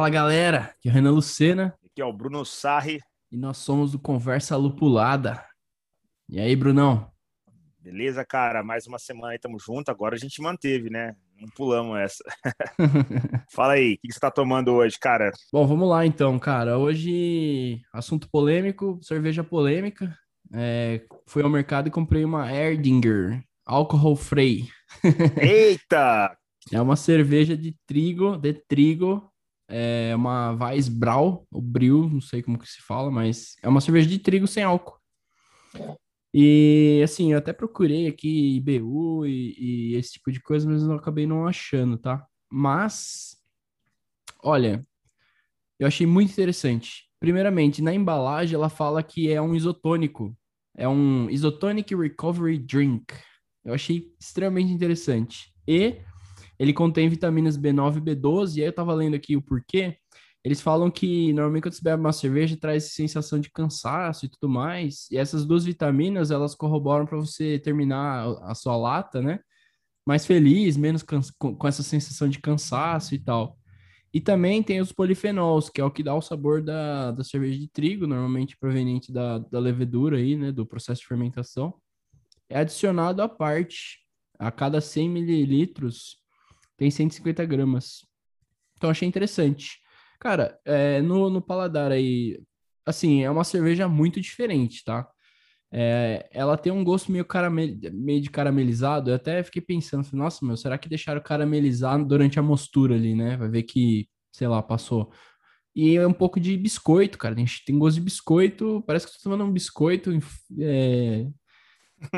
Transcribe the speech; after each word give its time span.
Fala 0.00 0.08
galera, 0.08 0.58
aqui 0.78 0.88
é 0.88 0.90
o 0.90 0.94
Renan 0.94 1.10
Lucena. 1.10 1.74
Aqui 1.84 2.00
é 2.00 2.04
o 2.06 2.10
Bruno 2.10 2.42
Sarri. 2.42 3.00
E 3.30 3.36
nós 3.36 3.58
somos 3.58 3.92
do 3.92 3.98
Conversa 3.98 4.56
Lupulada. 4.56 5.44
E 6.26 6.40
aí, 6.40 6.56
Brunão? 6.56 7.12
Beleza, 7.78 8.24
cara? 8.24 8.62
Mais 8.62 8.86
uma 8.86 8.98
semana 8.98 9.34
aí, 9.34 9.38
tamo 9.38 9.58
junto. 9.60 9.90
Agora 9.90 10.14
a 10.14 10.18
gente 10.18 10.40
manteve, 10.40 10.88
né? 10.88 11.14
Não 11.38 11.50
pulamos 11.50 11.98
essa. 11.98 12.24
Fala 13.52 13.74
aí, 13.74 13.96
o 13.96 13.98
que 13.98 14.10
você 14.10 14.18
tá 14.18 14.30
tomando 14.30 14.72
hoje, 14.72 14.98
cara? 14.98 15.32
Bom, 15.52 15.66
vamos 15.66 15.86
lá 15.86 16.06
então, 16.06 16.38
cara. 16.38 16.78
Hoje, 16.78 17.82
assunto 17.92 18.26
polêmico, 18.30 18.98
cerveja 19.02 19.44
polêmica. 19.44 20.16
É, 20.54 21.02
fui 21.26 21.42
ao 21.42 21.50
mercado 21.50 21.88
e 21.88 21.90
comprei 21.90 22.24
uma 22.24 22.50
Erdinger, 22.50 23.44
álcool 23.66 24.16
free. 24.16 24.66
Eita! 25.36 26.34
é 26.72 26.80
uma 26.80 26.96
cerveja 26.96 27.56
de 27.56 27.74
trigo, 27.86 28.36
de 28.36 28.52
trigo, 28.52 29.29
é 29.70 30.14
uma 30.14 30.52
Weissbrau, 30.52 31.46
o 31.50 31.60
Bril, 31.60 32.08
não 32.08 32.20
sei 32.20 32.42
como 32.42 32.58
que 32.58 32.68
se 32.68 32.82
fala, 32.82 33.10
mas 33.10 33.56
é 33.62 33.68
uma 33.68 33.80
cerveja 33.80 34.08
de 34.08 34.18
trigo 34.18 34.46
sem 34.46 34.62
álcool. 34.62 34.98
E 36.34 37.00
assim, 37.02 37.32
eu 37.32 37.38
até 37.38 37.52
procurei 37.52 38.06
aqui 38.06 38.56
IBU 38.56 39.26
e, 39.26 39.54
e 39.92 39.94
esse 39.96 40.12
tipo 40.12 40.30
de 40.30 40.40
coisa, 40.40 40.68
mas 40.68 40.82
eu 40.82 40.92
acabei 40.92 41.26
não 41.26 41.46
achando, 41.46 41.96
tá? 41.96 42.24
Mas, 42.50 43.36
olha, 44.42 44.86
eu 45.78 45.86
achei 45.86 46.06
muito 46.06 46.32
interessante. 46.32 47.08
Primeiramente, 47.18 47.82
na 47.82 47.94
embalagem 47.94 48.54
ela 48.54 48.68
fala 48.68 49.02
que 49.02 49.30
é 49.30 49.40
um 49.40 49.54
isotônico. 49.54 50.36
É 50.76 50.88
um 50.88 51.28
Isotonic 51.28 51.94
Recovery 51.94 52.58
Drink. 52.58 53.04
Eu 53.64 53.74
achei 53.74 54.14
extremamente 54.18 54.72
interessante. 54.72 55.52
E 55.66 56.00
ele 56.60 56.74
contém 56.74 57.08
vitaminas 57.08 57.56
B9 57.56 57.96
e 57.96 58.00
B12, 58.02 58.58
e 58.58 58.60
aí 58.60 58.68
eu 58.68 58.72
tava 58.72 58.92
lendo 58.92 59.16
aqui 59.16 59.34
o 59.34 59.40
porquê. 59.40 59.96
Eles 60.44 60.60
falam 60.60 60.90
que 60.90 61.32
normalmente 61.32 61.62
quando 61.62 61.72
você 61.72 61.82
bebe 61.82 62.00
uma 62.00 62.12
cerveja 62.12 62.54
traz 62.54 62.92
sensação 62.92 63.40
de 63.40 63.50
cansaço 63.50 64.26
e 64.26 64.28
tudo 64.28 64.46
mais, 64.46 65.10
e 65.10 65.16
essas 65.16 65.46
duas 65.46 65.64
vitaminas 65.64 66.30
elas 66.30 66.54
corroboram 66.54 67.06
para 67.06 67.16
você 67.16 67.58
terminar 67.58 68.26
a 68.42 68.54
sua 68.54 68.76
lata, 68.76 69.22
né? 69.22 69.40
Mais 70.06 70.26
feliz, 70.26 70.76
menos 70.76 71.02
com, 71.02 71.66
essa 71.66 71.82
sensação 71.82 72.28
de 72.28 72.38
cansaço 72.38 73.14
e 73.14 73.18
tal. 73.18 73.58
E 74.12 74.20
também 74.20 74.62
tem 74.62 74.82
os 74.82 74.92
polifenols, 74.92 75.70
que 75.70 75.80
é 75.80 75.84
o 75.84 75.90
que 75.90 76.02
dá 76.02 76.14
o 76.14 76.20
sabor 76.20 76.62
da, 76.62 77.10
da 77.12 77.24
cerveja 77.24 77.58
de 77.58 77.68
trigo, 77.68 78.06
normalmente 78.06 78.58
proveniente 78.58 79.10
da, 79.10 79.38
da 79.38 79.58
levedura 79.58 80.18
aí, 80.18 80.36
né? 80.36 80.52
Do 80.52 80.66
processo 80.66 81.00
de 81.00 81.06
fermentação. 81.08 81.74
É 82.50 82.58
adicionado 82.58 83.22
à 83.22 83.28
parte. 83.28 83.98
A 84.38 84.50
cada 84.50 84.80
100 84.80 85.08
mililitros, 85.10 86.19
tem 86.80 86.90
150 86.90 87.44
gramas. 87.44 88.06
Então 88.74 88.88
achei 88.88 89.06
interessante. 89.06 89.78
Cara, 90.18 90.58
é, 90.64 91.02
no, 91.02 91.28
no 91.28 91.42
paladar 91.42 91.92
aí, 91.92 92.40
assim, 92.86 93.22
é 93.22 93.30
uma 93.30 93.44
cerveja 93.44 93.86
muito 93.86 94.18
diferente, 94.18 94.82
tá? 94.82 95.06
É, 95.70 96.26
ela 96.32 96.56
tem 96.56 96.72
um 96.72 96.82
gosto 96.82 97.12
meio, 97.12 97.22
caramel, 97.26 97.76
meio 97.92 98.22
de 98.22 98.30
caramelizado. 98.30 99.10
Eu 99.10 99.16
até 99.16 99.42
fiquei 99.42 99.60
pensando, 99.60 100.08
nossa, 100.14 100.44
meu, 100.44 100.56
será 100.56 100.78
que 100.78 100.88
deixaram 100.88 101.20
caramelizar 101.20 102.02
durante 102.02 102.38
a 102.38 102.42
mostura 102.42 102.94
ali, 102.94 103.14
né? 103.14 103.36
Vai 103.36 103.50
ver 103.50 103.64
que, 103.64 104.08
sei 104.32 104.48
lá, 104.48 104.62
passou. 104.62 105.12
E 105.76 105.96
é 105.98 106.06
um 106.06 106.14
pouco 106.14 106.40
de 106.40 106.56
biscoito, 106.56 107.18
cara. 107.18 107.34
Tem, 107.34 107.44
tem 107.66 107.78
gosto 107.78 107.96
de 107.96 108.02
biscoito. 108.02 108.82
Parece 108.86 109.06
que 109.06 109.12
eu 109.12 109.16
tô 109.18 109.24
tomando 109.24 109.44
um 109.44 109.52
biscoito 109.52 110.10
é, 110.58 111.26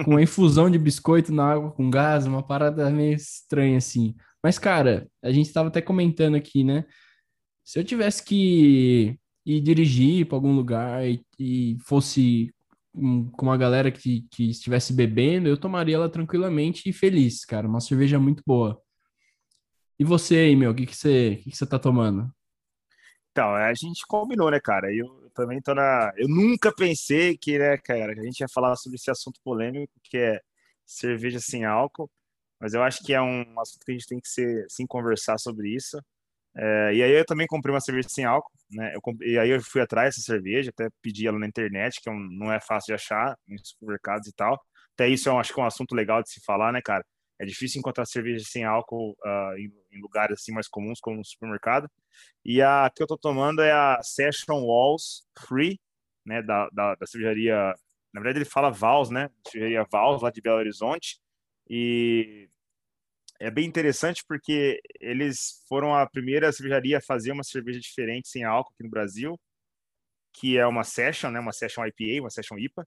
com 0.04 0.12
uma 0.12 0.22
infusão 0.22 0.70
de 0.70 0.78
biscoito 0.78 1.32
na 1.32 1.52
água 1.52 1.72
com 1.72 1.90
gás, 1.90 2.26
uma 2.26 2.44
parada 2.44 2.88
meio 2.90 3.14
estranha 3.16 3.78
assim. 3.78 4.14
Mas, 4.42 4.58
cara, 4.58 5.08
a 5.22 5.30
gente 5.30 5.46
estava 5.46 5.68
até 5.68 5.80
comentando 5.80 6.34
aqui, 6.34 6.64
né? 6.64 6.84
Se 7.64 7.78
eu 7.78 7.84
tivesse 7.84 8.24
que 8.24 9.18
ir 9.46 9.60
dirigir 9.60 10.26
para 10.26 10.36
algum 10.36 10.54
lugar 10.54 11.06
e, 11.06 11.24
e 11.38 11.76
fosse 11.84 12.52
um, 12.94 13.30
com 13.30 13.46
uma 13.46 13.56
galera 13.56 13.90
que, 13.90 14.26
que 14.30 14.50
estivesse 14.50 14.92
bebendo, 14.92 15.48
eu 15.48 15.56
tomaria 15.56 15.94
ela 15.94 16.08
tranquilamente 16.08 16.88
e 16.88 16.92
feliz, 16.92 17.44
cara. 17.44 17.68
Uma 17.68 17.80
cerveja 17.80 18.18
muito 18.18 18.42
boa. 18.46 18.80
E 19.98 20.04
você 20.04 20.36
aí, 20.36 20.56
meu, 20.56 20.72
o 20.72 20.74
que, 20.74 20.86
que, 20.86 20.96
você, 20.96 21.36
que, 21.36 21.50
que 21.50 21.56
você 21.56 21.66
tá 21.66 21.78
tomando? 21.78 22.28
Então, 23.30 23.54
a 23.54 23.72
gente 23.74 24.04
combinou, 24.06 24.50
né, 24.50 24.60
cara? 24.60 24.92
Eu, 24.92 25.30
também 25.34 25.60
tô 25.60 25.74
na. 25.74 26.12
Eu 26.16 26.28
nunca 26.28 26.74
pensei 26.74 27.36
que, 27.36 27.58
né, 27.58 27.76
cara, 27.78 28.14
que 28.14 28.20
a 28.20 28.24
gente 28.24 28.40
ia 28.40 28.48
falar 28.48 28.76
sobre 28.76 28.96
esse 28.96 29.10
assunto 29.10 29.40
polêmico 29.42 29.92
que 30.02 30.18
é 30.18 30.40
cerveja 30.84 31.40
sem 31.40 31.64
álcool 31.64 32.10
mas 32.62 32.74
eu 32.74 32.82
acho 32.84 33.02
que 33.02 33.12
é 33.12 33.20
um 33.20 33.58
assunto 33.58 33.84
que 33.84 33.90
a 33.90 33.94
gente 33.94 34.06
tem 34.06 34.20
que 34.20 34.28
ser, 34.28 34.64
sim, 34.68 34.86
conversar 34.86 35.36
sobre 35.36 35.68
isso. 35.74 35.98
É, 36.56 36.94
e 36.94 37.02
aí 37.02 37.10
eu 37.12 37.24
também 37.26 37.46
comprei 37.48 37.74
uma 37.74 37.80
cerveja 37.80 38.08
sem 38.08 38.24
álcool, 38.24 38.52
né? 38.70 38.94
Eu 38.94 39.00
comprei, 39.02 39.32
e 39.32 39.38
aí 39.38 39.50
eu 39.50 39.60
fui 39.60 39.80
atrás 39.80 40.14
dessa 40.14 40.20
cerveja, 40.20 40.70
até 40.70 40.88
pedi 41.02 41.26
ela 41.26 41.40
na 41.40 41.46
internet, 41.48 42.00
que 42.00 42.08
é 42.08 42.12
um, 42.12 42.20
não 42.30 42.52
é 42.52 42.60
fácil 42.60 42.88
de 42.88 42.94
achar 42.94 43.36
em 43.48 43.56
supermercados 43.58 44.28
e 44.28 44.32
tal. 44.32 44.60
Até 44.94 45.08
isso 45.08 45.28
eu 45.28 45.38
acho 45.40 45.52
que 45.52 45.58
é 45.60 45.62
um 45.64 45.66
assunto 45.66 45.92
legal 45.92 46.22
de 46.22 46.30
se 46.30 46.40
falar, 46.44 46.72
né, 46.72 46.80
cara? 46.80 47.04
É 47.40 47.44
difícil 47.44 47.80
encontrar 47.80 48.06
cerveja 48.06 48.44
sem 48.46 48.64
álcool 48.64 49.16
uh, 49.24 49.58
em, 49.58 49.72
em, 49.90 50.00
lugares 50.00 50.38
assim 50.40 50.52
mais 50.52 50.68
comuns, 50.68 51.00
como 51.00 51.16
no 51.16 51.24
supermercado. 51.24 51.88
E 52.44 52.62
a 52.62 52.88
que 52.94 53.02
eu 53.02 53.08
tô 53.08 53.18
tomando 53.18 53.62
é 53.62 53.72
a 53.72 54.00
Session 54.02 54.62
Walls 54.62 55.24
Free, 55.48 55.80
né, 56.24 56.42
da, 56.42 56.68
da, 56.72 56.94
da 56.94 57.06
cervejaria. 57.06 57.74
Na 58.14 58.20
verdade, 58.20 58.38
ele 58.38 58.50
fala 58.50 58.70
Vals, 58.70 59.10
né? 59.10 59.30
Cervejaria 59.48 59.84
Vals, 59.90 60.22
lá 60.22 60.30
de 60.30 60.40
Belo 60.40 60.58
Horizonte. 60.58 61.21
E 61.68 62.48
é 63.40 63.50
bem 63.50 63.66
interessante 63.66 64.22
porque 64.26 64.80
eles 65.00 65.62
foram 65.68 65.94
a 65.94 66.08
primeira 66.08 66.52
cervejaria 66.52 66.98
a 66.98 67.02
fazer 67.02 67.32
uma 67.32 67.42
cerveja 67.42 67.80
diferente 67.80 68.28
sem 68.28 68.44
álcool 68.44 68.72
aqui 68.72 68.84
no 68.84 68.90
Brasil, 68.90 69.38
que 70.32 70.56
é 70.56 70.66
uma 70.66 70.84
session, 70.84 71.30
né, 71.30 71.40
uma 71.40 71.52
session 71.52 71.84
IPA, 71.84 72.22
uma 72.22 72.30
session 72.30 72.56
IPA. 72.56 72.86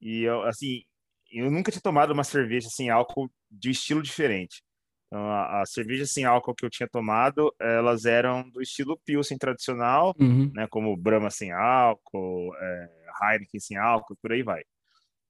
E 0.00 0.22
eu, 0.22 0.42
assim, 0.42 0.82
eu 1.30 1.50
nunca 1.50 1.70
tinha 1.70 1.80
tomado 1.80 2.12
uma 2.12 2.24
cerveja 2.24 2.68
sem 2.68 2.90
álcool 2.90 3.30
de 3.50 3.70
estilo 3.70 4.02
diferente. 4.02 4.62
Então, 5.06 5.24
a, 5.30 5.62
a 5.62 5.66
cerveja 5.66 6.04
sem 6.04 6.24
álcool 6.24 6.54
que 6.54 6.64
eu 6.64 6.70
tinha 6.70 6.88
tomado, 6.88 7.54
elas 7.60 8.04
eram 8.04 8.48
do 8.50 8.60
estilo 8.60 8.98
Pilsen 9.04 9.38
tradicional, 9.38 10.14
uhum. 10.18 10.50
né, 10.52 10.66
como 10.68 10.96
Brahma 10.96 11.30
sem 11.30 11.52
álcool, 11.52 12.52
é, 12.56 12.88
Heineken 13.22 13.60
sem 13.60 13.76
álcool, 13.76 14.16
por 14.20 14.32
aí 14.32 14.42
vai. 14.42 14.62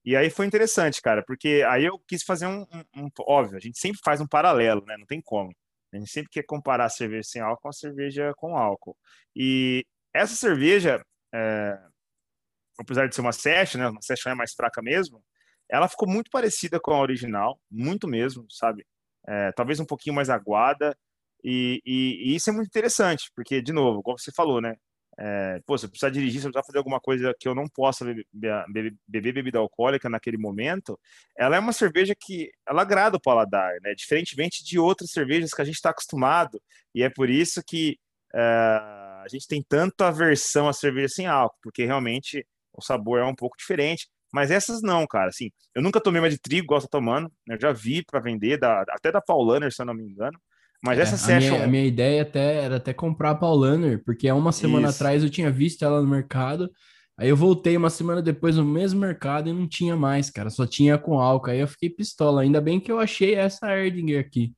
E 0.07 0.15
aí 0.17 0.31
foi 0.31 0.47
interessante, 0.47 1.03
cara, 1.03 1.25
porque 1.27 1.65
aí 1.69 1.85
eu 1.85 1.99
quis 2.07 2.23
fazer 2.23 2.47
um, 2.47 2.63
um, 2.73 3.07
um, 3.07 3.11
Óbvio, 3.23 3.57
a 3.57 3.61
gente 3.61 3.79
sempre 3.79 3.99
faz 4.05 4.21
um 4.21 4.27
paralelo, 4.27 4.85
né? 4.87 4.97
Não 4.97 5.07
tem 5.07 5.21
como. 5.21 5.53
A 5.93 5.97
gente 5.99 6.11
sempre 6.11 6.31
quer 6.31 6.45
comparar 6.45 6.85
a 6.87 6.89
cerveja 6.89 7.25
sem 7.25 7.43
álcool 7.43 7.63
com 7.63 7.69
a 7.69 7.73
cerveja 7.73 8.33
com 8.37 8.57
álcool. 8.57 8.97
E 9.35 9.85
essa 10.15 10.37
cerveja, 10.37 11.05
é, 11.35 11.77
apesar 12.79 13.09
de 13.09 13.15
ser 13.15 13.21
uma 13.21 13.33
session, 13.33 13.81
né? 13.81 13.89
Uma 13.89 14.03
session 14.03 14.31
é 14.31 14.35
mais 14.35 14.55
fraca 14.55 14.81
mesmo, 14.83 15.23
ela 15.71 15.89
ficou 15.89 16.09
muito 16.09 16.31
parecida 16.31 16.79
com 16.81 16.93
a 16.93 17.01
original, 17.01 17.59
muito 17.71 18.07
mesmo, 18.09 18.47
sabe? 18.51 18.87
É, 19.29 19.53
talvez 19.53 19.81
um 19.81 19.87
pouquinho 19.87 20.15
mais 20.15 20.31
aguada. 20.31 20.97
E, 21.45 21.81
e, 21.85 22.33
e, 22.33 22.37
isso 22.37 22.51
é 22.51 22.53
muito 22.53 22.69
interessante, 22.69 23.31
porque, 23.35 23.63
de 23.63 23.73
novo, 23.73 24.03
como 24.03 24.19
você 24.19 24.33
falou, 24.33 24.61
né? 24.61 24.77
É, 25.19 25.61
pô, 25.67 25.79
se 25.79 25.87
eu 25.87 25.91
precisar 25.91 26.11
dirigir, 26.11 26.41
se 26.41 26.47
eu 26.47 26.51
precisar 26.51 26.67
fazer 26.67 26.79
alguma 26.79 27.01
coisa 27.01 27.35
que 27.39 27.49
eu 27.49 27.55
não 27.55 27.67
possa 27.69 28.05
beber, 28.05 28.95
beber, 29.09 29.33
bebida 29.33 29.59
alcoólica 29.59 30.11
naquele 30.11 30.37
momento, 30.37 30.99
ela 31.37 31.57
é 31.57 31.59
uma 31.59 31.73
cerveja 31.73 32.15
que 32.19 32.51
ela 32.69 32.83
agrada 32.83 33.17
o 33.17 33.21
paladar, 33.21 33.73
né? 33.83 33.95
Diferentemente 33.95 34.63
de 34.63 34.79
outras 34.79 35.11
cervejas 35.11 35.53
que 35.53 35.63
a 35.63 35.65
gente 35.65 35.77
está 35.77 35.91
acostumado, 35.91 36.61
e 36.95 37.03
é 37.03 37.09
por 37.09 37.31
isso 37.31 37.63
que 37.67 37.99
é, 38.35 38.41
a 38.41 39.25
gente 39.31 39.49
tem 39.49 39.65
tanto 39.67 40.03
aversão 40.03 40.69
à 40.69 40.73
cerveja 40.73 41.09
sem 41.09 41.27
álcool, 41.27 41.59
porque 41.63 41.85
realmente 41.85 42.47
o 42.73 42.83
sabor 42.83 43.21
é 43.21 43.25
um 43.25 43.35
pouco 43.35 43.57
diferente. 43.57 44.09
Mas 44.33 44.51
essas 44.51 44.83
não, 44.83 45.07
cara. 45.07 45.31
Assim, 45.31 45.51
eu 45.75 45.81
nunca 45.83 46.01
tomei 46.01 46.21
uma 46.21 46.29
de 46.29 46.39
trigo, 46.39 46.67
gosto 46.67 46.89
tomando. 46.89 47.33
Né? 47.47 47.55
Eu 47.55 47.61
já 47.61 47.73
vi 47.73 48.05
para 48.05 48.21
vender, 48.21 48.59
da, 48.59 48.83
até 48.91 49.11
da 49.11 49.21
Paulaner, 49.21 49.73
se 49.73 49.81
eu 49.81 49.87
não 49.87 49.95
me 49.95 50.05
engano. 50.05 50.39
Mas 50.83 50.99
é, 50.99 51.03
essa 51.03 51.17
session. 51.17 51.49
A 51.49 51.55
minha, 51.55 51.65
a 51.65 51.69
minha, 51.69 51.85
ideia 51.85 52.23
até 52.23 52.57
era 52.57 52.77
até 52.77 52.93
comprar 52.93 53.31
a 53.31 53.35
Paulaner, 53.35 54.03
porque 54.05 54.29
há 54.29 54.35
uma 54.35 54.53
semana 54.53 54.89
Isso. 54.89 54.97
atrás 54.97 55.23
eu 55.23 55.31
tinha 55.31 55.51
visto 55.51 55.85
ela 55.85 56.01
no 56.01 56.09
mercado. 56.09 56.71
Aí 57.19 57.31
eu 57.31 57.37
voltei 57.37 57.77
uma 57.77 57.89
semana 57.89 58.21
depois 58.21 58.57
no 58.57 58.65
mesmo 58.65 59.01
mercado 59.01 59.49
e 59.49 59.53
não 59.53 59.67
tinha 59.67 59.97
mais, 59.97 60.31
cara. 60.31 60.51
Só 60.51 60.67
tinha 60.67 60.99
com 60.99 61.19
álcool. 61.19 61.51
Aí 61.51 61.61
eu 61.61 61.69
fiquei 61.69 61.89
pistola. 61.89 62.43
Ainda 62.43 62.61
bem 62.61 62.79
que 62.79 62.93
eu 62.93 62.99
achei 62.99 63.35
essa 63.35 63.75
Erdinger 63.75 64.21
aqui. 64.21 64.53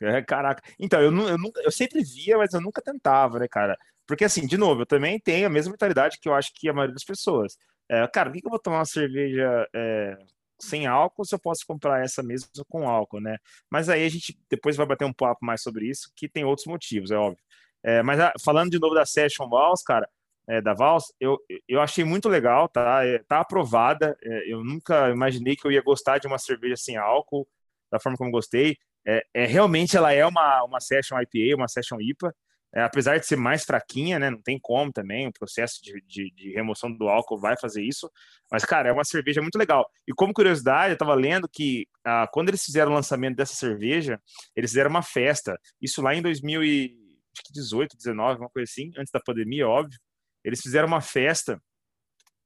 É, 0.00 0.22
caraca. 0.22 0.62
Então, 0.78 1.00
eu, 1.00 1.12
eu, 1.26 1.36
nunca, 1.36 1.60
eu 1.60 1.70
sempre 1.70 2.02
via, 2.02 2.38
mas 2.38 2.54
eu 2.54 2.60
nunca 2.60 2.80
tentava, 2.80 3.38
né, 3.38 3.46
cara? 3.48 3.76
Porque, 4.06 4.24
assim, 4.24 4.46
de 4.46 4.56
novo, 4.56 4.82
eu 4.82 4.86
também 4.86 5.20
tenho 5.20 5.46
a 5.46 5.50
mesma 5.50 5.72
mentalidade 5.72 6.18
que 6.20 6.28
eu 6.28 6.34
acho 6.34 6.50
que 6.54 6.68
a 6.68 6.72
maioria 6.72 6.94
das 6.94 7.04
pessoas. 7.04 7.56
É, 7.90 8.06
cara, 8.08 8.30
por 8.30 8.38
que, 8.40 8.46
eu 8.46 8.50
vou 8.50 8.58
tomar 8.58 8.78
uma 8.78 8.84
cerveja 8.86 9.66
é, 9.74 10.16
sem 10.60 10.86
álcool, 10.86 11.24
se 11.24 11.34
eu 11.34 11.38
posso 11.38 11.64
comprar 11.66 12.02
essa 12.04 12.22
mesmo 12.22 12.48
com 12.68 12.88
álcool, 12.88 13.20
né? 13.20 13.38
Mas 13.70 13.88
aí 13.88 14.04
a 14.04 14.08
gente 14.08 14.38
depois 14.50 14.76
vai 14.76 14.86
bater 14.86 15.04
um 15.04 15.12
papo 15.12 15.44
mais 15.44 15.62
sobre 15.62 15.88
isso, 15.88 16.10
que 16.16 16.28
tem 16.28 16.44
outros 16.44 16.66
motivos, 16.66 17.10
é 17.10 17.16
óbvio. 17.16 17.42
É, 17.82 18.02
mas 18.02 18.20
a, 18.20 18.28
ah, 18.28 18.32
falando 18.44 18.70
de 18.70 18.78
novo 18.78 18.94
da 18.94 19.06
Session 19.06 19.48
Vals, 19.48 19.82
cara, 19.82 20.08
é, 20.48 20.60
da 20.60 20.74
Vals, 20.74 21.12
eu, 21.20 21.38
eu 21.68 21.80
achei 21.80 22.04
muito 22.04 22.28
legal, 22.28 22.68
tá? 22.68 23.04
É, 23.04 23.18
tá 23.28 23.40
aprovada. 23.40 24.16
É, 24.22 24.52
eu 24.52 24.64
nunca 24.64 25.10
imaginei 25.10 25.54
que 25.54 25.66
eu 25.66 25.72
ia 25.72 25.82
gostar 25.82 26.18
de 26.18 26.26
uma 26.26 26.38
cerveja 26.38 26.76
sem 26.76 26.96
álcool, 26.96 27.46
da 27.90 28.00
forma 28.00 28.16
como 28.16 28.30
gostei. 28.30 28.76
É, 29.06 29.24
é 29.34 29.46
realmente 29.46 29.96
ela 29.96 30.12
é 30.12 30.26
uma, 30.26 30.64
uma 30.64 30.80
Session 30.80 31.18
IPA, 31.20 31.56
uma 31.56 31.68
Session 31.68 32.00
IPA. 32.00 32.34
É, 32.74 32.82
apesar 32.82 33.18
de 33.18 33.26
ser 33.26 33.36
mais 33.36 33.64
fraquinha, 33.64 34.18
né? 34.18 34.30
Não 34.30 34.42
tem 34.42 34.58
como 34.60 34.92
também, 34.92 35.26
o 35.26 35.32
processo 35.32 35.80
de, 35.82 36.02
de, 36.06 36.30
de, 36.34 36.52
remoção 36.52 36.92
do 36.92 37.08
álcool 37.08 37.40
vai 37.40 37.56
fazer 37.58 37.82
isso. 37.82 38.10
Mas, 38.50 38.64
cara, 38.64 38.90
é 38.90 38.92
uma 38.92 39.04
cerveja 39.04 39.40
muito 39.40 39.56
legal. 39.56 39.90
E 40.06 40.12
como 40.12 40.34
curiosidade, 40.34 40.90
eu 40.90 40.94
estava 40.94 41.14
lendo 41.14 41.48
que 41.48 41.86
ah, 42.04 42.28
quando 42.30 42.50
eles 42.50 42.62
fizeram 42.62 42.92
o 42.92 42.94
lançamento 42.94 43.36
dessa 43.36 43.54
cerveja, 43.54 44.20
eles 44.54 44.70
fizeram 44.70 44.90
uma 44.90 45.02
festa. 45.02 45.58
Isso 45.80 46.02
lá 46.02 46.14
em 46.14 46.20
2018, 46.20 47.96
19, 47.96 48.40
uma 48.40 48.50
coisa 48.50 48.70
assim, 48.70 48.90
antes 48.98 49.10
da 49.10 49.20
pandemia, 49.20 49.66
óbvio. 49.66 49.98
Eles 50.44 50.60
fizeram 50.60 50.88
uma 50.88 51.00
festa 51.00 51.60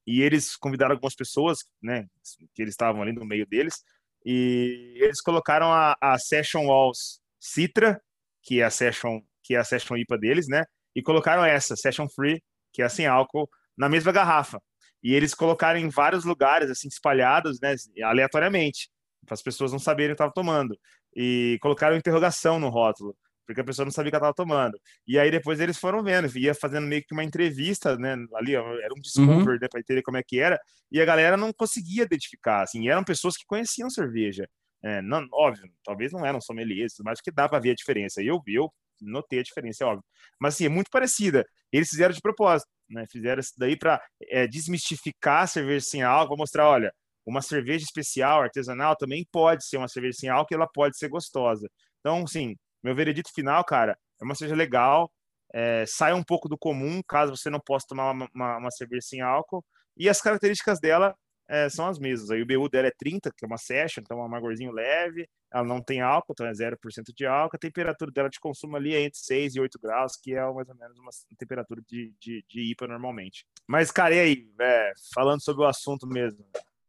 e 0.07 0.23
eles 0.23 0.57
convidaram 0.57 0.95
algumas 0.95 1.15
pessoas, 1.17 1.59
né? 1.83 2.07
Que 2.55 2.63
eles 2.63 2.75
estavam 2.75 3.03
ali 3.03 3.13
no 3.13 3.25
meio 3.25 3.47
deles. 3.47 3.83
E 4.25 4.99
eles 5.03 5.21
colocaram 5.21 5.73
a, 5.73 5.97
a 6.01 6.17
Session 6.17 6.67
Walls 6.67 7.21
Citra, 7.41 8.01
que 8.43 8.61
é 8.61 8.65
a 8.65 8.71
Session 8.71 9.21
que 9.43 9.55
é 9.55 9.59
a 9.59 9.65
Session 9.65 9.97
IPA 9.97 10.19
deles, 10.19 10.49
né? 10.49 10.65
E 10.95 11.03
colocaram 11.03 11.45
essa, 11.45 11.77
Session 11.77 12.07
Free, 12.09 12.43
que 12.73 12.83
é 12.83 12.89
sem 12.89 13.07
álcool, 13.07 13.49
na 13.77 13.89
mesma 13.89 14.13
garrafa. 14.13 14.61
E 15.03 15.15
eles 15.15 15.35
colocaram 15.35 15.79
em 15.79 15.89
vários 15.89 16.25
lugares, 16.25 16.71
assim, 16.71 16.89
espalhados, 16.89 17.59
né? 17.61 17.75
Aleatoriamente, 18.05 18.89
para 19.27 19.35
as 19.35 19.43
pessoas 19.43 19.73
não 19.73 19.79
saberem 19.79 20.13
o 20.13 20.15
que 20.15 20.23
estavam 20.23 20.33
tomando. 20.33 20.79
E 21.15 21.59
colocaram 21.61 21.97
interrogação 21.97 22.59
no 22.59 22.69
rótulo, 22.69 23.17
porque 23.47 23.61
a 23.61 23.65
pessoa 23.65 23.85
não 23.85 23.93
sabia 23.93 24.09
o 24.09 24.13
que 24.13 24.17
estava 24.17 24.35
tomando. 24.35 24.79
E 25.07 25.19
aí 25.19 25.31
depois 25.31 25.61
eles 25.61 25.77
foram 25.77 26.03
vendo, 26.03 26.31
ia 26.39 26.55
fazendo 26.55 26.87
meio 26.87 27.03
que 27.03 27.13
uma 27.13 27.25
entrevista, 27.25 27.97
né? 27.97 28.17
Ali, 28.35 28.55
era 28.55 28.95
um 28.97 29.01
discover, 29.01 29.55
uhum. 29.55 29.59
né? 29.61 29.69
Para 29.69 29.81
entender 29.81 30.03
como 30.03 30.17
é 30.17 30.23
que 30.23 30.39
era. 30.39 30.61
E 30.91 31.01
a 31.01 31.05
galera 31.05 31.37
não 31.37 31.53
conseguia 31.53 32.05
identificar, 32.05 32.63
assim, 32.63 32.89
eram 32.89 33.03
pessoas 33.03 33.37
que 33.37 33.45
conheciam 33.47 33.91
cerveja. 33.91 34.49
É, 34.85 35.01
não, 35.01 35.27
óbvio, 35.33 35.65
talvez 35.85 36.13
não 36.13 36.27
eram 36.27 36.41
sommeliers, 36.41 36.95
mas 37.05 37.21
que 37.21 37.31
dá 37.31 37.49
para 37.49 37.61
ver 37.61 37.71
a 37.71 37.75
diferença. 37.75 38.21
Eu, 38.21 38.43
eu 38.47 38.73
notei 39.03 39.41
a 39.41 39.43
diferença, 39.43 39.85
é 39.85 39.87
óbvio. 39.87 40.05
Mas 40.41 40.55
assim, 40.55 40.67
é 40.67 40.69
muito 40.69 40.91
parecida. 40.91 41.45
Eles 41.73 41.89
fizeram 41.89 42.15
de 42.15 42.21
propósito, 42.21 42.69
né? 42.89 43.05
Fizeram 43.11 43.41
isso 43.41 43.53
daí 43.59 43.77
para 43.77 44.03
é, 44.29 44.47
desmistificar 44.47 45.43
a 45.43 45.47
cerveja 45.47 45.85
sem 45.87 46.03
álcool, 46.03 46.37
mostrar, 46.37 46.69
olha, 46.69 46.93
uma 47.27 47.43
cerveja 47.43 47.85
especial, 47.85 48.43
artesanal, 48.43 48.97
também 48.97 49.27
pode 49.31 49.65
ser 49.67 49.77
uma 49.77 49.89
cerveja 49.89 50.19
sem 50.19 50.29
álcool 50.29 50.55
ela 50.55 50.67
pode 50.67 50.97
ser 50.99 51.09
gostosa. 51.09 51.69
Então, 52.01 52.27
sim, 52.27 52.57
meu 52.83 52.95
veredito 52.95 53.31
final, 53.33 53.65
cara, 53.65 53.97
é 54.21 54.25
uma 54.25 54.35
cerveja 54.35 54.57
legal, 54.57 55.11
é, 55.55 55.85
sai 55.87 56.13
um 56.15 56.23
pouco 56.23 56.49
do 56.49 56.59
comum, 56.59 57.01
caso 57.07 57.37
você 57.37 57.51
não 57.51 57.61
possa 57.61 57.87
tomar 57.89 58.11
uma, 58.11 58.29
uma, 58.35 58.59
uma 58.59 58.71
cerveja 58.71 59.03
sem 59.03 59.21
álcool, 59.21 59.65
e 59.97 60.09
as 60.09 60.21
características 60.21 60.81
dela 60.81 61.15
é, 61.53 61.69
são 61.69 61.87
as 61.87 61.99
mesmas. 61.99 62.31
Aí 62.31 62.41
o 62.41 62.47
BU 62.47 62.71
dela 62.71 62.89
é 62.89 62.91
30, 62.91 63.31
que 63.37 63.45
é 63.45 63.47
uma 63.47 63.59
session, 63.59 64.01
então 64.01 64.19
é 64.19 64.23
um 64.23 64.25
amargorzinho 64.25 64.73
leve, 64.73 65.29
ela 65.53 65.63
não 65.63 65.83
tem 65.83 66.01
álcool, 66.01 66.33
então 66.33 66.47
é 66.47 66.53
0% 66.53 67.13
de 67.15 67.27
álcool, 67.27 67.57
a 67.57 67.59
temperatura 67.59 68.11
dela 68.11 68.31
de 68.31 68.41
consumo 68.41 68.75
ali 68.75 68.95
é 68.95 69.03
entre 69.03 69.19
6 69.19 69.55
e 69.55 69.61
8 69.61 69.79
graus, 69.79 70.17
que 70.17 70.35
é 70.35 70.41
mais 70.51 70.67
ou 70.71 70.75
menos 70.75 70.99
uma 70.99 71.11
temperatura 71.37 71.83
de, 71.87 72.15
de, 72.19 72.43
de 72.49 72.71
IPA 72.71 72.89
normalmente. 72.89 73.45
Mas, 73.69 73.91
cara, 73.91 74.15
e 74.15 74.21
aí, 74.21 74.51
é, 74.59 74.93
falando 75.15 75.43
sobre 75.43 75.63
o 75.63 75.67
assunto 75.67 76.07
mesmo, 76.07 76.43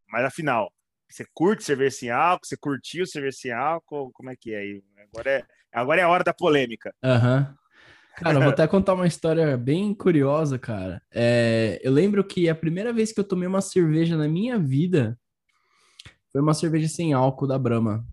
mas 0.08 0.24
afinal, 0.24 0.72
você 1.10 1.26
curte 1.34 1.66
cerveja 1.66 1.98
sem 1.98 2.10
álcool? 2.10 2.46
Você 2.46 2.56
curtiu 2.56 3.06
cerveja 3.06 3.38
sem 3.38 3.52
álcool? 3.52 4.12
Como 4.14 4.30
é 4.30 4.36
que 4.36 4.54
é 4.54 4.60
aí? 4.60 4.84
Agora 5.12 5.30
é, 5.30 5.46
agora 5.74 6.02
é 6.02 6.04
a 6.06 6.10
hora 6.10 6.24
da 6.24 6.34
polêmica. 6.34 6.96
Aham. 7.04 7.48
Uhum. 7.50 7.63
Cara, 8.18 8.36
eu 8.36 8.42
vou 8.42 8.50
até 8.50 8.68
contar 8.68 8.94
uma 8.94 9.08
história 9.08 9.58
bem 9.58 9.94
curiosa, 9.94 10.60
cara. 10.60 11.02
É, 11.12 11.80
eu 11.84 11.92
lembro 11.92 12.24
que 12.24 12.48
a 12.48 12.56
primeira 12.56 12.94
vez 12.94 13.12
que 13.12 13.20
eu 13.20 13.24
tomei 13.24 13.48
uma 13.48 13.62
cerveja 13.62 14.16
na 14.16 14.28
minha 14.28 14.58
vida 14.60 15.18
foi 16.32 16.42
uma 16.42 16.54
cerveja 16.54 16.88
sem 16.88 17.14
álcool 17.14 17.48
da 17.48 17.58
Brahma. 17.58 18.06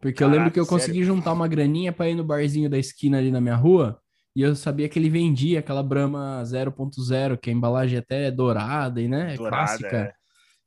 Porque 0.00 0.14
Caraca, 0.14 0.34
eu 0.34 0.38
lembro 0.38 0.52
que 0.52 0.60
eu 0.60 0.66
consegui 0.66 1.04
sério? 1.04 1.06
juntar 1.06 1.32
uma 1.32 1.46
graninha 1.46 1.92
para 1.92 2.08
ir 2.08 2.14
no 2.14 2.24
barzinho 2.24 2.68
da 2.68 2.78
esquina 2.78 3.18
ali 3.18 3.30
na 3.30 3.40
minha 3.40 3.54
rua. 3.54 4.00
E 4.34 4.42
eu 4.42 4.54
sabia 4.56 4.88
que 4.88 4.98
ele 4.98 5.10
vendia 5.10 5.58
aquela 5.58 5.82
Brahma 5.82 6.42
0.0, 6.44 7.36
que 7.36 7.50
a 7.50 7.52
embalagem 7.52 7.98
até 7.98 8.26
é 8.26 8.30
dourada 8.30 9.00
e, 9.00 9.06
né, 9.06 9.34
é 9.34 9.36
dourada, 9.36 9.56
clássica. 9.56 9.96
É. 9.96 10.12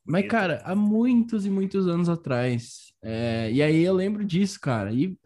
Mas, 0.06 0.28
cara, 0.28 0.62
há 0.64 0.76
muitos 0.76 1.46
e 1.46 1.50
muitos 1.50 1.88
anos 1.88 2.08
atrás. 2.08 2.94
É, 3.04 3.52
e 3.52 3.62
aí 3.62 3.84
eu 3.84 3.94
lembro 3.94 4.24
disso, 4.24 4.60
cara. 4.62 4.94
E 4.94 5.18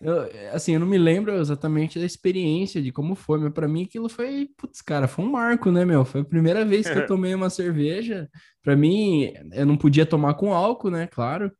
eu, 0.00 0.28
assim, 0.52 0.74
eu 0.74 0.80
não 0.80 0.86
me 0.86 0.98
lembro 0.98 1.34
exatamente 1.34 1.98
da 1.98 2.04
experiência, 2.04 2.82
de 2.82 2.92
como 2.92 3.14
foi, 3.14 3.38
mas 3.38 3.52
para 3.52 3.66
mim 3.66 3.84
aquilo 3.84 4.08
foi, 4.08 4.48
putz, 4.56 4.82
cara, 4.82 5.08
foi 5.08 5.24
um 5.24 5.30
marco, 5.30 5.70
né, 5.70 5.84
meu? 5.84 6.04
Foi 6.04 6.20
a 6.20 6.24
primeira 6.24 6.64
vez 6.64 6.88
que 6.88 6.98
eu 6.98 7.06
tomei 7.06 7.34
uma 7.34 7.48
cerveja. 7.48 8.28
Para 8.62 8.76
mim, 8.76 9.32
eu 9.52 9.64
não 9.64 9.76
podia 9.76 10.04
tomar 10.04 10.34
com 10.34 10.52
álcool, 10.52 10.90
né? 10.90 11.06
Claro. 11.06 11.50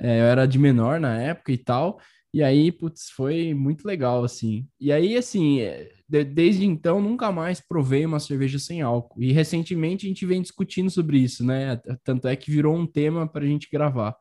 É, 0.00 0.20
eu 0.20 0.24
era 0.24 0.46
de 0.46 0.58
menor 0.58 1.00
na 1.00 1.20
época 1.20 1.52
e 1.52 1.58
tal. 1.58 1.98
E 2.32 2.42
aí, 2.42 2.72
putz, 2.72 3.10
foi 3.10 3.54
muito 3.54 3.86
legal, 3.86 4.24
assim. 4.24 4.66
E 4.80 4.92
aí, 4.92 5.16
assim, 5.16 5.60
é, 5.60 5.88
de, 6.08 6.24
desde 6.24 6.64
então, 6.64 7.00
nunca 7.00 7.30
mais 7.32 7.60
provei 7.60 8.04
uma 8.04 8.20
cerveja 8.20 8.58
sem 8.58 8.82
álcool. 8.82 9.22
E 9.22 9.32
recentemente 9.32 10.06
a 10.06 10.08
gente 10.08 10.26
vem 10.26 10.42
discutindo 10.42 10.90
sobre 10.90 11.18
isso, 11.18 11.44
né? 11.44 11.80
Tanto 12.04 12.28
é 12.28 12.36
que 12.36 12.50
virou 12.50 12.76
um 12.76 12.86
tema 12.86 13.26
para 13.26 13.44
a 13.44 13.46
gente 13.48 13.68
gravar. 13.70 14.16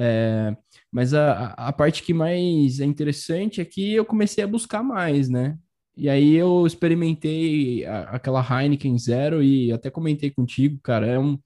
É, 0.00 0.56
mas 0.92 1.12
a, 1.12 1.48
a 1.54 1.72
parte 1.72 2.04
que 2.04 2.14
mais 2.14 2.78
é 2.78 2.84
interessante 2.84 3.60
é 3.60 3.64
que 3.64 3.94
eu 3.94 4.04
comecei 4.04 4.44
a 4.44 4.46
buscar 4.46 4.80
mais, 4.80 5.28
né? 5.28 5.58
E 5.96 6.08
aí 6.08 6.36
eu 6.36 6.64
experimentei 6.64 7.84
a, 7.84 8.02
aquela 8.10 8.40
Heineken 8.40 8.96
Zero 8.96 9.42
e 9.42 9.72
até 9.72 9.90
comentei 9.90 10.30
contigo, 10.30 10.78
cara, 10.82 11.06
é 11.06 11.18
um... 11.18 11.36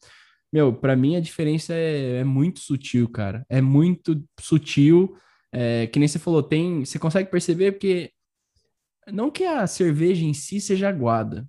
Meu, 0.53 0.75
para 0.75 0.95
mim 0.95 1.17
a 1.17 1.21
diferença 1.21 1.73
é, 1.73 2.19
é, 2.19 2.25
muito 2.25 2.61
sutil, 2.61 3.09
cara. 3.09 3.43
É 3.49 3.63
muito 3.63 4.23
sutil. 4.39 5.17
É, 5.51 5.87
que 5.87 5.99
nem 5.99 6.07
você 6.07 6.19
falou, 6.19 6.43
tem... 6.43 6.85
Você 6.85 6.99
consegue 6.99 7.31
perceber 7.31 7.73
porque... 7.73 8.11
Não 9.11 9.31
que 9.31 9.45
a 9.45 9.67
cerveja 9.67 10.25
em 10.25 10.35
si 10.35 10.61
seja 10.61 10.91
aguada, 10.91 11.49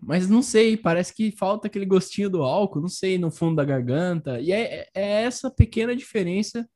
mas 0.00 0.28
não 0.28 0.42
sei, 0.42 0.76
parece 0.76 1.14
que 1.14 1.32
falta 1.32 1.66
aquele 1.66 1.86
gostinho 1.86 2.30
do 2.30 2.42
álcool, 2.42 2.80
não 2.80 2.88
sei, 2.88 3.18
no 3.18 3.30
fundo 3.30 3.56
da 3.56 3.64
garganta. 3.64 4.40
E 4.40 4.52
é, 4.52 4.86
é 4.94 5.22
essa 5.24 5.50
pequena 5.50 5.94
diferença 5.96 6.68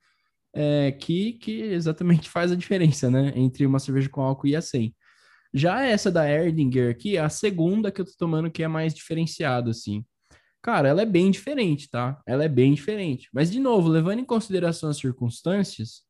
é, 0.54 0.92
que, 0.92 1.34
que 1.34 1.62
exatamente 1.62 2.28
faz 2.28 2.52
a 2.52 2.56
diferença, 2.56 3.10
né? 3.10 3.32
Entre 3.36 3.64
uma 3.66 3.78
cerveja 3.78 4.08
com 4.08 4.22
álcool 4.22 4.48
e 4.48 4.56
a 4.56 4.60
sem. 4.60 4.94
Já 5.54 5.84
essa 5.84 6.10
da 6.10 6.28
Erdinger 6.28 6.90
aqui, 6.90 7.18
a 7.18 7.28
segunda 7.28 7.92
que 7.92 8.00
eu 8.00 8.04
tô 8.06 8.12
tomando 8.18 8.50
que 8.50 8.62
é 8.62 8.68
mais 8.68 8.94
diferenciada, 8.94 9.70
assim. 9.70 10.04
Cara, 10.62 10.88
ela 10.88 11.02
é 11.02 11.06
bem 11.06 11.30
diferente, 11.30 11.90
tá? 11.90 12.20
Ela 12.26 12.44
é 12.44 12.48
bem 12.48 12.72
diferente. 12.72 13.28
Mas, 13.32 13.50
de 13.50 13.60
novo, 13.60 13.88
levando 13.88 14.20
em 14.20 14.24
consideração 14.24 14.88
as 14.90 14.98
circunstâncias, 14.98 16.02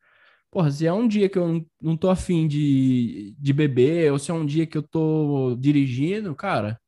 porra, 0.51 0.71
se 0.71 0.87
é 0.87 0.93
um 0.93 1.09
dia 1.09 1.29
que 1.29 1.39
eu 1.39 1.67
não, 1.81 1.97
tô 1.97 2.11
afim 2.11 2.47
de, 2.47 3.35
de 3.39 3.53
beber, 3.53 4.13
ou 4.13 4.19
se 4.19 4.31
é 4.31 4.35
um 4.35 4.47
dia 4.47 4.67
que 4.67 4.77
eu 4.77 4.83
tô 4.83 5.57
dirigindo, 5.59 6.35
cara, 6.35 6.79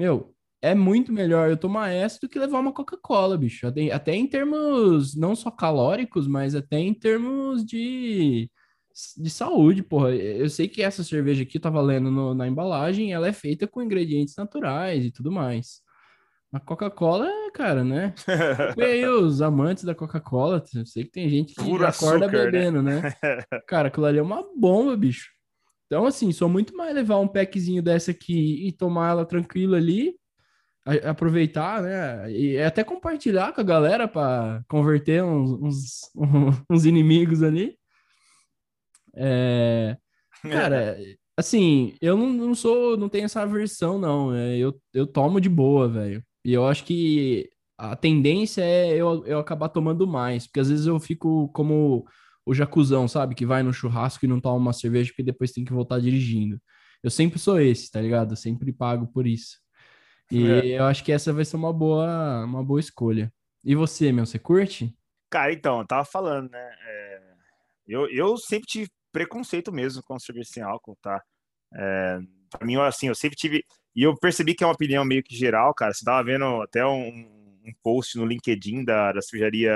meu, 0.00 0.34
é 0.62 0.74
muito 0.74 1.12
melhor 1.12 1.50
eu 1.50 1.58
tomar 1.58 1.90
essa 1.90 2.18
do 2.22 2.28
que 2.28 2.38
levar 2.38 2.58
uma 2.58 2.72
Coca-Cola, 2.72 3.36
bicho. 3.36 3.66
Até, 3.66 3.92
até 3.92 4.14
em 4.14 4.26
termos 4.26 5.14
não 5.14 5.36
só 5.36 5.50
calóricos, 5.50 6.26
mas 6.26 6.54
até 6.54 6.78
em 6.78 6.94
termos 6.94 7.62
de, 7.62 8.50
de 9.18 9.28
saúde, 9.28 9.82
porra. 9.82 10.14
Eu 10.14 10.48
sei 10.48 10.68
que 10.68 10.82
essa 10.82 11.04
cerveja 11.04 11.42
aqui, 11.42 11.60
tá 11.60 11.68
valendo 11.68 12.10
no, 12.10 12.32
na 12.34 12.48
embalagem, 12.48 13.12
ela 13.12 13.28
é 13.28 13.32
feita 13.32 13.66
com 13.66 13.82
ingredientes 13.82 14.34
naturais 14.36 15.04
e 15.04 15.10
tudo 15.10 15.30
mais. 15.30 15.82
A 16.50 16.58
Coca-Cola, 16.58 17.28
cara, 17.52 17.84
né? 17.84 18.14
E 18.78 18.82
aí, 18.82 19.06
os 19.06 19.42
amantes 19.42 19.84
da 19.84 19.94
Coca-Cola, 19.94 20.64
eu 20.74 20.86
sei 20.86 21.04
que 21.04 21.10
tem 21.10 21.28
gente 21.28 21.54
que 21.54 21.62
Puro 21.62 21.86
acorda 21.86 22.24
açúcar, 22.24 22.44
né? 22.44 22.50
bebendo, 22.50 22.82
né? 22.82 23.02
né? 23.02 23.12
Cara, 23.68 23.88
aquilo 23.88 24.06
ali 24.06 24.18
é 24.18 24.22
uma 24.22 24.42
bomba, 24.56 24.96
bicho. 24.96 25.28
Então, 25.90 26.06
assim, 26.06 26.30
sou 26.30 26.48
muito 26.48 26.76
mais 26.76 26.94
levar 26.94 27.18
um 27.18 27.26
packzinho 27.26 27.82
dessa 27.82 28.12
aqui 28.12 28.64
e 28.64 28.70
tomar 28.70 29.10
ela 29.10 29.26
tranquila 29.26 29.76
ali, 29.76 30.14
a, 30.86 31.10
aproveitar, 31.10 31.82
né? 31.82 32.30
E 32.30 32.56
até 32.60 32.84
compartilhar 32.84 33.52
com 33.52 33.60
a 33.60 33.64
galera 33.64 34.06
para 34.06 34.62
converter 34.68 35.24
uns, 35.24 35.50
uns, 35.50 36.00
uns, 36.70 36.84
inimigos 36.84 37.42
ali. 37.42 37.76
É, 39.16 39.96
cara, 40.48 40.96
assim, 41.36 41.96
eu 42.00 42.16
não, 42.16 42.32
não 42.32 42.54
sou, 42.54 42.96
não 42.96 43.08
tenho 43.08 43.24
essa 43.24 43.42
aversão, 43.42 43.98
não. 43.98 44.32
É, 44.32 44.56
eu, 44.58 44.80
eu 44.94 45.08
tomo 45.08 45.40
de 45.40 45.48
boa, 45.48 45.88
velho. 45.88 46.22
E 46.44 46.52
eu 46.52 46.68
acho 46.68 46.84
que 46.84 47.50
a 47.76 47.96
tendência 47.96 48.62
é 48.62 48.94
eu, 48.94 49.26
eu 49.26 49.40
acabar 49.40 49.68
tomando 49.70 50.06
mais, 50.06 50.46
porque 50.46 50.60
às 50.60 50.68
vezes 50.70 50.86
eu 50.86 51.00
fico 51.00 51.48
como 51.48 52.06
o 52.50 52.54
jacuzão, 52.54 53.06
sabe? 53.06 53.36
Que 53.36 53.46
vai 53.46 53.62
no 53.62 53.72
churrasco 53.72 54.24
e 54.24 54.28
não 54.28 54.40
toma 54.40 54.56
uma 54.56 54.72
cerveja 54.72 55.10
porque 55.10 55.22
depois 55.22 55.52
tem 55.52 55.64
que 55.64 55.72
voltar 55.72 56.00
dirigindo. 56.00 56.60
Eu 57.00 57.08
sempre 57.08 57.38
sou 57.38 57.60
esse, 57.60 57.88
tá 57.88 58.00
ligado? 58.00 58.32
Eu 58.32 58.36
sempre 58.36 58.72
pago 58.72 59.06
por 59.06 59.24
isso. 59.24 59.56
E 60.32 60.50
é. 60.50 60.80
eu 60.80 60.84
acho 60.84 61.04
que 61.04 61.12
essa 61.12 61.32
vai 61.32 61.44
ser 61.44 61.54
uma 61.54 61.72
boa, 61.72 62.44
uma 62.44 62.64
boa 62.64 62.80
escolha. 62.80 63.32
E 63.64 63.76
você, 63.76 64.10
meu, 64.10 64.26
você 64.26 64.36
curte? 64.36 64.92
Cara, 65.30 65.52
então, 65.52 65.78
eu 65.78 65.86
tava 65.86 66.04
falando, 66.04 66.50
né? 66.50 66.74
É... 66.88 67.20
Eu, 67.86 68.08
eu 68.10 68.36
sempre 68.36 68.66
tive 68.66 68.90
preconceito 69.12 69.70
mesmo 69.70 70.02
com 70.02 70.18
cerveja 70.18 70.50
sem 70.52 70.62
álcool, 70.64 70.98
tá? 71.00 71.22
É... 71.72 72.18
Pra 72.50 72.66
mim, 72.66 72.74
assim, 72.78 73.06
eu 73.06 73.14
sempre 73.14 73.36
tive. 73.36 73.64
E 73.94 74.02
eu 74.02 74.16
percebi 74.16 74.56
que 74.56 74.64
é 74.64 74.66
uma 74.66 74.74
opinião 74.74 75.04
meio 75.04 75.22
que 75.22 75.36
geral, 75.36 75.72
cara. 75.72 75.94
Você 75.94 76.04
tava 76.04 76.24
vendo 76.24 76.44
até 76.62 76.84
um, 76.84 77.06
um 77.64 77.72
post 77.80 78.18
no 78.18 78.26
LinkedIn 78.26 78.84
da, 78.84 79.12
da 79.12 79.22
cervejaria 79.22 79.72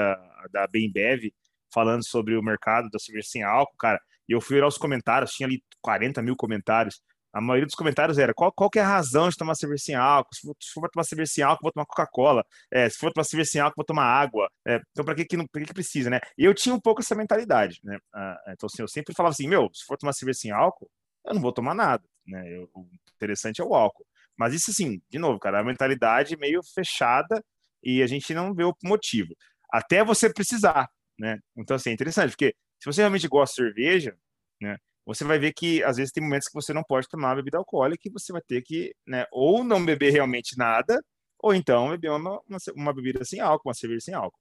da 0.50 0.66
Bembev 0.66 1.30
falando 1.74 2.06
sobre 2.06 2.36
o 2.36 2.42
mercado 2.42 2.88
da 2.90 2.98
cerveja 2.98 3.28
sem 3.28 3.42
álcool, 3.42 3.76
cara. 3.76 4.00
E 4.28 4.32
eu 4.32 4.40
fui 4.40 4.56
olhar 4.56 4.68
os 4.68 4.78
comentários, 4.78 5.32
tinha 5.32 5.46
ali 5.46 5.62
40 5.82 6.22
mil 6.22 6.36
comentários. 6.36 7.02
A 7.32 7.40
maioria 7.40 7.66
dos 7.66 7.74
comentários 7.74 8.16
era 8.16 8.32
qual, 8.32 8.52
qual 8.52 8.70
que 8.70 8.78
é 8.78 8.82
a 8.82 8.86
razão 8.86 9.28
de 9.28 9.36
tomar 9.36 9.56
cerveja 9.56 9.82
sem 9.82 9.94
álcool? 9.96 10.32
Se 10.32 10.40
for, 10.42 10.56
se 10.60 10.72
for 10.72 10.88
tomar 10.88 11.04
cerveja 11.04 11.32
sem 11.32 11.42
álcool, 11.42 11.64
vou 11.64 11.72
tomar 11.72 11.86
Coca-Cola. 11.86 12.44
É, 12.72 12.88
se 12.88 12.96
for 12.96 13.12
tomar 13.12 13.24
cerveja 13.24 13.50
sem 13.50 13.60
álcool, 13.60 13.74
vou 13.78 13.84
tomar 13.84 14.04
água. 14.04 14.48
É, 14.64 14.80
então, 14.92 15.04
para 15.04 15.16
que, 15.16 15.24
que, 15.24 15.36
que, 15.36 15.64
que 15.64 15.74
precisa, 15.74 16.08
né? 16.08 16.20
E 16.38 16.44
eu 16.44 16.54
tinha 16.54 16.72
um 16.72 16.80
pouco 16.80 17.00
essa 17.00 17.14
mentalidade, 17.16 17.80
né? 17.82 17.98
Ah, 18.14 18.36
então, 18.50 18.68
assim, 18.72 18.82
eu 18.82 18.88
sempre 18.88 19.12
falava 19.14 19.32
assim: 19.32 19.48
meu, 19.48 19.68
se 19.74 19.84
for 19.84 19.98
tomar 19.98 20.12
cerveja 20.12 20.38
sem 20.38 20.52
álcool, 20.52 20.88
eu 21.26 21.34
não 21.34 21.40
vou 21.42 21.52
tomar 21.52 21.74
nada, 21.74 22.04
né? 22.24 22.56
Eu, 22.56 22.70
o 22.72 22.86
interessante 23.16 23.60
é 23.60 23.64
o 23.64 23.74
álcool. 23.74 24.06
Mas 24.36 24.54
isso, 24.54 24.70
assim, 24.70 25.00
de 25.10 25.18
novo, 25.18 25.40
cara, 25.40 25.60
a 25.60 25.64
mentalidade 25.64 26.36
meio 26.36 26.60
fechada 26.74 27.42
e 27.82 28.02
a 28.02 28.06
gente 28.06 28.32
não 28.32 28.54
vê 28.54 28.64
o 28.64 28.74
motivo. 28.84 29.34
Até 29.72 30.04
você 30.04 30.32
precisar, 30.32 30.88
né? 31.18 31.38
Então, 31.56 31.76
assim, 31.76 31.90
é 31.90 31.92
interessante, 31.92 32.30
porque 32.30 32.54
se 32.80 32.86
você 32.86 33.02
realmente 33.02 33.28
gosta 33.28 33.62
de 33.62 33.68
cerveja, 33.68 34.16
né? 34.60 34.78
você 35.06 35.24
vai 35.24 35.38
ver 35.38 35.52
que 35.52 35.82
às 35.82 35.96
vezes 35.96 36.12
tem 36.12 36.22
momentos 36.22 36.48
que 36.48 36.54
você 36.54 36.72
não 36.72 36.82
pode 36.82 37.08
tomar 37.08 37.36
bebida 37.36 37.58
alcoólica 37.58 38.08
e 38.08 38.12
você 38.12 38.32
vai 38.32 38.42
ter 38.42 38.62
que, 38.62 38.94
né, 39.06 39.26
ou 39.30 39.62
não 39.62 39.84
beber 39.84 40.10
realmente 40.10 40.56
nada, 40.56 40.98
ou 41.38 41.54
então 41.54 41.90
beber 41.90 42.10
uma, 42.10 42.40
uma, 42.48 42.58
uma 42.74 42.94
bebida 42.94 43.24
sem 43.24 43.40
álcool, 43.40 43.68
uma 43.68 43.74
cerveja 43.74 44.00
sem 44.00 44.14
álcool. 44.14 44.38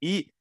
E 0.00 0.32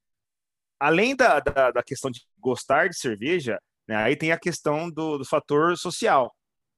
além 0.79 1.15
da, 1.15 1.39
da, 1.39 1.71
da 1.71 1.83
questão 1.83 2.09
de 2.09 2.21
gostar 2.39 2.89
de 2.89 2.97
cerveja, 2.97 3.61
né, 3.88 3.95
aí 3.95 4.15
tem 4.15 4.31
a 4.31 4.39
questão 4.39 4.89
do, 4.89 5.19
do, 5.19 5.25
fator 5.25 5.77
social, 5.77 6.35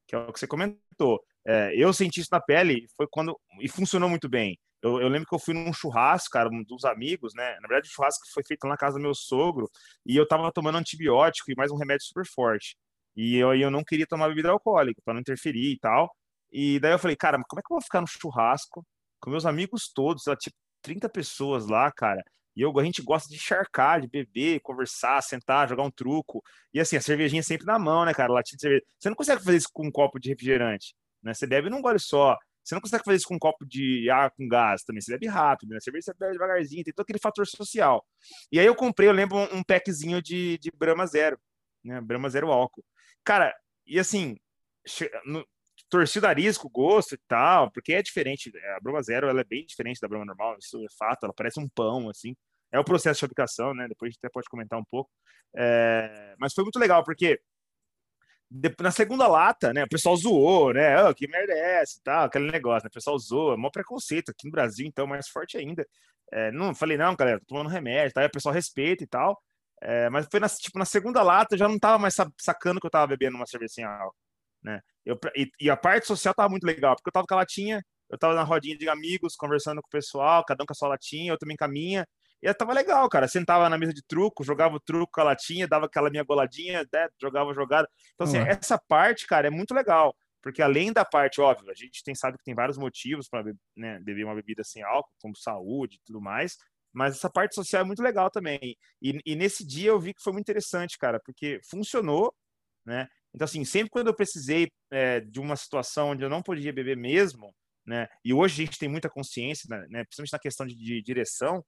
que 0.08 0.16
é 0.16 0.20
o 0.20 0.34
que 0.34 0.40
você 0.40 0.48
comentou. 0.48 1.24
É, 1.46 1.74
eu 1.76 1.94
senti 1.94 2.20
isso 2.22 2.30
na 2.32 2.42
pele, 2.42 2.88
foi 2.98 3.08
quando 3.10 3.40
e 3.62 3.70
funcionou 3.70 4.10
muito 4.10 4.30
bem. 4.30 4.60
Eu, 4.84 5.02
eu, 5.02 5.08
lembro 5.08 5.28
que 5.28 5.34
eu 5.34 5.40
fui 5.40 5.54
num 5.54 5.72
churrasco, 5.72 6.30
cara, 6.32 6.50
um 6.50 6.62
dos 6.64 6.84
amigos, 6.84 7.34
né? 7.34 7.56
Na 7.62 7.68
verdade, 7.70 7.88
o 7.90 7.92
churrasco 7.94 8.26
foi 8.34 8.44
feito 8.44 8.68
na 8.68 8.76
casa 8.76 8.98
do 8.98 9.02
meu 9.02 9.16
sogro 9.16 9.70
e 10.06 10.18
eu 10.18 10.28
tava 10.28 10.52
tomando 10.52 10.78
antibiótico 10.78 11.50
e 11.52 11.56
mais 11.56 11.72
um 11.72 11.78
remédio 11.78 12.06
super 12.06 12.26
forte. 12.26 12.76
E 13.16 13.38
eu, 13.38 13.56
eu 13.56 13.72
não 13.72 13.84
queria 13.84 14.06
tomar 14.06 14.28
bebida 14.28 14.50
alcoólica 14.50 15.02
para 15.06 15.14
não 15.14 15.22
interferir 15.22 15.72
e 15.74 15.80
tal. 15.80 16.14
E 16.52 16.80
daí 16.82 16.92
eu 16.92 17.00
falei, 17.00 17.16
cara, 17.16 17.38
mas 17.38 17.48
como 17.48 17.60
é 17.62 17.64
que 17.64 17.72
eu 17.72 17.76
vou 17.76 17.82
ficar 17.82 18.02
no 18.02 18.08
churrasco 18.08 18.86
com 19.22 19.30
meus 19.30 19.46
amigos 19.46 19.90
todos, 19.94 20.24
tipo 20.40 20.58
30 20.82 21.08
pessoas 21.10 21.66
lá, 21.68 21.90
cara? 21.92 22.22
E 22.56 22.62
eu, 22.62 22.78
a 22.78 22.84
gente 22.84 23.02
gosta 23.02 23.30
de 23.30 23.36
encharcar, 23.36 24.02
de 24.02 24.08
beber, 24.08 24.60
conversar, 24.62 25.22
sentar, 25.24 25.68
jogar 25.70 25.84
um 25.84 25.92
truco. 25.92 26.44
E 26.74 26.80
assim, 26.80 26.98
a 26.98 27.02
cervejinha 27.02 27.42
sempre 27.42 27.66
na 27.66 27.80
mão, 27.80 28.06
né, 28.06 28.14
cara? 28.14 28.34
Latinha 28.34 28.58
de 28.58 28.62
cerveja. 28.62 28.84
Você 29.00 29.10
não 29.10 29.16
consegue 29.16 29.44
fazer 29.44 29.58
isso 29.58 29.70
com 29.72 29.88
um 29.88 29.92
copo 29.92 30.20
de 30.20 30.30
refrigerante, 30.30 30.94
né? 31.24 31.34
Você 31.34 31.48
bebe 31.48 31.70
num 31.70 31.82
gole 31.82 32.00
só. 32.00 32.38
Você 32.64 32.76
não 32.76 32.82
consegue 32.82 33.04
fazer 33.04 33.18
isso 33.18 33.28
com 33.28 33.36
um 33.36 33.40
copo 33.40 33.66
de 33.66 34.10
ar 34.10 34.32
com 34.32 34.48
gás 34.48 34.84
também. 34.84 35.02
Você 35.02 35.12
bebe 35.12 35.28
rápido, 35.28 35.70
né? 35.72 35.80
Cerveja 35.82 36.06
você 36.06 36.14
bebe 36.18 36.34
devagarzinho, 36.34 36.84
tem 36.84 36.94
todo 36.94 37.04
aquele 37.04 37.20
fator 37.20 37.46
social. 37.46 38.06
E 38.52 38.60
aí 38.60 38.66
eu 38.66 38.76
comprei, 38.76 39.10
eu 39.10 39.14
lembro, 39.14 39.38
um 39.54 39.64
packzinho 39.64 40.22
de, 40.22 40.58
de 40.60 40.72
Brahma 40.72 41.06
Zero, 41.06 41.38
né? 41.84 42.00
Brahma 42.02 42.30
Zero 42.30 42.52
álcool. 42.52 42.84
Cara, 43.24 43.54
e 43.86 44.00
assim, 44.00 44.38
no, 45.26 45.46
torci 45.90 46.20
o 46.20 46.70
gosto 46.70 47.16
e 47.16 47.20
tal, 47.28 47.72
porque 47.72 47.94
é 47.94 48.02
diferente. 48.02 48.52
A 48.76 48.80
Brahma 48.82 49.02
Zero, 49.02 49.28
ela 49.28 49.42
é 49.42 49.44
bem 49.44 49.66
diferente 49.66 50.00
da 50.02 50.08
Brahma 50.08 50.26
normal, 50.26 50.58
isso 50.58 50.78
é 50.84 50.88
fato. 50.98 51.26
Ela 51.26 51.34
parece 51.34 51.60
um 51.60 51.70
pão, 51.70 52.10
assim. 52.10 52.36
É 52.72 52.80
o 52.80 52.84
processo 52.84 53.18
de 53.18 53.22
fabricação, 53.22 53.74
né? 53.74 53.88
Depois 53.88 54.10
a 54.10 54.12
gente 54.12 54.20
até 54.20 54.30
pode 54.30 54.48
comentar 54.50 54.80
um 54.80 54.86
pouco. 54.86 55.12
É... 55.56 56.34
Mas 56.40 56.54
foi 56.54 56.64
muito 56.64 56.80
legal, 56.80 57.04
porque 57.04 57.40
na 58.80 58.92
segunda 58.92 59.28
lata, 59.28 59.74
né, 59.74 59.84
o 59.84 59.90
pessoal 59.90 60.16
zoou, 60.16 60.74
né, 60.74 61.04
oh, 61.04 61.14
que 61.16 61.28
merda 61.28 61.54
é 61.54 61.82
essa 61.82 62.00
tal, 62.04 62.26
aquele 62.26 62.52
negócio, 62.52 62.86
né, 62.86 62.90
o 62.90 62.94
pessoal 62.94 63.18
zoa, 63.18 63.58
maior 63.58 63.72
preconceito 63.72 64.30
aqui 64.30 64.46
no 64.46 64.52
Brasil, 64.52 64.86
então, 64.86 65.08
mais 65.08 65.28
forte 65.28 65.58
ainda. 65.58 65.88
É, 66.32 66.52
não 66.52 66.76
falei, 66.76 66.98
não, 66.98 67.16
galera, 67.16 67.40
tô 67.40 67.46
tomando 67.48 67.70
remédio, 67.70 68.14
tá? 68.14 68.26
O 68.26 68.32
pessoal 68.32 68.54
respeita 68.54 69.04
e 69.04 69.08
tal, 69.08 69.42
é, 69.82 70.10
mas 70.10 70.28
foi 70.30 70.40
na, 70.40 70.48
tipo, 70.50 70.78
na 70.78 70.86
segunda 70.86 71.24
lata, 71.24 71.56
eu 71.56 71.60
já 71.60 71.68
não 71.68 71.80
tava 71.80 71.98
mais 71.98 72.16
sacando 72.40 72.80
que 72.80 72.86
eu 72.86 72.92
tava 72.92 73.08
bebendo 73.08 73.36
uma 73.38 73.48
cerveja 73.48 73.88
álcool, 73.88 74.16
né, 74.64 74.82
eu, 75.06 75.20
e, 75.36 75.50
e, 75.60 75.70
a 75.70 75.76
parte 75.76 76.08
social 76.08 76.34
tava 76.34 76.50
muito 76.50 76.66
legal, 76.66 76.96
porque 76.96 77.10
eu 77.10 77.14
tava 77.14 77.26
com 77.28 77.34
a 77.34 77.38
latinha, 77.38 77.84
eu 78.10 78.18
tava 78.18 78.36
na 78.36 78.44
rodinha 78.44 78.78
de 78.78 78.88
amigos, 78.88 79.36
conversando 79.36 79.82
com 79.82 79.88
o 79.88 79.92
pessoal, 79.92 80.44
cada 80.46 80.64
um 80.64 80.66
com 80.66 80.74
a 80.74 80.76
sua 80.76 80.90
latinha, 80.90 81.34
eu 81.34 81.38
também 81.38 81.58
com 81.58 81.66
a 81.66 81.68
minha, 81.68 82.08
e 82.44 82.54
tava 82.54 82.74
legal, 82.74 83.08
cara. 83.08 83.28
Sentava 83.28 83.70
na 83.70 83.78
mesa 83.78 83.94
de 83.94 84.04
truco, 84.04 84.44
jogava 84.44 84.76
o 84.76 84.80
truco 84.80 85.14
com 85.14 85.22
a 85.22 85.26
latinha, 85.26 85.68
dava 85.68 85.86
aquela 85.86 86.10
minha 86.10 86.24
goladinha, 86.24 86.86
né? 86.92 87.08
jogava 87.22 87.54
jogada. 87.54 87.88
Então, 88.14 88.28
assim, 88.28 88.38
uhum. 88.38 88.46
essa 88.48 88.78
parte, 88.78 89.26
cara, 89.26 89.48
é 89.48 89.50
muito 89.50 89.74
legal. 89.74 90.14
Porque 90.42 90.62
além 90.62 90.92
da 90.92 91.06
parte, 91.06 91.40
óbvio, 91.40 91.72
a 91.72 91.74
gente 91.74 92.04
tem, 92.04 92.14
sabe 92.14 92.38
que 92.38 92.44
tem 92.44 92.54
vários 92.54 92.78
motivos 92.78 93.30
para 93.30 93.46
né, 93.78 93.98
beber 94.00 94.26
uma 94.26 94.36
bebida 94.36 94.62
sem 94.62 94.84
álcool, 94.84 95.10
como 95.22 95.38
saúde 95.38 95.96
e 95.96 96.02
tudo 96.06 96.20
mais. 96.20 96.58
Mas 96.92 97.16
essa 97.16 97.30
parte 97.30 97.56
social 97.56 97.82
é 97.82 97.86
muito 97.86 98.04
legal 98.04 98.30
também. 98.30 98.78
E, 99.02 99.20
e 99.26 99.36
nesse 99.36 99.66
dia 99.66 99.90
eu 99.92 100.00
vi 100.00 100.14
que 100.14 100.22
foi 100.22 100.34
muito 100.34 100.44
interessante, 100.44 100.98
cara, 100.98 101.20
porque 101.24 101.62
funcionou, 101.70 102.36
né? 102.86 103.08
Então, 103.34 103.46
assim, 103.46 103.64
sempre 103.64 103.90
quando 103.90 104.08
eu 104.08 104.14
precisei 104.14 104.70
é, 104.92 105.22
de 105.22 105.40
uma 105.40 105.56
situação 105.56 106.10
onde 106.10 106.24
eu 106.24 106.30
não 106.30 106.44
podia 106.44 106.74
beber 106.74 106.98
mesmo, 106.98 107.56
né? 107.86 108.08
E 108.24 108.34
hoje 108.34 108.62
a 108.62 108.66
gente 108.66 108.78
tem 108.78 108.90
muita 108.90 109.10
consciência, 109.10 109.68
né? 109.90 110.04
Principalmente 110.04 110.34
na 110.34 110.40
questão 110.40 110.68
de, 110.68 110.76
de 110.76 111.02
direção, 111.02 111.64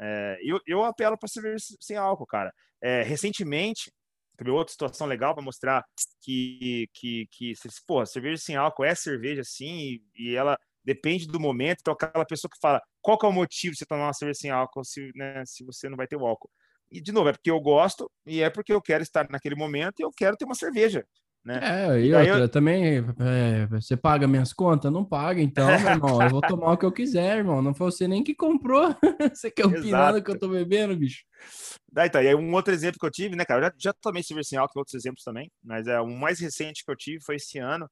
é, 0.00 0.38
eu, 0.42 0.60
eu 0.66 0.84
apelo 0.84 1.18
para 1.18 1.28
cerveja 1.28 1.64
sem 1.80 1.96
álcool, 1.96 2.26
cara. 2.26 2.52
É, 2.82 3.02
recentemente, 3.02 3.92
teve 4.36 4.50
outra 4.50 4.72
situação 4.72 5.06
legal 5.06 5.34
para 5.34 5.42
mostrar 5.42 5.84
que, 6.20 6.88
que, 6.92 7.26
que 7.32 7.54
pô, 7.86 8.04
cerveja 8.04 8.42
sem 8.42 8.56
álcool 8.56 8.84
é 8.84 8.94
cerveja 8.94 9.42
sim, 9.44 10.00
e, 10.14 10.30
e, 10.30 10.36
ela 10.36 10.58
depende 10.84 11.26
do 11.26 11.40
momento. 11.40 11.78
Então, 11.80 11.94
aquela 11.94 12.24
pessoa 12.24 12.50
que 12.50 12.58
fala 12.60 12.80
qual 13.00 13.18
que 13.18 13.26
é 13.26 13.28
o 13.28 13.32
motivo 13.32 13.72
de 13.72 13.78
você 13.78 13.86
tomar 13.86 14.06
uma 14.06 14.12
cerveja 14.12 14.40
sem 14.40 14.50
álcool 14.50 14.84
se, 14.84 15.10
né, 15.14 15.42
se 15.46 15.64
você 15.64 15.88
não 15.88 15.96
vai 15.96 16.06
ter 16.06 16.16
o 16.16 16.26
álcool. 16.26 16.50
E, 16.90 17.00
de 17.00 17.12
novo, 17.12 17.28
é 17.28 17.32
porque 17.32 17.50
eu 17.50 17.60
gosto 17.60 18.10
e 18.24 18.42
é 18.42 18.50
porque 18.50 18.72
eu 18.72 18.80
quero 18.80 19.02
estar 19.02 19.28
naquele 19.30 19.56
momento 19.56 20.00
e 20.00 20.02
eu 20.02 20.10
quero 20.16 20.36
ter 20.36 20.44
uma 20.44 20.54
cerveja. 20.54 21.04
Né? 21.46 21.60
É, 21.62 22.00
e, 22.00 22.12
outra, 22.12 22.38
eu... 22.40 22.48
também, 22.48 22.96
é, 23.20 23.66
você 23.66 23.96
paga 23.96 24.26
minhas 24.26 24.52
contas? 24.52 24.90
Não 24.90 25.04
paga, 25.04 25.40
então, 25.40 25.68
meu 25.80 25.90
irmão, 25.92 26.20
eu 26.20 26.28
vou 26.28 26.40
tomar 26.40 26.72
o 26.72 26.76
que 26.76 26.84
eu 26.84 26.90
quiser, 26.90 27.38
irmão. 27.38 27.62
Não 27.62 27.72
foi 27.72 27.92
você 27.92 28.08
nem 28.08 28.24
que 28.24 28.34
comprou. 28.34 28.92
você 29.32 29.48
quer 29.48 29.64
opinar 29.64 30.20
que 30.20 30.28
eu 30.32 30.36
tô 30.36 30.48
bebendo, 30.48 30.96
bicho? 30.96 31.22
Daí 31.92 32.10
tá, 32.10 32.20
e 32.20 32.26
aí 32.26 32.34
um 32.34 32.52
outro 32.52 32.74
exemplo 32.74 32.98
que 32.98 33.06
eu 33.06 33.10
tive, 33.12 33.36
né, 33.36 33.44
cara, 33.44 33.60
eu 33.60 33.64
já, 33.66 33.74
já 33.78 33.92
tomei 33.92 34.24
sem 34.24 34.58
álcool, 34.58 34.80
outros 34.80 34.94
exemplos 34.94 35.22
também, 35.22 35.48
mas 35.62 35.86
é 35.86 36.00
o 36.00 36.08
mais 36.08 36.40
recente 36.40 36.84
que 36.84 36.90
eu 36.90 36.96
tive 36.96 37.22
foi 37.24 37.36
esse 37.36 37.60
ano. 37.60 37.88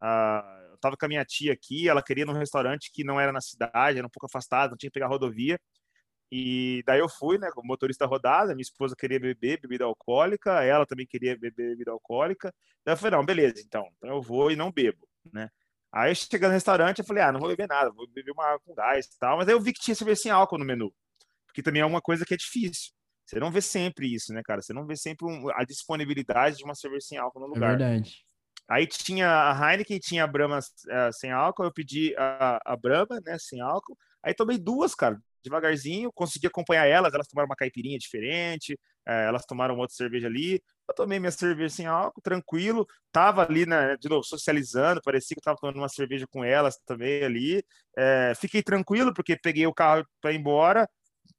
Uh, 0.00 0.70
eu 0.70 0.78
tava 0.80 0.96
com 0.96 1.04
a 1.04 1.08
minha 1.08 1.24
tia 1.24 1.52
aqui, 1.52 1.88
ela 1.88 2.04
queria 2.04 2.24
num 2.24 2.32
restaurante 2.32 2.88
que 2.94 3.02
não 3.02 3.18
era 3.18 3.32
na 3.32 3.40
cidade, 3.40 3.98
era 3.98 4.06
um 4.06 4.10
pouco 4.10 4.26
afastado, 4.26 4.70
não 4.70 4.76
tinha 4.76 4.90
que 4.90 4.94
pegar 4.94 5.08
rodovia. 5.08 5.58
E 6.34 6.82
daí 6.86 6.98
eu 6.98 7.10
fui, 7.10 7.36
né, 7.36 7.50
como 7.50 7.68
motorista 7.68 8.06
rodada, 8.06 8.54
minha 8.54 8.62
esposa 8.62 8.96
queria 8.96 9.20
beber 9.20 9.60
bebida 9.60 9.84
alcoólica, 9.84 10.64
ela 10.64 10.86
também 10.86 11.06
queria 11.06 11.36
beber 11.36 11.68
bebida 11.68 11.90
alcoólica. 11.90 12.50
Daí 12.82 12.94
eu 12.94 12.96
falei, 12.96 13.18
não, 13.18 13.22
beleza, 13.22 13.60
então, 13.62 13.86
então 13.98 14.08
eu 14.08 14.22
vou 14.22 14.50
e 14.50 14.56
não 14.56 14.72
bebo, 14.72 15.06
né? 15.30 15.50
Aí 15.92 16.14
chegando 16.14 16.52
no 16.52 16.54
restaurante, 16.54 17.00
eu 17.00 17.04
falei, 17.04 17.22
ah, 17.22 17.30
não 17.30 17.38
vou 17.38 17.50
beber 17.50 17.68
nada, 17.68 17.90
vou 17.90 18.08
beber 18.08 18.30
uma 18.30 18.46
água 18.46 18.60
com 18.64 18.72
gás 18.72 19.04
e 19.04 19.18
tal. 19.18 19.36
Mas 19.36 19.46
aí 19.46 19.52
eu 19.52 19.60
vi 19.60 19.74
que 19.74 19.80
tinha 19.82 19.94
cerveja 19.94 20.22
sem 20.22 20.32
álcool 20.32 20.56
no 20.56 20.64
menu, 20.64 20.90
porque 21.46 21.62
também 21.62 21.82
é 21.82 21.84
uma 21.84 22.00
coisa 22.00 22.24
que 22.24 22.32
é 22.32 22.36
difícil. 22.38 22.92
Você 23.26 23.38
não 23.38 23.52
vê 23.52 23.60
sempre 23.60 24.14
isso, 24.14 24.32
né, 24.32 24.40
cara? 24.42 24.62
Você 24.62 24.72
não 24.72 24.86
vê 24.86 24.96
sempre 24.96 25.26
um, 25.26 25.50
a 25.50 25.64
disponibilidade 25.64 26.56
de 26.56 26.64
uma 26.64 26.74
cerveja 26.74 27.08
sem 27.08 27.18
álcool 27.18 27.40
no 27.40 27.44
é 27.44 27.48
lugar. 27.50 27.74
É 27.74 27.76
verdade. 27.76 28.24
Aí 28.70 28.86
tinha 28.86 29.50
a 29.50 29.72
Heineken, 29.72 29.98
tinha 29.98 30.24
a 30.24 30.26
Brahma 30.26 30.60
uh, 30.60 31.12
sem 31.12 31.30
álcool, 31.30 31.64
eu 31.64 31.72
pedi 31.72 32.14
a, 32.16 32.58
a 32.64 32.74
Brahma, 32.74 33.20
né, 33.22 33.36
sem 33.38 33.60
álcool. 33.60 33.98
Aí 34.22 34.32
tomei 34.32 34.56
duas, 34.56 34.94
cara, 34.94 35.20
devagarzinho, 35.42 36.12
consegui 36.12 36.46
acompanhar 36.46 36.86
elas, 36.86 37.12
elas 37.14 37.26
tomaram 37.26 37.46
uma 37.48 37.56
caipirinha 37.56 37.98
diferente, 37.98 38.78
é, 39.06 39.26
elas 39.26 39.44
tomaram 39.44 39.76
outra 39.76 39.94
cerveja 39.94 40.26
ali, 40.28 40.62
eu 40.88 40.94
tomei 40.94 41.18
minha 41.18 41.32
cerveja 41.32 41.74
sem 41.74 41.86
álcool, 41.86 42.20
tranquilo, 42.22 42.86
tava 43.10 43.42
ali, 43.42 43.66
né, 43.66 43.96
de 43.96 44.08
novo, 44.08 44.24
socializando, 44.24 45.00
parecia 45.02 45.34
que 45.34 45.40
eu 45.40 45.42
tava 45.44 45.58
tomando 45.60 45.76
uma 45.76 45.88
cerveja 45.88 46.26
com 46.28 46.44
elas 46.44 46.78
também 46.86 47.24
ali, 47.24 47.64
é, 47.96 48.32
fiquei 48.36 48.62
tranquilo, 48.62 49.12
porque 49.12 49.36
peguei 49.36 49.66
o 49.66 49.74
carro 49.74 50.06
para 50.20 50.32
ir 50.32 50.36
embora, 50.38 50.88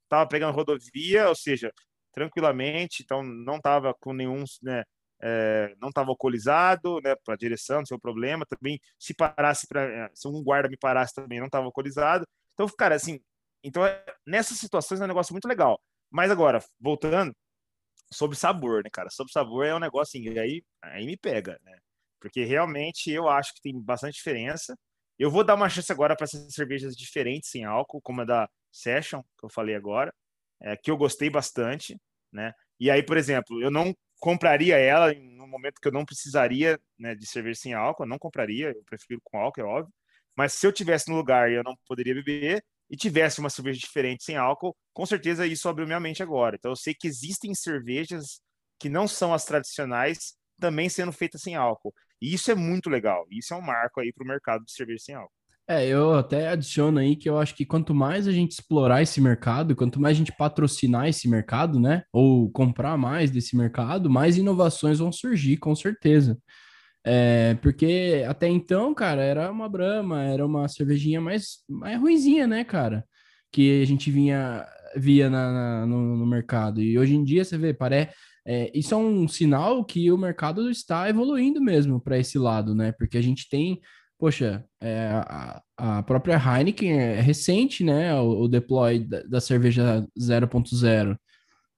tava 0.09 0.27
pegando 0.27 0.53
rodovia, 0.53 1.29
ou 1.29 1.35
seja, 1.35 1.71
tranquilamente, 2.13 3.03
então 3.03 3.23
não 3.23 3.59
tava 3.59 3.93
com 3.99 4.13
nenhum, 4.13 4.43
né, 4.61 4.83
é, 5.21 5.73
não 5.81 5.89
estava 5.89 6.09
alcoolizado, 6.09 6.99
né, 7.01 7.15
para 7.25 7.37
direção, 7.37 7.77
não 7.79 7.85
seu 7.85 7.99
problema, 7.99 8.45
também 8.45 8.79
se 8.99 9.13
parasse, 9.13 9.65
pra, 9.67 10.09
se 10.13 10.27
um 10.27 10.43
guarda 10.43 10.67
me 10.69 10.77
parasse 10.77 11.13
também, 11.13 11.39
não 11.39 11.47
estava 11.47 11.65
alcoolizado, 11.65 12.27
então, 12.53 12.67
cara, 12.77 12.95
assim, 12.95 13.19
então, 13.63 13.85
é, 13.85 14.03
nessas 14.25 14.57
situações 14.57 15.01
é 15.01 15.05
um 15.05 15.07
negócio 15.07 15.33
muito 15.33 15.47
legal. 15.47 15.81
Mas 16.11 16.31
agora, 16.31 16.63
voltando, 16.79 17.35
sobre 18.11 18.37
sabor, 18.37 18.83
né, 18.83 18.89
cara? 18.91 19.09
Sobre 19.09 19.31
sabor 19.33 19.65
é 19.65 19.75
um 19.75 19.79
negócio 19.79 20.19
assim, 20.19 20.37
aí, 20.37 20.63
aí 20.81 21.05
me 21.05 21.17
pega, 21.17 21.59
né? 21.63 21.77
Porque 22.19 22.43
realmente 22.43 23.11
eu 23.11 23.27
acho 23.27 23.53
que 23.53 23.61
tem 23.61 23.79
bastante 23.81 24.15
diferença. 24.15 24.75
Eu 25.19 25.31
vou 25.31 25.43
dar 25.43 25.55
uma 25.55 25.69
chance 25.69 25.91
agora 25.91 26.15
para 26.15 26.25
essas 26.25 26.53
cervejas 26.53 26.95
diferentes 26.95 27.49
sem 27.49 27.65
álcool, 27.65 28.01
como 28.01 28.21
a 28.21 28.25
da 28.25 28.49
Session, 28.71 29.21
que 29.37 29.45
eu 29.45 29.49
falei 29.49 29.75
agora, 29.75 30.13
é, 30.61 30.77
que 30.77 30.91
eu 30.91 30.97
gostei 30.97 31.29
bastante, 31.29 31.97
né? 32.31 32.53
E 32.79 32.89
aí, 32.91 33.03
por 33.03 33.17
exemplo, 33.17 33.61
eu 33.61 33.71
não 33.71 33.93
compraria 34.19 34.77
ela 34.77 35.13
no 35.13 35.47
momento 35.47 35.79
que 35.81 35.87
eu 35.87 35.91
não 35.91 36.05
precisaria 36.05 36.79
né, 36.97 37.13
de 37.15 37.25
cerveja 37.27 37.59
sem 37.59 37.73
álcool, 37.73 38.03
eu 38.03 38.07
não 38.07 38.17
compraria, 38.17 38.69
eu 38.69 38.83
prefiro 38.85 39.19
com 39.23 39.37
álcool, 39.37 39.61
é 39.61 39.63
óbvio. 39.63 39.93
Mas 40.35 40.53
se 40.53 40.65
eu 40.65 40.71
tivesse 40.71 41.09
no 41.09 41.17
lugar 41.17 41.51
e 41.51 41.55
eu 41.55 41.63
não 41.63 41.75
poderia 41.87 42.15
beber, 42.15 42.63
e 42.89 42.97
tivesse 42.97 43.39
uma 43.39 43.49
cerveja 43.49 43.79
diferente 43.79 44.23
sem 44.23 44.35
álcool, 44.37 44.75
com 44.93 45.05
certeza 45.05 45.47
isso 45.47 45.67
abriu 45.67 45.87
minha 45.87 45.99
mente 45.99 46.21
agora. 46.21 46.55
Então 46.55 46.71
eu 46.71 46.75
sei 46.75 46.93
que 46.93 47.07
existem 47.07 47.53
cervejas 47.55 48.41
que 48.79 48.89
não 48.89 49.07
são 49.07 49.33
as 49.33 49.45
tradicionais 49.45 50.35
também 50.59 50.89
sendo 50.89 51.11
feitas 51.11 51.41
sem 51.41 51.55
álcool. 51.55 51.93
E 52.21 52.33
isso 52.33 52.51
é 52.51 52.55
muito 52.55 52.89
legal. 52.89 53.25
Isso 53.29 53.53
é 53.53 53.57
um 53.57 53.61
marco 53.61 53.99
aí 53.99 54.13
para 54.13 54.23
o 54.23 54.27
mercado 54.27 54.63
de 54.63 54.71
cerveja 54.71 55.03
sem 55.03 55.15
álcool. 55.15 55.31
É, 55.67 55.87
eu 55.87 56.13
até 56.13 56.49
adiciono 56.49 56.99
aí 56.99 57.15
que 57.15 57.29
eu 57.29 57.39
acho 57.39 57.55
que 57.55 57.65
quanto 57.65 57.95
mais 57.95 58.27
a 58.27 58.31
gente 58.33 58.51
explorar 58.51 59.01
esse 59.01 59.21
mercado, 59.21 59.75
quanto 59.75 59.99
mais 59.99 60.15
a 60.15 60.19
gente 60.19 60.35
patrocinar 60.35 61.07
esse 61.07 61.27
mercado, 61.29 61.79
né, 61.79 62.03
ou 62.11 62.51
comprar 62.51 62.97
mais 62.97 63.31
desse 63.31 63.55
mercado, 63.55 64.09
mais 64.09 64.35
inovações 64.35 64.99
vão 64.99 65.09
surgir, 65.09 65.55
com 65.57 65.73
certeza. 65.73 66.37
É, 67.05 67.55
porque 67.55 68.23
até 68.27 68.47
então, 68.47 68.93
cara, 68.93 69.21
era 69.21 69.51
uma 69.51 69.67
Brahma, 69.67 70.23
era 70.23 70.45
uma 70.45 70.67
cervejinha 70.67 71.19
mais, 71.19 71.57
mais 71.69 71.99
ruinzinha, 71.99 72.47
né, 72.47 72.63
cara? 72.63 73.05
Que 73.51 73.81
a 73.81 73.85
gente 73.85 74.09
vinha, 74.09 74.65
via 74.95 75.29
na, 75.29 75.51
na 75.51 75.85
no, 75.85 76.17
no, 76.17 76.25
mercado. 76.25 76.81
E 76.81 76.97
hoje 76.97 77.15
em 77.15 77.23
dia, 77.23 77.43
você 77.43 77.57
vê, 77.57 77.73
parece. 77.73 78.13
É, 78.45 78.71
isso 78.73 78.93
é 78.93 78.97
um 78.97 79.27
sinal 79.27 79.85
que 79.85 80.11
o 80.11 80.17
mercado 80.17 80.69
está 80.69 81.09
evoluindo 81.09 81.61
mesmo 81.61 81.99
para 82.01 82.17
esse 82.17 82.37
lado, 82.37 82.75
né? 82.75 82.91
Porque 82.93 83.17
a 83.17 83.21
gente 83.21 83.49
tem, 83.49 83.79
poxa, 84.17 84.65
é, 84.81 85.09
a, 85.13 85.61
a, 85.77 86.03
própria 86.03 86.37
Heineken 86.37 86.91
é 86.91 87.21
recente, 87.21 87.83
né? 87.83 88.13
O, 88.15 88.43
o 88.43 88.47
deploy 88.47 88.99
da, 88.99 89.23
da 89.23 89.41
cerveja 89.41 90.05
0.0. 90.19 91.17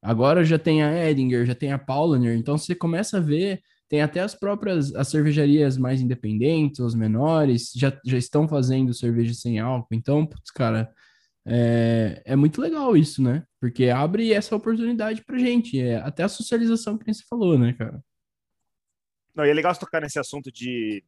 Agora 0.02 0.44
já 0.46 0.60
tem 0.60 0.84
a 0.84 1.10
Edinger, 1.10 1.46
já 1.46 1.56
tem 1.56 1.72
a 1.72 1.80
Paulaner, 1.80 2.38
então 2.38 2.58
você 2.58 2.76
começa 2.76 3.18
a 3.18 3.22
ver 3.22 3.62
tem 3.88 4.02
até 4.02 4.20
as 4.20 4.34
próprias 4.34 4.94
as 4.96 5.08
cervejarias 5.08 5.78
mais 5.78 6.02
independentes, 6.02 6.80
os 6.80 6.96
menores, 6.96 7.72
já, 7.76 7.98
já 8.06 8.18
estão 8.18 8.48
fazendo 8.48 8.94
cerveja 8.94 9.34
sem 9.34 9.60
álcool. 9.60 9.94
Então, 9.94 10.26
putz, 10.26 10.52
cara, 10.52 10.92
é, 11.46 12.22
é 12.26 12.36
muito 12.36 12.60
legal 12.60 12.98
isso, 12.98 13.22
né? 13.22 13.46
Porque 13.60 13.90
abre 13.90 14.34
essa 14.34 14.56
oportunidade 14.56 15.24
pra 15.24 15.38
gente. 15.38 15.80
É, 15.80 15.98
até 15.98 16.24
a 16.24 16.30
socialização 16.30 16.98
que 16.98 17.14
você 17.14 17.24
falou, 17.30 17.58
né, 17.58 17.74
cara? 17.74 18.04
Não, 19.36 19.46
e 19.46 19.50
é 19.50 19.54
legal 19.54 19.74
você 19.74 19.80
tocar 19.80 20.02
nesse 20.02 20.18
assunto 20.18 20.52
de 20.52 21.04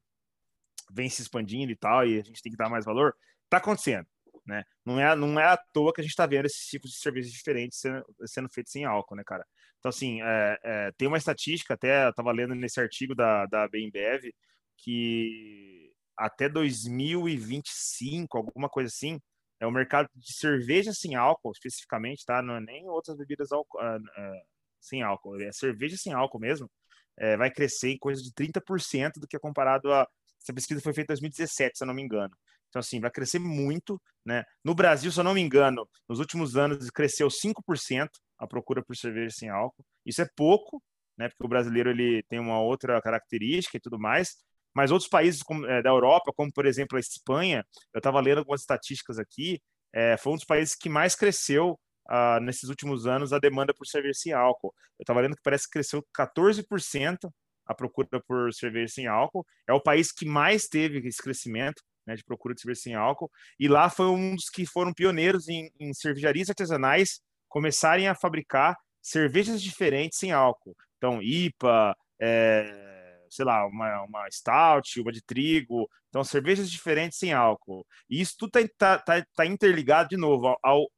vem 0.91 1.09
se 1.09 1.21
expandindo 1.21 1.71
e 1.71 1.75
tal, 1.75 2.05
e 2.07 2.19
a 2.19 2.23
gente 2.23 2.41
tem 2.41 2.51
que 2.51 2.57
dar 2.57 2.69
mais 2.69 2.85
valor. 2.85 3.15
Tá 3.49 3.57
acontecendo, 3.57 4.05
né? 4.47 4.63
Não 4.85 4.99
é, 4.99 5.15
não 5.15 5.39
é 5.39 5.45
à 5.45 5.57
toa 5.73 5.93
que 5.93 6.01
a 6.01 6.03
gente 6.03 6.15
tá 6.15 6.25
vendo 6.25 6.45
esses 6.45 6.65
tipos 6.67 6.91
de 6.91 6.97
cervejas 6.97 7.31
diferentes 7.31 7.79
sendo, 7.79 8.05
sendo 8.25 8.49
feitos 8.49 8.71
sem 8.71 8.85
álcool, 8.85 9.15
né, 9.15 9.23
cara? 9.25 9.45
Então, 9.79 9.89
assim, 9.89 10.21
é, 10.21 10.59
é, 10.63 10.91
tem 10.97 11.07
uma 11.07 11.17
estatística, 11.17 11.73
até 11.73 12.05
eu 12.05 12.09
estava 12.09 12.31
lendo 12.31 12.55
nesse 12.55 12.79
artigo 12.79 13.13
da, 13.15 13.45
da 13.45 13.67
BMBev, 13.67 14.33
que 14.77 15.91
até 16.17 16.49
2025, 16.49 18.37
alguma 18.37 18.69
coisa 18.69 18.87
assim, 18.87 19.19
é 19.59 19.67
o 19.67 19.71
mercado 19.71 20.09
de 20.15 20.33
cerveja 20.33 20.93
sem 20.93 21.15
álcool, 21.15 21.51
especificamente, 21.51 22.25
tá? 22.25 22.41
Não 22.41 22.55
é 22.55 22.61
nem 22.61 22.87
outras 22.89 23.17
bebidas 23.17 23.51
álcool, 23.51 23.79
uh, 23.79 23.97
uh, 23.97 24.41
sem 24.79 25.01
álcool, 25.01 25.39
é 25.41 25.51
cerveja 25.51 25.97
sem 25.97 26.13
álcool 26.13 26.39
mesmo, 26.39 26.69
é, 27.17 27.35
vai 27.35 27.51
crescer 27.51 27.89
em 27.91 27.97
coisa 27.97 28.21
de 28.21 28.31
30% 28.33 29.19
do 29.19 29.27
que 29.27 29.35
é 29.35 29.39
comparado 29.39 29.91
a. 29.91 30.07
Essa 30.41 30.53
pesquisa 30.53 30.81
foi 30.81 30.93
feita 30.93 31.13
em 31.13 31.15
2017, 31.15 31.77
se 31.77 31.83
eu 31.83 31.87
não 31.87 31.93
me 31.93 32.01
engano. 32.01 32.33
Então, 32.69 32.79
assim, 32.79 32.99
vai 32.99 33.09
crescer 33.11 33.39
muito, 33.39 34.01
né? 34.25 34.43
No 34.63 34.75
Brasil, 34.75 35.11
se 35.11 35.19
eu 35.19 35.23
não 35.23 35.33
me 35.33 35.41
engano, 35.41 35.87
nos 36.07 36.19
últimos 36.19 36.57
anos 36.57 36.89
cresceu 36.89 37.29
5% 37.29 38.09
a 38.37 38.47
procura 38.47 38.83
por 38.83 38.95
cerveja 38.95 39.35
sem 39.35 39.49
álcool. 39.49 39.85
Isso 40.05 40.21
é 40.21 40.27
pouco, 40.35 40.81
né? 41.17 41.29
Porque 41.29 41.45
o 41.45 41.49
brasileiro 41.49 41.89
ele 41.89 42.23
tem 42.29 42.39
uma 42.39 42.59
outra 42.59 43.01
característica 43.01 43.77
e 43.77 43.79
tudo 43.79 43.99
mais. 43.99 44.35
Mas 44.75 44.91
outros 44.91 45.09
países 45.09 45.41
como, 45.41 45.65
é, 45.65 45.81
da 45.81 45.89
Europa, 45.89 46.31
como 46.35 46.51
por 46.53 46.65
exemplo 46.65 46.97
a 46.97 46.99
Espanha, 46.99 47.65
eu 47.93 47.97
estava 47.97 48.19
lendo 48.19 48.39
algumas 48.39 48.61
estatísticas 48.61 49.17
aqui, 49.17 49.59
é, 49.93 50.17
foi 50.17 50.33
um 50.33 50.35
dos 50.35 50.45
países 50.45 50.75
que 50.75 50.89
mais 50.89 51.15
cresceu 51.15 51.79
ah, 52.07 52.39
nesses 52.39 52.69
últimos 52.69 53.05
anos 53.05 53.33
a 53.33 53.39
demanda 53.39 53.73
por 53.73 53.87
cerveja 53.87 54.19
sem 54.19 54.33
álcool. 54.33 54.73
Eu 54.99 55.03
estava 55.03 55.19
lendo 55.21 55.35
que 55.35 55.41
parece 55.43 55.65
que 55.65 55.71
cresceu 55.71 56.05
14% 56.15 57.17
a 57.65 57.73
procura 57.73 58.21
por 58.25 58.53
cerveja 58.53 58.93
sem 58.93 59.07
álcool. 59.07 59.45
É 59.67 59.73
o 59.73 59.81
país 59.81 60.11
que 60.11 60.25
mais 60.25 60.67
teve 60.67 60.99
esse 61.07 61.21
crescimento 61.21 61.81
né, 62.07 62.15
de 62.15 62.23
procura 62.23 62.55
de 62.55 62.61
cerveja 62.61 62.81
sem 62.81 62.95
álcool. 62.95 63.29
E 63.59 63.67
lá 63.67 63.89
foi 63.89 64.07
um 64.07 64.35
dos 64.35 64.49
que 64.49 64.65
foram 64.65 64.93
pioneiros 64.93 65.49
em, 65.49 65.69
em 65.79 65.93
cervejarias 65.93 66.49
artesanais 66.49 67.19
começarem 67.49 68.07
a 68.07 68.15
fabricar 68.15 68.75
cervejas 69.01 69.61
diferentes 69.61 70.17
sem 70.17 70.31
álcool. 70.31 70.75
Então, 70.97 71.21
IPA, 71.21 71.95
é, 72.19 73.25
sei 73.29 73.45
lá, 73.45 73.65
uma, 73.67 74.03
uma 74.03 74.31
stout, 74.31 74.99
uma 74.99 75.11
de 75.11 75.21
trigo. 75.21 75.89
Então, 76.09 76.23
cervejas 76.23 76.71
diferentes 76.71 77.17
sem 77.17 77.33
álcool. 77.33 77.85
E 78.09 78.21
isso 78.21 78.35
tudo 78.37 78.57
está 78.57 78.97
tá, 78.97 79.19
tá, 79.19 79.27
tá 79.35 79.45
interligado, 79.45 80.09
de 80.09 80.17
novo, 80.17 80.57
ao, 80.63 80.89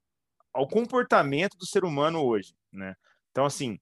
ao 0.53 0.67
comportamento 0.67 1.57
do 1.57 1.65
ser 1.65 1.83
humano 1.83 2.23
hoje, 2.23 2.53
né? 2.71 2.95
Então, 3.31 3.45
assim, 3.45 3.77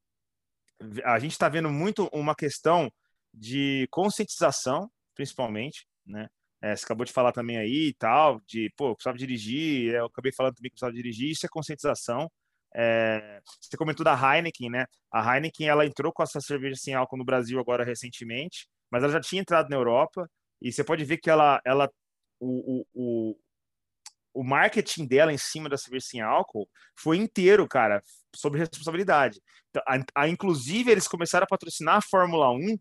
a 1.03 1.19
gente 1.19 1.31
está 1.31 1.49
vendo 1.49 1.69
muito 1.69 2.09
uma 2.13 2.35
questão 2.35 2.91
de 3.33 3.87
conscientização, 3.91 4.89
principalmente, 5.15 5.87
né? 6.05 6.27
É, 6.61 6.75
você 6.75 6.85
acabou 6.85 7.05
de 7.05 7.13
falar 7.13 7.31
também 7.31 7.57
aí 7.57 7.89
e 7.89 7.93
tal, 7.93 8.41
de, 8.47 8.71
pô, 8.75 8.95
precisava 8.95 9.17
dirigir, 9.17 9.93
eu 9.93 10.05
acabei 10.05 10.31
falando 10.31 10.55
também 10.55 10.69
que 10.69 10.75
precisava 10.75 10.93
dirigir, 10.93 11.29
isso 11.31 11.45
é 11.45 11.49
conscientização. 11.49 12.31
É, 12.75 13.41
você 13.61 13.77
comentou 13.77 14.03
da 14.03 14.13
Heineken, 14.13 14.69
né? 14.69 14.85
A 15.11 15.35
Heineken 15.35 15.67
ela 15.67 15.85
entrou 15.85 16.11
com 16.11 16.23
essa 16.23 16.41
cerveja 16.41 16.75
sem 16.75 16.93
álcool 16.93 17.17
no 17.17 17.25
Brasil 17.25 17.59
agora 17.59 17.83
recentemente, 17.83 18.67
mas 18.91 19.03
ela 19.03 19.13
já 19.13 19.19
tinha 19.19 19.41
entrado 19.41 19.69
na 19.69 19.75
Europa 19.75 20.29
e 20.61 20.71
você 20.71 20.83
pode 20.83 21.03
ver 21.05 21.17
que 21.17 21.29
ela, 21.29 21.61
ela 21.65 21.89
o, 22.39 22.85
o, 22.93 23.37
o, 24.33 24.43
marketing 24.43 25.07
dela 25.07 25.33
em 25.33 25.37
cima 25.37 25.69
da 25.69 25.77
cerveja 25.77 26.05
sem 26.07 26.21
álcool 26.21 26.67
foi 26.95 27.17
inteiro, 27.17 27.67
cara, 27.67 28.01
sob 28.35 28.57
responsabilidade. 28.57 29.39
Então, 29.69 29.83
a, 29.87 30.23
a, 30.23 30.27
inclusive 30.27 30.91
eles 30.91 31.07
começaram 31.07 31.45
a 31.45 31.47
patrocinar 31.47 31.97
a 31.97 32.01
Fórmula 32.01 32.51
1, 32.51 32.77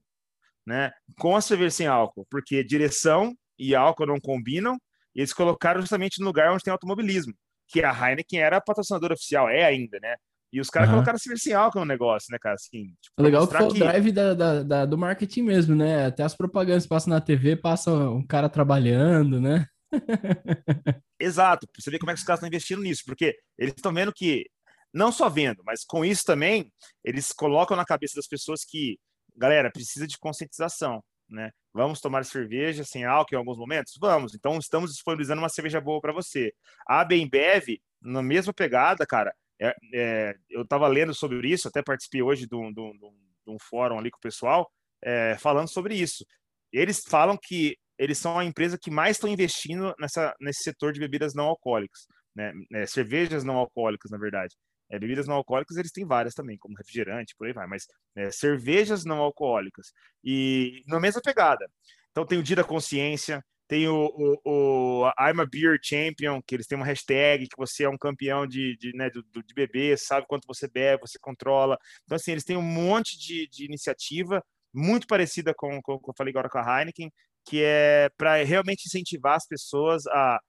né, 0.67 0.93
com 1.19 1.37
a 1.37 1.41
cerveja 1.41 1.71
sem 1.71 1.87
álcool, 1.87 2.27
porque 2.31 2.65
direção 2.65 3.35
e 3.59 3.75
álcool 3.75 4.07
não 4.07 4.21
combinam, 4.21 4.79
e 5.15 5.21
eles 5.21 5.33
colocaram 5.33 5.81
justamente 5.81 6.21
no 6.21 6.27
lugar 6.27 6.53
onde 6.53 6.63
tem 6.63 6.73
automobilismo 6.73 7.35
que 7.69 7.83
a 7.83 7.93
Heineken 7.93 8.41
era 8.41 8.57
a 8.59 8.61
patrocinadora 8.61 9.15
oficial, 9.15 9.49
é 9.49 9.65
ainda, 9.65 9.99
né? 10.01 10.15
E 10.53 10.61
os 10.61 10.71
caras 10.71 10.89
uhum. 10.89 10.97
colocaram 10.97 11.19
cerveja 11.19 11.43
sem 11.43 11.53
álcool 11.53 11.81
no 11.81 11.85
negócio, 11.85 12.31
né, 12.31 12.39
cara? 12.41 12.55
Assim, 12.55 12.95
tipo, 13.01 13.21
legal 13.21 13.47
que 13.47 13.57
foi 13.57 13.67
que... 13.67 13.73
o 13.73 13.79
drive 13.79 14.13
da, 14.13 14.35
da, 14.35 14.63
da, 14.63 14.87
do 14.87 14.97
marketing 14.97 15.43
mesmo, 15.43 15.75
né? 15.75 16.07
Até 16.07 16.23
as 16.23 16.35
propagandas 16.35 16.87
passam 16.87 17.13
na 17.13 17.21
TV, 17.21 17.57
passa 17.57 17.93
um 17.93 18.25
cara 18.25 18.49
trabalhando, 18.49 19.41
né? 19.41 19.67
Exato. 21.21 21.67
Você 21.77 21.91
vê 21.91 21.99
como 21.99 22.11
é 22.11 22.15
que 22.15 22.21
os 22.21 22.25
caras 22.25 22.39
estão 22.39 22.49
investindo 22.49 22.83
nisso, 22.83 23.03
porque 23.05 23.37
eles 23.59 23.75
estão 23.77 23.93
vendo 23.93 24.13
que, 24.13 24.47
não 24.95 25.11
só 25.11 25.29
vendo, 25.29 25.63
mas 25.67 25.85
com 25.85 26.05
isso 26.05 26.25
também, 26.25 26.73
eles 27.05 27.33
colocam 27.33 27.77
na 27.77 27.85
cabeça 27.85 28.15
das 28.15 28.29
pessoas 28.29 28.65
que, 28.65 28.99
galera, 29.37 29.71
precisa 29.71 30.07
de 30.07 30.17
conscientização 30.17 31.03
né? 31.29 31.51
Vamos 31.77 32.01
tomar 32.01 32.25
cerveja 32.25 32.85
sem 32.85 33.05
álcool 33.05 33.35
em 33.35 33.39
alguns 33.39 33.59
momentos? 33.59 33.93
Vamos. 34.01 34.35
Então, 34.35 34.57
estamos 34.59 34.93
disponibilizando 34.93 35.43
uma 35.43 35.49
cerveja 35.51 35.79
boa 35.79 36.01
para 36.01 36.11
você. 36.11 36.51
A 36.87 37.05
Bembev, 37.05 37.79
na 38.01 38.23
mesma 38.23 38.51
pegada, 38.51 39.07
cara, 39.07 39.31
é, 39.61 39.75
é, 39.95 40.35
eu 40.49 40.63
estava 40.63 40.89
lendo 40.89 41.15
sobre 41.15 41.47
isso, 41.47 41.69
até 41.69 41.83
participei 41.83 42.23
hoje 42.23 42.47
de 42.47 42.57
um, 42.57 42.73
de 42.73 42.81
um, 42.81 42.93
de 42.93 43.51
um 43.51 43.59
fórum 43.61 43.99
ali 43.99 44.11
com 44.11 44.17
o 44.17 44.23
pessoal, 44.23 44.71
é, 45.05 45.37
falando 45.39 45.69
sobre 45.69 45.95
isso. 45.95 46.25
Eles 46.73 47.03
falam 47.07 47.37
que 47.37 47.77
eles 47.99 48.17
são 48.17 48.39
a 48.39 48.45
empresa 48.45 48.79
que 48.79 48.91
mais 48.91 49.17
estão 49.17 49.29
investindo 49.29 49.95
nessa, 50.01 50.35
nesse 50.41 50.63
setor 50.63 50.95
de 50.95 51.01
bebidas 51.01 51.35
não 51.35 51.45
alcoólicas, 51.45 52.07
né? 52.35 52.55
É, 52.73 52.87
cervejas 52.87 53.45
não 53.45 53.57
alcoólicas, 53.57 54.11
na 54.11 54.17
verdade. 54.17 54.55
É, 54.91 54.99
bebidas 54.99 55.27
não 55.27 55.35
alcoólicas 55.35 55.77
eles 55.77 55.93
têm 55.93 56.07
várias 56.07 56.35
também, 56.35 56.57
como 56.59 56.77
refrigerante, 56.77 57.35
por 57.37 57.47
aí 57.47 57.53
vai, 57.53 57.67
mas 57.67 57.87
é, 58.15 58.31
cervejas 58.31 59.05
não 59.05 59.19
alcoólicas. 59.19 59.93
E 60.23 60.83
na 60.87 61.01
mesma 61.01 61.21
pegada. 61.21 61.69
Então 62.11 62.25
tem 62.25 62.39
o 62.39 62.43
Dia 62.43 62.57
da 62.57 62.65
Consciência, 62.65 63.45
tem 63.69 63.89
o, 63.89 64.07
o, 64.07 64.41
o, 64.45 65.13
I'm 65.21 65.41
a 65.41 65.47
Beer 65.47 65.79
Champion, 65.83 66.41
que 66.41 66.55
eles 66.55 66.67
têm 66.67 66.77
uma 66.77 66.87
hashtag 66.87 67.49
que 67.49 67.57
você 67.57 67.85
é 67.85 67.89
um 67.89 67.99
campeão 67.99 68.47
de, 68.47 68.77
de, 68.77 68.93
né, 68.95 69.11
de, 69.11 69.55
beber, 69.55 69.99
sabe 69.99 70.27
quanto 70.29 70.47
você 70.47 70.69
bebe, 70.69 71.01
você 71.03 71.19
controla. 71.19 71.77
Então, 72.05 72.17
assim, 72.17 72.33
eles 72.33 72.45
têm 72.45 72.57
um 72.57 72.63
monte 72.63 73.19
de, 73.19 73.49
de 73.49 73.65
iniciativa 73.65 74.43
muito 74.73 75.07
parecida 75.07 75.53
com 75.55 75.79
o 75.79 75.83
que 75.83 76.11
eu 76.11 76.15
falei 76.17 76.31
agora 76.31 76.49
com 76.49 76.59
a 76.59 76.81
Heineken, 76.81 77.11
que 77.45 77.63
é 77.63 78.09
para 78.17 78.43
realmente 78.45 78.87
incentivar 78.87 79.35
as 79.35 79.47
pessoas 79.47 80.07
a 80.07 80.41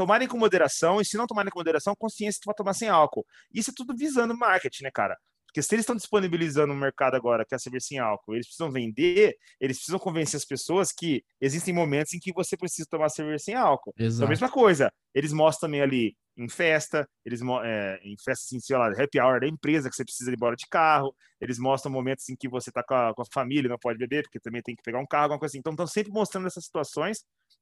tomarem 0.00 0.26
com 0.26 0.38
moderação, 0.38 0.98
e 0.98 1.04
se 1.04 1.18
não 1.18 1.26
tomarem 1.26 1.50
com 1.50 1.58
moderação, 1.58 1.94
consciência 1.94 2.40
para 2.42 2.54
tomar 2.54 2.72
sem 2.72 2.88
álcool. 2.88 3.26
Isso 3.52 3.70
é 3.70 3.74
tudo 3.76 3.94
visando 3.94 4.34
marketing, 4.34 4.84
né, 4.84 4.90
cara? 4.90 5.14
Porque 5.44 5.60
se 5.62 5.74
eles 5.74 5.82
estão 5.82 5.96
disponibilizando 5.96 6.72
um 6.72 6.76
mercado 6.76 7.16
agora 7.16 7.44
que 7.44 7.54
é 7.54 7.56
a 7.56 7.58
cerveja 7.58 7.84
sem 7.84 7.98
álcool, 7.98 8.34
eles 8.34 8.46
precisam 8.46 8.70
vender, 8.70 9.36
eles 9.60 9.76
precisam 9.76 9.98
convencer 9.98 10.38
as 10.38 10.44
pessoas 10.44 10.90
que 10.90 11.22
existem 11.38 11.74
momentos 11.74 12.14
em 12.14 12.18
que 12.18 12.32
você 12.32 12.56
precisa 12.56 12.88
tomar 12.88 13.10
cerveja 13.10 13.40
sem 13.40 13.54
álcool. 13.54 13.92
Exato. 13.98 14.16
Então, 14.16 14.26
a 14.26 14.30
mesma 14.30 14.48
coisa, 14.48 14.90
eles 15.14 15.32
mostram 15.32 15.68
também 15.68 15.82
ali 15.82 16.14
em 16.38 16.48
festa, 16.48 17.06
eles 17.26 17.42
é, 17.64 18.00
em 18.04 18.16
festa 18.24 18.44
assim, 18.46 18.60
sei 18.60 18.78
lá, 18.78 18.88
happy 18.88 19.20
hour 19.20 19.40
da 19.40 19.48
empresa, 19.48 19.90
que 19.90 19.96
você 19.96 20.04
precisa 20.04 20.30
ir 20.30 20.34
embora 20.34 20.56
de 20.56 20.66
carro, 20.70 21.14
eles 21.40 21.58
mostram 21.58 21.92
momentos 21.92 22.26
em 22.30 22.36
que 22.36 22.48
você 22.48 22.70
está 22.70 22.82
com, 22.82 22.94
com, 23.14 23.22
a 23.22 23.26
família, 23.34 23.68
não 23.68 23.78
pode 23.78 23.98
beber, 23.98 24.22
porque 24.22 24.40
também 24.40 24.62
tem 24.62 24.74
que 24.74 24.82
pegar 24.82 25.00
um 25.00 25.06
carro, 25.06 25.24
alguma 25.24 25.40
coisa 25.40 25.50
assim. 25.50 25.58
Então, 25.58 25.72
estão 25.72 25.86
sempre 25.86 26.12
mostrando 26.12 26.46
essas 26.46 26.64
situações 26.64 27.18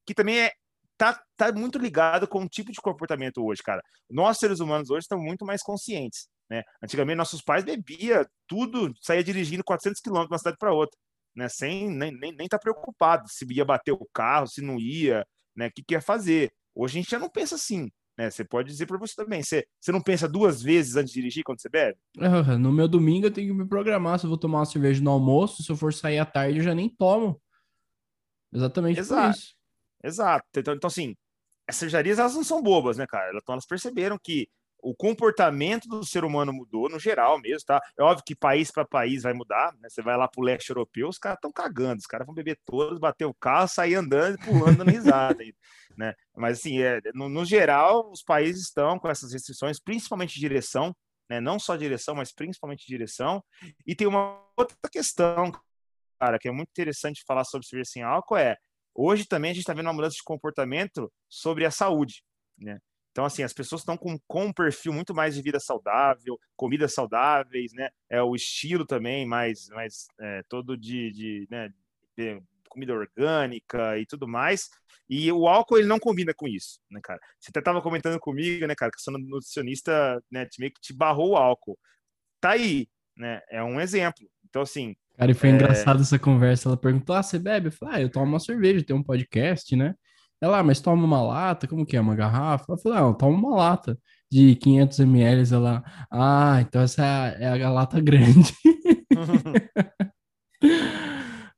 que 0.06 0.14
também 0.14 0.40
é 0.40 0.52
tá, 0.98 1.22
tá 1.36 1.52
muito 1.52 1.78
ligado 1.78 2.26
com 2.26 2.42
o 2.42 2.48
tipo 2.48 2.72
de 2.72 2.80
comportamento 2.80 3.42
hoje, 3.42 3.62
cara. 3.62 3.80
Nós, 4.10 4.38
seres 4.38 4.58
humanos, 4.58 4.90
hoje, 4.90 5.02
estamos 5.02 5.24
muito 5.24 5.46
mais 5.46 5.62
conscientes. 5.62 6.28
né? 6.50 6.62
Antigamente, 6.82 7.16
nossos 7.16 7.40
pais 7.40 7.64
bebia 7.64 8.28
tudo, 8.46 8.92
saía 9.00 9.22
dirigindo 9.22 9.62
400 9.64 10.00
quilômetros 10.00 10.28
de 10.28 10.34
uma 10.34 10.38
cidade 10.38 10.56
para 10.58 10.74
outra, 10.74 10.98
né? 11.34 11.48
Sem 11.48 11.88
nem 11.88 12.12
nem, 12.12 12.34
nem 12.34 12.48
tá 12.48 12.58
preocupado 12.58 13.24
se 13.28 13.46
ia 13.50 13.64
bater 13.64 13.92
o 13.92 14.06
carro, 14.12 14.48
se 14.48 14.60
não 14.60 14.78
ia, 14.78 15.24
né? 15.56 15.68
O 15.68 15.72
que, 15.72 15.82
que 15.82 15.94
ia 15.94 16.02
fazer. 16.02 16.50
Hoje 16.74 16.98
a 16.98 17.00
gente 17.02 17.10
já 17.10 17.18
não 17.18 17.30
pensa 17.30 17.54
assim, 17.54 17.88
né? 18.18 18.30
Você 18.30 18.44
pode 18.44 18.68
dizer 18.68 18.86
para 18.86 18.98
você 18.98 19.14
também. 19.14 19.42
Você, 19.42 19.64
você 19.80 19.92
não 19.92 20.00
pensa 20.00 20.28
duas 20.28 20.60
vezes 20.60 20.96
antes 20.96 21.12
de 21.12 21.20
dirigir 21.20 21.44
quando 21.44 21.60
você 21.60 21.68
bebe? 21.68 21.96
No 22.58 22.72
meu 22.72 22.88
domingo 22.88 23.26
eu 23.26 23.30
tenho 23.30 23.52
que 23.52 23.62
me 23.62 23.68
programar 23.68 24.18
se 24.18 24.26
eu 24.26 24.28
vou 24.28 24.38
tomar 24.38 24.58
uma 24.58 24.66
cerveja 24.66 25.02
no 25.02 25.10
almoço, 25.10 25.62
se 25.62 25.70
eu 25.70 25.76
for 25.76 25.94
sair 25.94 26.18
à 26.18 26.26
tarde 26.26 26.58
eu 26.58 26.64
já 26.64 26.74
nem 26.74 26.88
tomo. 26.88 27.40
Exatamente 28.52 28.98
Exato. 28.98 29.38
isso. 29.38 29.57
Exato. 30.08 30.44
Então, 30.56 30.74
então 30.74 30.88
assim, 30.88 31.14
as 31.68 31.76
cervejarias 31.76 32.18
elas 32.18 32.34
não 32.34 32.44
são 32.44 32.62
bobas, 32.62 32.96
né, 32.96 33.06
cara? 33.06 33.30
Então 33.36 33.52
elas 33.52 33.66
perceberam 33.66 34.18
que 34.18 34.48
o 34.80 34.94
comportamento 34.94 35.88
do 35.88 36.04
ser 36.04 36.24
humano 36.24 36.52
mudou 36.52 36.88
no 36.88 36.98
geral 36.98 37.38
mesmo, 37.40 37.66
tá? 37.66 37.80
É 37.98 38.02
óbvio 38.02 38.24
que 38.24 38.34
país 38.34 38.70
para 38.70 38.86
país 38.86 39.22
vai 39.22 39.32
mudar, 39.32 39.72
né? 39.80 39.88
Você 39.88 40.00
vai 40.00 40.16
lá 40.16 40.28
pro 40.28 40.42
leste 40.42 40.70
europeu, 40.70 41.08
os 41.08 41.18
caras 41.18 41.36
estão 41.38 41.52
cagando, 41.52 41.98
os 41.98 42.06
caras 42.06 42.26
vão 42.26 42.34
beber 42.34 42.58
todos, 42.64 42.98
bater 42.98 43.24
o 43.24 43.34
carro, 43.34 43.68
sair 43.68 43.96
andando, 43.96 44.38
pulando, 44.38 44.78
dando 44.78 44.90
risada, 44.90 45.42
né? 45.96 46.14
Mas 46.36 46.60
assim, 46.60 46.80
é, 46.80 47.00
no, 47.14 47.28
no, 47.28 47.44
geral, 47.44 48.10
os 48.10 48.22
países 48.22 48.64
estão 48.64 48.98
com 48.98 49.08
essas 49.08 49.32
restrições, 49.32 49.80
principalmente 49.80 50.34
de 50.34 50.40
direção, 50.40 50.94
né? 51.28 51.40
Não 51.40 51.58
só 51.58 51.76
direção, 51.76 52.14
mas 52.14 52.32
principalmente 52.32 52.86
direção. 52.86 53.42
E 53.86 53.94
tem 53.96 54.06
uma 54.06 54.40
outra 54.56 54.76
questão, 54.90 55.50
cara, 56.20 56.38
que 56.38 56.48
é 56.48 56.52
muito 56.52 56.70
interessante 56.70 57.24
falar 57.26 57.44
sobre 57.44 57.66
cerveja 57.66 57.90
sem 57.90 58.02
álcool 58.02 58.36
é 58.36 58.56
hoje 58.98 59.24
também 59.24 59.52
a 59.52 59.54
gente 59.54 59.62
está 59.62 59.72
vendo 59.72 59.86
uma 59.86 59.92
mudança 59.92 60.16
de 60.16 60.22
comportamento 60.24 61.12
sobre 61.28 61.64
a 61.64 61.70
saúde, 61.70 62.24
né? 62.58 62.80
Então, 63.12 63.24
assim, 63.24 63.42
as 63.42 63.52
pessoas 63.52 63.80
estão 63.80 63.96
com, 63.96 64.18
com 64.26 64.46
um 64.46 64.52
perfil 64.52 64.92
muito 64.92 65.14
mais 65.14 65.34
de 65.34 65.42
vida 65.42 65.58
saudável, 65.58 66.38
comidas 66.56 66.94
saudáveis, 66.94 67.72
né? 67.72 67.90
É 68.08 68.22
o 68.22 68.34
estilo 68.34 68.86
também 68.86 69.26
mais, 69.26 69.68
mais 69.70 70.06
é, 70.20 70.42
todo 70.48 70.76
de, 70.76 71.10
de, 71.12 71.48
né, 71.50 71.68
de 72.16 72.40
comida 72.68 72.92
orgânica 72.92 73.98
e 73.98 74.06
tudo 74.06 74.28
mais. 74.28 74.68
E 75.08 75.32
o 75.32 75.48
álcool, 75.48 75.78
ele 75.78 75.88
não 75.88 75.98
combina 75.98 76.34
com 76.34 76.46
isso, 76.46 76.80
né, 76.90 77.00
cara? 77.02 77.18
Você 77.40 77.50
até 77.50 77.60
estava 77.60 77.82
comentando 77.82 78.20
comigo, 78.20 78.66
né, 78.66 78.74
cara, 78.74 78.92
que 78.92 79.00
sou 79.00 79.18
nutricionista, 79.18 80.22
né, 80.30 80.46
meio 80.58 80.72
que 80.72 80.80
te 80.80 80.92
barrou 80.92 81.30
o 81.30 81.36
álcool. 81.36 81.78
Tá 82.40 82.50
aí, 82.50 82.88
né? 83.16 83.40
É 83.50 83.62
um 83.62 83.80
exemplo. 83.80 84.28
Então, 84.44 84.62
assim... 84.62 84.94
Cara, 85.18 85.32
e 85.32 85.34
foi 85.34 85.48
é... 85.48 85.52
engraçado 85.52 86.00
essa 86.00 86.16
conversa. 86.18 86.68
Ela 86.68 86.76
perguntou, 86.76 87.16
ah, 87.16 87.22
você 87.22 87.38
bebe? 87.38 87.66
Eu 87.66 87.72
falei, 87.72 87.96
ah, 87.96 88.02
eu 88.02 88.08
tomo 88.08 88.26
uma 88.26 88.38
cerveja, 88.38 88.84
tem 88.84 88.94
um 88.94 89.02
podcast, 89.02 89.74
né? 89.74 89.94
Ela, 90.40 90.60
ah, 90.60 90.62
mas 90.62 90.80
toma 90.80 91.04
uma 91.04 91.20
lata, 91.20 91.66
como 91.66 91.84
que 91.84 91.96
é? 91.96 92.00
Uma 92.00 92.14
garrafa? 92.14 92.72
Eu 92.72 92.78
falei, 92.78 92.98
ah, 92.98 93.12
toma 93.12 93.36
uma 93.36 93.56
lata 93.56 93.98
de 94.30 94.54
500 94.54 95.00
ml. 95.00 95.52
Ela, 95.52 95.82
ah, 96.08 96.58
então 96.60 96.82
essa 96.82 97.04
é 97.04 97.48
a, 97.48 97.56
é 97.56 97.62
a 97.64 97.70
lata 97.70 98.00
grande. 98.00 98.54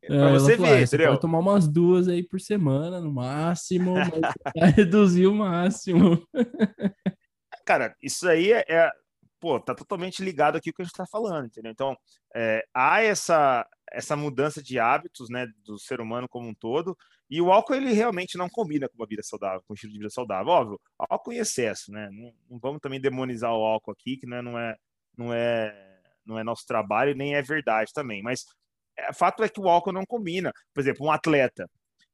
pra 0.06 0.30
você 0.32 0.56
falou, 0.56 0.70
ver, 0.70 0.82
ah, 0.82 0.86
você 0.86 0.98
pode 0.98 1.20
tomar 1.20 1.40
umas 1.40 1.68
duas 1.68 2.08
aí 2.08 2.26
por 2.26 2.40
semana, 2.40 2.98
no 2.98 3.12
máximo, 3.12 3.92
mas 3.94 4.10
reduzir 4.74 5.26
o 5.26 5.34
máximo. 5.34 6.26
Cara, 7.66 7.94
isso 8.02 8.26
aí 8.26 8.52
é, 8.52 8.64
é, 8.66 8.90
pô, 9.40 9.58
tá 9.58 9.74
totalmente 9.74 10.22
ligado 10.22 10.56
aqui 10.56 10.70
o 10.70 10.72
que 10.74 10.82
a 10.82 10.84
gente 10.84 10.94
tá 10.94 11.06
falando, 11.06 11.46
entendeu? 11.46 11.72
Então, 11.72 11.96
é, 12.34 12.64
há 12.74 13.02
essa, 13.02 13.66
essa 13.90 14.14
mudança 14.14 14.62
de 14.62 14.78
hábitos, 14.78 15.28
né, 15.30 15.46
do 15.64 15.78
ser 15.78 16.00
humano 16.00 16.28
como 16.28 16.48
um 16.48 16.54
todo, 16.54 16.96
e 17.30 17.40
o 17.40 17.52
álcool, 17.52 17.74
ele 17.74 17.92
realmente 17.92 18.36
não 18.36 18.48
combina 18.48 18.88
com 18.88 18.96
uma 18.96 19.06
vida 19.06 19.22
saudável, 19.22 19.62
com 19.66 19.72
um 19.72 19.74
estilo 19.74 19.92
de 19.92 19.98
vida 19.98 20.10
saudável. 20.10 20.52
Óbvio, 20.52 20.80
álcool 20.98 21.32
em 21.32 21.38
excesso, 21.38 21.92
né? 21.92 22.10
Não, 22.10 22.32
não 22.50 22.58
vamos 22.58 22.80
também 22.80 23.00
demonizar 23.00 23.52
o 23.52 23.64
álcool 23.64 23.92
aqui, 23.92 24.16
que 24.16 24.26
né, 24.26 24.42
não 24.42 24.58
é, 24.58 24.76
não 25.16 25.32
é, 25.32 26.00
não 26.26 26.38
é 26.38 26.42
nosso 26.42 26.66
trabalho, 26.66 27.14
nem 27.14 27.36
é 27.36 27.42
verdade 27.42 27.92
também. 27.94 28.20
Mas 28.20 28.44
é, 28.98 29.12
fato 29.12 29.44
é 29.44 29.48
que 29.48 29.60
o 29.60 29.68
álcool 29.68 29.92
não 29.92 30.04
combina. 30.04 30.52
Por 30.74 30.80
exemplo, 30.80 31.06
um 31.06 31.12
atleta. 31.12 31.70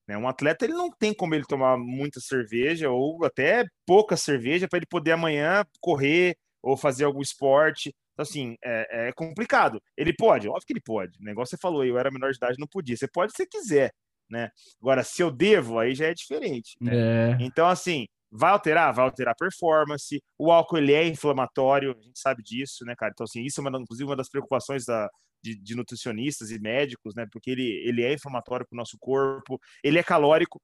Né? 0.06 0.18
Um 0.18 0.28
atleta, 0.28 0.66
ele 0.66 0.74
não 0.74 0.90
tem 0.90 1.14
como 1.14 1.34
ele 1.34 1.44
tomar 1.44 1.78
muita 1.78 2.20
cerveja 2.20 2.90
ou 2.90 3.24
até 3.24 3.64
pouca 3.86 4.18
cerveja 4.18 4.68
para 4.68 4.78
ele 4.78 4.86
poder 4.86 5.12
amanhã 5.12 5.64
correr 5.80 6.36
ou 6.66 6.76
fazer 6.76 7.04
algum 7.04 7.22
esporte. 7.22 7.94
Então, 8.12 8.24
assim, 8.24 8.56
é, 8.64 9.08
é, 9.08 9.12
complicado. 9.12 9.80
Ele 9.96 10.12
pode, 10.12 10.48
óbvio 10.48 10.66
que 10.66 10.72
ele 10.72 10.80
pode. 10.80 11.16
O 11.20 11.24
negócio 11.24 11.56
você 11.56 11.60
falou, 11.60 11.84
eu 11.84 11.96
era 11.96 12.10
menor 12.10 12.32
de 12.32 12.38
idade, 12.38 12.58
não 12.58 12.66
podia. 12.66 12.96
Você 12.96 13.06
pode 13.06 13.32
se 13.32 13.46
quiser, 13.46 13.92
né? 14.28 14.50
Agora, 14.80 15.04
se 15.04 15.22
eu 15.22 15.30
devo, 15.30 15.78
aí 15.78 15.94
já 15.94 16.06
é 16.06 16.14
diferente. 16.14 16.76
Né? 16.80 16.92
É. 16.94 17.36
Então, 17.40 17.68
assim, 17.68 18.06
vai 18.30 18.50
alterar? 18.50 18.92
Vai 18.92 19.04
alterar 19.04 19.32
a 19.32 19.36
performance. 19.36 20.20
O 20.36 20.50
álcool, 20.50 20.78
ele 20.78 20.92
é 20.92 21.06
inflamatório, 21.06 21.96
a 21.96 22.02
gente 22.02 22.18
sabe 22.18 22.42
disso, 22.42 22.84
né, 22.84 22.94
cara? 22.96 23.12
Então, 23.14 23.24
assim, 23.24 23.42
isso 23.42 23.60
é, 23.60 23.62
uma, 23.62 23.80
inclusive, 23.80 24.08
uma 24.08 24.16
das 24.16 24.28
preocupações 24.28 24.84
da, 24.84 25.08
de, 25.40 25.56
de 25.56 25.76
nutricionistas 25.76 26.50
e 26.50 26.58
médicos, 26.58 27.14
né? 27.14 27.26
Porque 27.30 27.48
ele, 27.48 27.80
ele 27.86 28.02
é 28.02 28.12
inflamatório 28.12 28.66
para 28.66 28.74
o 28.74 28.78
nosso 28.78 28.96
corpo, 28.98 29.60
ele 29.84 30.00
é 30.00 30.02
calórico, 30.02 30.60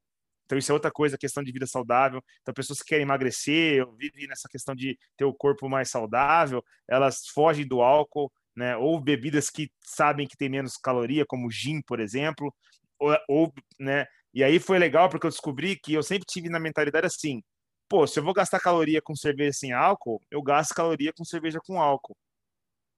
então, 0.52 0.58
isso 0.58 0.70
é 0.70 0.74
outra 0.74 0.90
coisa, 0.90 1.16
questão 1.16 1.42
de 1.42 1.50
vida 1.50 1.66
saudável. 1.66 2.22
Então, 2.42 2.52
pessoas 2.52 2.80
que 2.80 2.88
querem 2.88 3.04
emagrecer, 3.04 3.86
vivem 3.96 4.26
nessa 4.26 4.48
questão 4.48 4.74
de 4.74 4.98
ter 5.16 5.24
o 5.24 5.32
corpo 5.32 5.68
mais 5.68 5.88
saudável, 5.90 6.62
elas 6.86 7.26
fogem 7.28 7.66
do 7.66 7.80
álcool, 7.80 8.30
né? 8.54 8.76
Ou 8.76 9.00
bebidas 9.00 9.48
que 9.48 9.70
sabem 9.80 10.26
que 10.26 10.36
tem 10.36 10.48
menos 10.48 10.76
caloria, 10.76 11.24
como 11.26 11.50
gin, 11.50 11.80
por 11.80 12.00
exemplo 12.00 12.54
ou, 13.02 13.18
ou, 13.28 13.54
né? 13.78 14.06
E 14.32 14.44
aí 14.44 14.58
foi 14.60 14.78
legal 14.78 15.08
porque 15.08 15.26
eu 15.26 15.30
descobri 15.30 15.76
que 15.76 15.92
eu 15.92 16.02
sempre 16.02 16.24
tive 16.26 16.48
na 16.48 16.60
mentalidade 16.60 17.06
assim, 17.06 17.42
pô, 17.88 18.06
se 18.06 18.18
eu 18.18 18.24
vou 18.24 18.32
gastar 18.32 18.60
caloria 18.60 19.02
com 19.02 19.14
cerveja 19.16 19.52
sem 19.52 19.72
álcool, 19.72 20.20
eu 20.30 20.42
gasto 20.42 20.74
caloria 20.74 21.12
com 21.12 21.24
cerveja 21.24 21.58
com 21.66 21.80
álcool. 21.80 22.16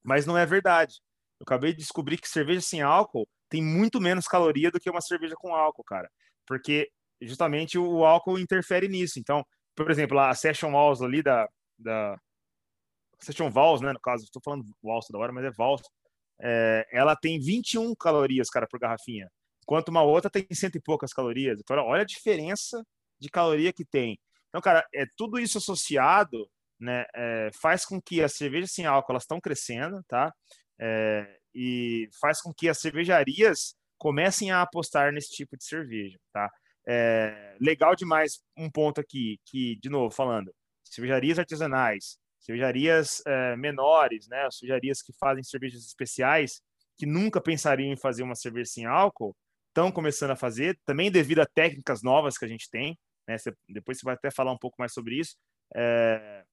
Mas 0.03 0.27
não 0.27 0.37
é 0.37 0.47
verdade. 0.47 1.01
Eu 1.41 1.45
acabei 1.45 1.73
de 1.73 1.79
descobrir 1.79 2.19
que 2.19 2.29
cerveja 2.29 2.61
sem 2.61 2.83
álcool 2.83 3.27
tem 3.49 3.63
muito 3.63 4.01
menos 4.01 4.27
caloria 4.27 4.71
do 4.71 4.81
que 4.81 4.91
uma 4.91 5.01
cerveja 5.01 5.35
com 5.37 5.55
álcool, 5.55 5.85
cara. 5.85 6.11
Porque 6.47 6.91
justamente 7.27 7.79
o 7.79 8.05
álcool 8.05 8.39
interfere 8.39 8.89
nisso. 8.89 9.19
Então, 9.19 9.45
por 9.75 9.91
exemplo, 9.91 10.19
a 10.19 10.35
Session 10.35 10.73
Walls 10.73 11.03
ali 11.03 11.23
da, 11.23 11.49
da 11.79 12.17
Session 13.21 13.51
Vals, 13.51 13.81
né, 13.81 13.93
no 13.93 14.01
caso, 14.01 14.25
estou 14.25 14.43
falando 14.43 14.65
Vals 14.83 15.07
da 15.11 15.19
hora, 15.19 15.33
mas 15.33 15.45
é 15.45 15.51
Vals. 15.51 15.83
É, 16.41 16.87
ela 16.93 17.17
tem 17.17 17.39
21 17.41 17.95
calorias, 17.95 18.51
cara, 18.51 18.67
por 18.69 18.81
garrafinha 18.81 19.29
enquanto 19.65 19.89
uma 19.89 20.03
outra 20.03 20.31
tem 20.31 20.47
cento 20.53 20.77
e 20.77 20.81
poucas 20.81 21.13
calorias. 21.13 21.59
Então, 21.59 21.77
olha 21.79 22.03
a 22.03 22.07
diferença 22.07 22.87
de 23.19 23.29
caloria 23.29 23.73
que 23.73 23.85
tem. 23.85 24.19
Então, 24.49 24.61
cara, 24.61 24.87
é 24.95 25.05
tudo 25.17 25.39
isso 25.39 25.59
associado, 25.59 26.49
né, 26.79 27.05
é, 27.15 27.51
faz 27.61 27.85
com 27.85 28.01
que 28.01 28.23
as 28.23 28.35
cervejas 28.35 28.73
sem 28.73 28.87
álcool 28.87 29.13
elas 29.13 29.25
estão 29.25 29.41
crescendo, 29.41 30.03
tá? 30.07 30.33
É, 30.79 31.39
e 31.55 32.09
faz 32.21 32.41
com 32.41 32.53
que 32.53 32.69
as 32.69 32.79
cervejarias 32.79 33.75
comecem 33.99 34.51
a 34.51 34.63
apostar 34.63 35.13
nesse 35.13 35.31
tipo 35.31 35.57
de 35.57 35.65
cerveja, 35.65 36.19
tá? 36.33 36.51
É, 36.87 37.57
legal 37.61 37.95
demais 37.97 38.43
um 38.57 38.71
ponto 38.71 39.01
aqui 39.01 39.39
que, 39.47 39.77
de 39.77 39.89
novo, 39.89 40.15
falando, 40.15 40.55
cervejarias 40.85 41.39
artesanais, 41.39 42.19
cervejarias 42.39 43.23
é, 43.27 43.57
menores, 43.57 44.29
né, 44.29 44.49
cervejarias 44.51 45.03
que 45.03 45.13
fazem 45.19 45.43
cervejas 45.43 45.85
especiais, 45.85 46.61
que 46.97 47.07
nunca 47.07 47.41
pensariam 47.41 47.93
em 47.93 47.97
fazer 47.97 48.23
uma 48.23 48.35
cerveja 48.35 48.71
sem 48.71 48.85
álcool, 48.85 49.35
estão 49.69 49.91
começando 49.91 50.31
a 50.31 50.37
fazer, 50.37 50.79
também 50.85 51.11
devido 51.11 51.41
a 51.41 51.47
técnicas 51.47 52.03
novas 52.03 52.39
que 52.39 52.45
a 52.45 52.49
gente 52.49 52.71
tem. 52.71 52.97
Né? 53.27 53.37
Depois 53.69 53.99
você 53.99 54.05
vai 54.05 54.15
até 54.15 54.31
falar 54.31 54.53
um 54.53 54.59
pouco 54.59 54.77
mais 54.79 54.93
sobre 54.93 55.19
isso. 55.19 55.37
É... 55.75 56.45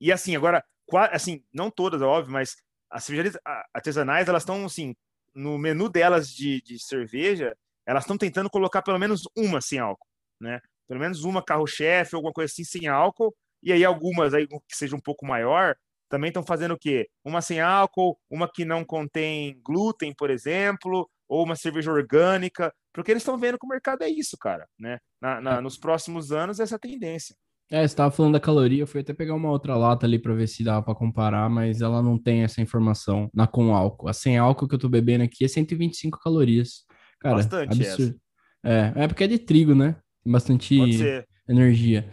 E 0.00 0.12
assim, 0.12 0.36
agora, 0.36 0.62
assim, 1.10 1.42
não 1.52 1.70
todas, 1.70 2.02
é 2.02 2.04
óbvio, 2.04 2.32
mas 2.32 2.56
as 2.90 3.04
cervejarias 3.04 3.36
artesanais, 3.74 4.28
elas 4.28 4.42
estão, 4.42 4.64
assim, 4.64 4.94
no 5.34 5.58
menu 5.58 5.88
delas 5.88 6.30
de, 6.30 6.60
de 6.62 6.78
cerveja, 6.78 7.56
elas 7.88 8.04
estão 8.04 8.18
tentando 8.18 8.50
colocar 8.50 8.82
pelo 8.82 8.98
menos 8.98 9.22
uma 9.34 9.62
sem 9.62 9.78
álcool, 9.78 10.06
né? 10.38 10.60
Pelo 10.86 11.00
menos 11.00 11.24
uma 11.24 11.42
carro-chefe, 11.42 12.14
alguma 12.14 12.34
coisa 12.34 12.52
assim, 12.52 12.62
sem 12.62 12.86
álcool. 12.86 13.34
E 13.62 13.72
aí 13.72 13.82
algumas 13.82 14.34
aí 14.34 14.46
que 14.46 14.76
seja 14.76 14.94
um 14.94 15.00
pouco 15.00 15.26
maior, 15.26 15.74
também 16.06 16.28
estão 16.28 16.42
fazendo 16.42 16.74
o 16.74 16.78
quê? 16.78 17.08
Uma 17.24 17.40
sem 17.40 17.60
álcool, 17.60 18.18
uma 18.30 18.46
que 18.46 18.66
não 18.66 18.84
contém 18.84 19.58
glúten, 19.64 20.14
por 20.14 20.28
exemplo, 20.28 21.08
ou 21.26 21.42
uma 21.44 21.56
cerveja 21.56 21.90
orgânica, 21.90 22.70
porque 22.92 23.10
eles 23.10 23.22
estão 23.22 23.38
vendo 23.38 23.58
que 23.58 23.64
o 23.64 23.68
mercado 23.68 24.02
é 24.02 24.08
isso, 24.08 24.36
cara, 24.38 24.68
né? 24.78 24.98
Na, 25.18 25.40
na, 25.40 25.60
nos 25.62 25.78
próximos 25.78 26.30
anos, 26.30 26.60
essa 26.60 26.78
tendência. 26.78 27.34
É, 27.70 27.80
você 27.80 27.86
estava 27.86 28.10
falando 28.10 28.34
da 28.34 28.40
caloria, 28.40 28.82
eu 28.82 28.86
fui 28.86 29.00
até 29.00 29.14
pegar 29.14 29.34
uma 29.34 29.50
outra 29.50 29.76
lata 29.76 30.06
ali 30.06 30.18
para 30.18 30.34
ver 30.34 30.46
se 30.46 30.64
dava 30.64 30.82
para 30.82 30.94
comparar, 30.94 31.50
mas 31.50 31.80
ela 31.82 32.02
não 32.02 32.18
tem 32.18 32.42
essa 32.42 32.60
informação 32.62 33.30
na 33.32 33.46
com 33.46 33.74
álcool. 33.74 34.08
A 34.08 34.12
sem 34.12 34.38
álcool 34.38 34.68
que 34.68 34.74
eu 34.74 34.78
tô 34.78 34.88
bebendo 34.88 35.24
aqui 35.24 35.44
é 35.44 35.48
125 35.48 36.18
calorias. 36.18 36.86
Cara, 37.20 37.36
Bastante 37.36 37.82
absurdo. 37.82 38.20
Essa. 38.64 38.94
É, 38.96 39.04
é 39.04 39.08
porque 39.08 39.24
é 39.24 39.26
de 39.28 39.38
trigo, 39.38 39.74
né? 39.74 39.96
Tem 40.22 40.32
bastante 40.32 40.76
energia. 41.48 42.08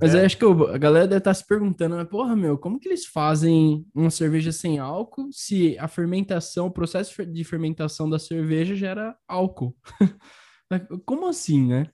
Mas 0.00 0.14
é. 0.14 0.24
acho 0.24 0.36
que 0.36 0.44
a 0.44 0.78
galera 0.78 1.06
deve 1.06 1.18
estar 1.18 1.30
tá 1.30 1.34
se 1.34 1.46
perguntando, 1.46 1.96
mas 1.96 2.08
porra, 2.08 2.36
meu, 2.36 2.58
como 2.58 2.78
que 2.78 2.88
eles 2.88 3.06
fazem 3.06 3.86
uma 3.94 4.10
cerveja 4.10 4.52
sem 4.52 4.78
álcool 4.78 5.30
se 5.32 5.78
a 5.78 5.88
fermentação, 5.88 6.66
o 6.66 6.70
processo 6.70 7.24
de 7.24 7.44
fermentação 7.44 8.08
da 8.08 8.18
cerveja 8.18 8.74
gera 8.74 9.16
álcool? 9.26 9.74
como 11.06 11.26
assim, 11.26 11.66
né? 11.66 11.86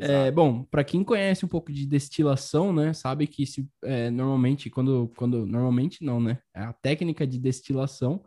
É, 0.00 0.30
bom, 0.30 0.62
para 0.64 0.84
quem 0.84 1.02
conhece 1.02 1.44
um 1.44 1.48
pouco 1.48 1.72
de 1.72 1.86
destilação, 1.86 2.72
né, 2.72 2.92
sabe 2.92 3.26
que 3.26 3.44
se, 3.44 3.68
é, 3.84 4.10
normalmente, 4.10 4.70
quando, 4.70 5.12
quando. 5.16 5.44
Normalmente 5.46 6.04
não, 6.04 6.20
né? 6.20 6.38
É 6.54 6.62
a 6.62 6.72
técnica 6.72 7.26
de 7.26 7.38
destilação 7.38 8.22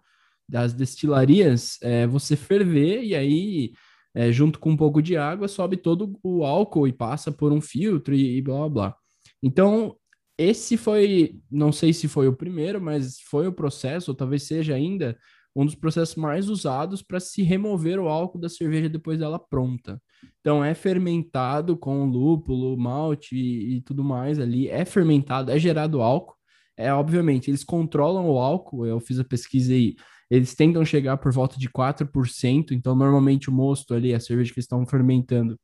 das 0.49 0.73
destilarias 0.73 1.77
é 1.81 2.07
você 2.07 2.35
ferver 2.35 3.03
e 3.03 3.15
aí, 3.15 3.71
é, 4.15 4.31
junto 4.31 4.59
com 4.59 4.71
um 4.71 4.77
pouco 4.77 5.01
de 5.01 5.15
água, 5.15 5.47
sobe 5.47 5.77
todo 5.77 6.19
o 6.23 6.43
álcool 6.43 6.87
e 6.87 6.93
passa 6.93 7.31
por 7.31 7.51
um 7.51 7.61
filtro 7.61 8.15
e, 8.15 8.37
e 8.37 8.41
blá 8.41 8.67
blá. 8.67 8.95
Então, 9.43 9.95
esse 10.37 10.75
foi, 10.77 11.39
não 11.51 11.71
sei 11.71 11.93
se 11.93 12.07
foi 12.07 12.27
o 12.27 12.35
primeiro, 12.35 12.81
mas 12.81 13.19
foi 13.21 13.47
o 13.47 13.53
processo, 13.53 14.11
ou 14.11 14.15
talvez 14.15 14.43
seja 14.43 14.73
ainda 14.73 15.17
um 15.55 15.65
dos 15.65 15.75
processos 15.75 16.15
mais 16.15 16.49
usados 16.49 17.01
para 17.01 17.19
se 17.19 17.41
remover 17.43 17.99
o 17.99 18.07
álcool 18.07 18.39
da 18.39 18.49
cerveja 18.49 18.89
depois 18.89 19.19
dela 19.19 19.37
pronta. 19.37 20.01
Então 20.39 20.63
é 20.63 20.73
fermentado 20.73 21.77
com 21.77 22.05
lúpulo, 22.05 22.77
malte 22.77 23.35
e, 23.35 23.77
e 23.77 23.81
tudo 23.81 24.03
mais 24.03 24.39
ali, 24.39 24.67
é 24.69 24.85
fermentado, 24.85 25.51
é 25.51 25.59
gerado 25.59 26.01
álcool. 26.01 26.35
É 26.77 26.93
obviamente, 26.93 27.51
eles 27.51 27.63
controlam 27.65 28.29
o 28.29 28.39
álcool, 28.39 28.85
eu 28.85 29.01
fiz 29.01 29.19
a 29.19 29.23
pesquisa 29.25 29.73
aí, 29.73 29.95
eles 30.29 30.53
tentam 30.53 30.85
chegar 30.85 31.17
por 31.17 31.31
volta 31.31 31.57
de 31.57 31.69
4%, 31.69 32.71
então 32.71 32.95
normalmente 32.95 33.49
o 33.49 33.53
mosto 33.53 33.93
ali, 33.93 34.13
a 34.13 34.19
cerveja 34.19 34.53
que 34.53 34.59
estão 34.59 34.85
fermentando, 34.85 35.59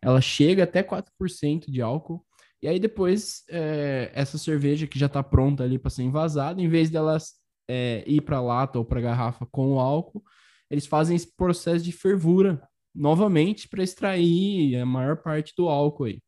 ela 0.00 0.20
chega 0.20 0.64
até 0.64 0.82
4% 0.82 1.70
de 1.70 1.82
álcool. 1.82 2.24
E 2.62 2.68
aí 2.68 2.78
depois, 2.78 3.42
é, 3.50 4.10
essa 4.14 4.38
cerveja 4.38 4.86
que 4.86 4.98
já 4.98 5.06
está 5.06 5.22
pronta 5.22 5.64
ali 5.64 5.78
para 5.78 5.90
ser 5.90 6.04
envasada, 6.04 6.60
em 6.62 6.68
vez 6.68 6.88
delas 6.88 7.34
é, 7.68 8.04
ir 8.06 8.20
para 8.22 8.40
lata 8.40 8.78
ou 8.78 8.84
para 8.84 9.00
garrafa 9.00 9.46
com 9.46 9.74
o 9.74 9.80
álcool, 9.80 10.22
eles 10.70 10.86
fazem 10.86 11.16
esse 11.16 11.34
processo 11.36 11.84
de 11.84 11.92
fervura 11.92 12.62
novamente 12.94 13.68
para 13.68 13.82
extrair 13.82 14.76
a 14.76 14.86
maior 14.86 15.16
parte 15.18 15.52
do 15.56 15.68
álcool 15.68 16.04
aí. 16.04 16.20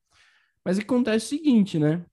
Mas 0.64 0.78
acontece 0.78 1.26
o 1.26 1.28
seguinte, 1.28 1.78
né? 1.78 2.04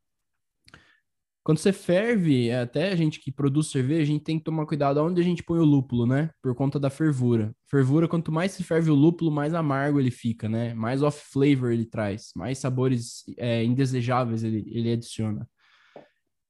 Quando 1.45 1.60
você 1.60 1.71
ferve, 1.71 2.51
até 2.51 2.91
a 2.91 2.95
gente 2.95 3.19
que 3.19 3.31
produz 3.31 3.67
cerveja, 3.67 4.01
a 4.01 4.05
gente 4.08 4.23
tem 4.23 4.39
que 4.39 4.43
tomar 4.43 4.65
cuidado 4.65 4.99
onde 4.99 5.21
a 5.21 5.23
gente 5.23 5.43
põe 5.43 5.60
o 5.60 5.63
lúpulo, 5.63 6.08
né? 6.08 6.31
Por 6.41 6.55
conta 6.55 6.79
da 6.79 6.89
fervura. 6.89 7.55
Fervura, 7.69 8.08
quanto 8.08 8.31
mais 8.31 8.53
se 8.53 8.63
ferve 8.63 8.89
o 8.89 8.95
lúpulo, 8.95 9.29
mais 9.29 9.53
amargo 9.53 9.99
ele 9.99 10.10
fica, 10.10 10.49
né? 10.49 10.73
Mais 10.73 11.03
off-flavor 11.03 11.71
ele 11.71 11.86
traz, 11.86 12.31
mais 12.36 12.58
sabores 12.58 13.23
é, 13.38 13.63
indesejáveis 13.63 14.43
ele, 14.43 14.65
ele 14.65 14.91
adiciona. 14.91 15.47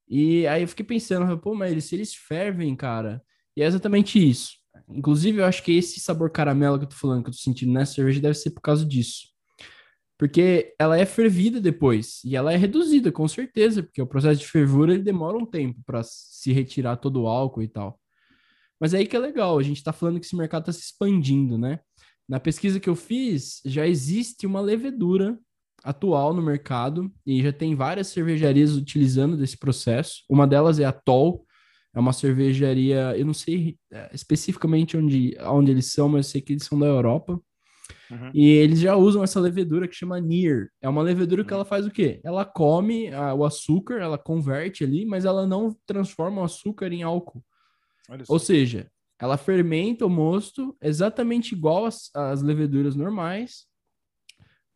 E 0.07 0.47
aí 0.47 0.61
eu 0.61 0.67
fiquei 0.69 0.85
pensando, 0.85 1.37
pô, 1.39 1.53
mas 1.53 1.83
se 1.83 1.95
eles 1.95 2.15
fervem, 2.15 2.73
cara, 2.73 3.21
e 3.53 3.61
é 3.61 3.65
exatamente 3.65 4.17
isso. 4.17 4.53
Inclusive, 4.87 5.39
eu 5.39 5.45
acho 5.45 5.61
que 5.61 5.73
esse 5.73 5.99
sabor 5.99 6.29
caramelo 6.29 6.79
que 6.79 6.85
eu 6.85 6.89
tô 6.89 6.95
falando, 6.95 7.21
que 7.21 7.29
eu 7.29 7.33
tô 7.33 7.39
sentindo 7.39 7.73
nessa 7.73 7.95
cerveja, 7.95 8.21
deve 8.21 8.35
ser 8.35 8.51
por 8.51 8.61
causa 8.61 8.85
disso. 8.85 9.34
Porque 10.17 10.73
ela 10.79 10.97
é 10.97 11.05
fervida 11.05 11.59
depois 11.59 12.21
e 12.23 12.35
ela 12.35 12.53
é 12.53 12.55
reduzida, 12.55 13.11
com 13.11 13.27
certeza, 13.27 13.83
porque 13.83 14.01
o 14.01 14.07
processo 14.07 14.39
de 14.39 14.47
fervura 14.47 14.93
ele 14.93 15.03
demora 15.03 15.37
um 15.37 15.45
tempo 15.45 15.81
para 15.85 16.01
se 16.03 16.53
retirar 16.53 16.95
todo 16.97 17.23
o 17.23 17.27
álcool 17.27 17.63
e 17.63 17.67
tal. 17.67 17.99
Mas 18.79 18.93
é 18.93 18.99
aí 18.99 19.07
que 19.07 19.15
é 19.15 19.19
legal, 19.19 19.57
a 19.57 19.63
gente 19.63 19.77
está 19.77 19.91
falando 19.91 20.19
que 20.19 20.25
esse 20.25 20.35
mercado 20.35 20.63
está 20.63 20.71
se 20.71 20.85
expandindo, 20.85 21.57
né? 21.57 21.79
Na 22.27 22.39
pesquisa 22.39 22.79
que 22.79 22.89
eu 22.89 22.95
fiz, 22.95 23.61
já 23.65 23.87
existe 23.87 24.47
uma 24.47 24.61
levedura 24.61 25.37
atual 25.83 26.33
no 26.33 26.41
mercado 26.41 27.11
e 27.25 27.43
já 27.43 27.53
tem 27.53 27.75
várias 27.75 28.07
cervejarias 28.07 28.75
utilizando 28.75 29.37
desse 29.37 29.57
processo. 29.57 30.23
Uma 30.27 30.47
delas 30.47 30.79
é 30.79 30.85
a 30.85 30.91
Toll, 30.91 31.45
é 31.93 31.99
uma 31.99 32.11
cervejaria, 32.11 33.15
eu 33.15 33.25
não 33.25 33.33
sei 33.33 33.77
é, 33.91 34.09
especificamente 34.13 34.97
onde, 34.97 35.37
onde 35.41 35.71
eles 35.71 35.91
são, 35.93 36.09
mas 36.09 36.25
eu 36.25 36.31
sei 36.31 36.41
que 36.41 36.53
eles 36.53 36.63
são 36.63 36.77
da 36.79 36.87
Europa. 36.87 37.39
Uhum. 38.09 38.31
E 38.33 38.49
eles 38.49 38.79
já 38.79 38.95
usam 38.95 39.23
essa 39.23 39.39
levedura 39.39 39.87
que 39.87 39.95
chama 39.95 40.19
Near. 40.19 40.69
É 40.81 40.89
uma 40.89 41.01
levedura 41.01 41.41
uhum. 41.41 41.47
que 41.47 41.53
ela 41.53 41.65
faz 41.65 41.85
o 41.85 41.91
quê? 41.91 42.19
Ela 42.23 42.45
come 42.45 43.13
a, 43.13 43.33
o 43.33 43.45
açúcar, 43.45 43.95
ela 43.95 44.17
converte 44.17 44.83
ali, 44.83 45.05
mas 45.05 45.25
ela 45.25 45.45
não 45.45 45.75
transforma 45.85 46.41
o 46.41 46.45
açúcar 46.45 46.91
em 46.91 47.03
álcool. 47.03 47.43
Ou 48.27 48.39
seja, 48.39 48.89
ela 49.19 49.37
fermenta 49.37 50.05
o 50.05 50.09
mosto 50.09 50.75
exatamente 50.81 51.53
igual 51.53 51.87
às 52.13 52.41
leveduras 52.41 52.95
normais, 52.95 53.65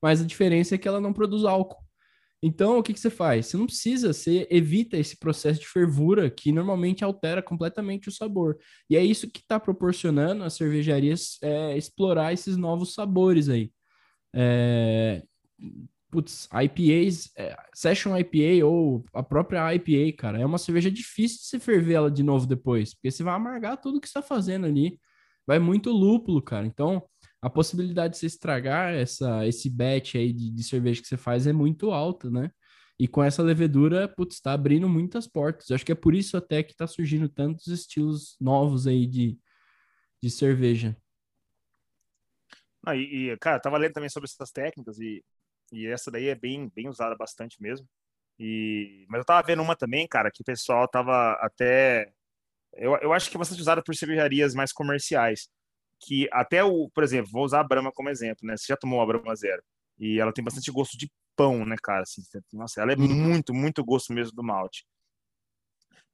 mas 0.01 0.21
a 0.21 0.25
diferença 0.25 0.75
é 0.75 0.77
que 0.77 0.87
ela 0.87 1.01
não 1.01 1.13
produz 1.13 1.43
álcool. 1.43 1.83
Então, 2.41 2.77
o 2.79 2.83
que, 2.83 2.93
que 2.93 2.99
você 2.99 3.09
faz? 3.09 3.47
Você 3.47 3.57
não 3.57 3.65
precisa, 3.65 4.13
você 4.13 4.47
evita 4.49 4.97
esse 4.97 5.17
processo 5.17 5.59
de 5.59 5.67
fervura 5.67 6.29
que 6.29 6.51
normalmente 6.51 7.03
altera 7.03 7.41
completamente 7.41 8.07
o 8.07 8.11
sabor. 8.11 8.57
E 8.89 8.95
é 8.95 9.03
isso 9.03 9.29
que 9.29 9.39
está 9.39 9.59
proporcionando 9.59 10.43
as 10.43 10.53
cervejarias 10.53 11.37
é, 11.41 11.77
explorar 11.77 12.31
esses 12.31 12.55
novos 12.55 12.93
sabores 12.93 13.49
aí. 13.49 13.71
É, 14.33 15.21
putz, 16.09 16.47
IPAs, 16.53 17.31
é, 17.37 17.55
Session 17.73 18.17
IPA 18.17 18.65
ou 18.65 19.03
a 19.13 19.21
própria 19.21 19.73
IPA, 19.75 20.15
cara, 20.17 20.39
é 20.39 20.45
uma 20.45 20.57
cerveja 20.57 20.89
difícil 20.89 21.39
de 21.39 21.45
você 21.45 21.59
ferver 21.59 21.93
ela 21.95 22.11
de 22.11 22.23
novo 22.23 22.47
depois, 22.47 22.93
porque 22.93 23.11
você 23.11 23.23
vai 23.23 23.35
amargar 23.35 23.77
tudo 23.81 23.99
que 24.01 24.07
está 24.07 24.21
fazendo 24.21 24.65
ali. 24.65 24.99
Vai 25.45 25.59
muito 25.59 25.91
lúpulo, 25.91 26.41
cara. 26.41 26.65
Então, 26.65 27.03
a 27.41 27.49
possibilidade 27.49 28.13
de 28.13 28.19
você 28.19 28.25
estragar 28.25 28.93
essa, 28.93 29.47
esse 29.47 29.69
batch 29.69 30.15
aí 30.15 30.33
de, 30.33 30.51
de 30.51 30.63
cerveja 30.63 31.01
que 31.01 31.07
você 31.07 31.17
faz 31.17 31.47
é 31.47 31.53
muito 31.53 31.91
alta, 31.91 32.29
né? 32.29 32.51
E 32.99 33.07
com 33.07 33.23
essa 33.23 33.41
levedura, 33.41 34.09
putz, 34.09 34.35
está 34.35 34.51
abrindo 34.51 34.89
muitas 34.89 35.25
portas. 35.25 35.69
Eu 35.69 35.75
acho 35.75 35.85
que 35.85 35.91
é 35.91 35.95
por 35.95 36.13
isso 36.13 36.35
até 36.35 36.61
que 36.61 36.73
está 36.73 36.85
surgindo 36.85 37.29
tantos 37.29 37.67
estilos 37.67 38.35
novos 38.41 38.87
aí 38.87 39.07
de, 39.07 39.39
de 40.21 40.29
cerveja. 40.29 40.97
Ah, 42.85 42.95
e, 42.95 43.29
e, 43.29 43.37
cara, 43.37 43.59
tava 43.59 43.77
lendo 43.77 43.93
também 43.93 44.09
sobre 44.09 44.27
essas 44.27 44.51
técnicas 44.51 44.99
e, 44.99 45.23
e 45.71 45.87
essa 45.87 46.11
daí 46.11 46.27
é 46.27 46.35
bem, 46.35 46.69
bem 46.75 46.89
usada 46.89 47.15
bastante 47.15 47.61
mesmo. 47.61 47.87
E, 48.37 49.05
mas 49.07 49.19
eu 49.19 49.25
tava 49.25 49.47
vendo 49.47 49.61
uma 49.61 49.77
também, 49.77 50.05
cara, 50.05 50.29
que 50.29 50.41
o 50.41 50.45
pessoal 50.45 50.85
tava 50.85 51.33
até. 51.41 52.11
Eu, 52.73 52.97
eu 52.97 53.13
acho 53.13 53.29
que 53.29 53.37
é 53.37 53.39
bastante 53.39 53.61
usada 53.61 53.81
por 53.81 53.95
cervejarias 53.95 54.53
mais 54.53 54.73
comerciais 54.73 55.49
que 55.99 56.27
até 56.31 56.63
o, 56.63 56.89
por 56.89 57.03
exemplo, 57.03 57.31
vou 57.31 57.43
usar 57.43 57.59
a 57.59 57.63
Brahma 57.63 57.91
como 57.91 58.09
exemplo, 58.09 58.47
né? 58.47 58.55
Você 58.55 58.65
já 58.67 58.77
tomou 58.77 59.01
a 59.01 59.05
Brahma 59.05 59.35
Zero 59.35 59.61
e 59.99 60.19
ela 60.19 60.33
tem 60.33 60.43
bastante 60.43 60.71
gosto 60.71 60.97
de 60.97 61.11
pão, 61.35 61.65
né, 61.65 61.75
cara? 61.81 62.03
Assim, 62.03 62.21
nossa, 62.53 62.81
ela 62.81 62.93
é 62.93 62.95
uhum. 62.95 63.07
muito, 63.07 63.53
muito 63.53 63.83
gosto 63.83 64.13
mesmo 64.13 64.33
do 64.35 64.43
malte. 64.43 64.85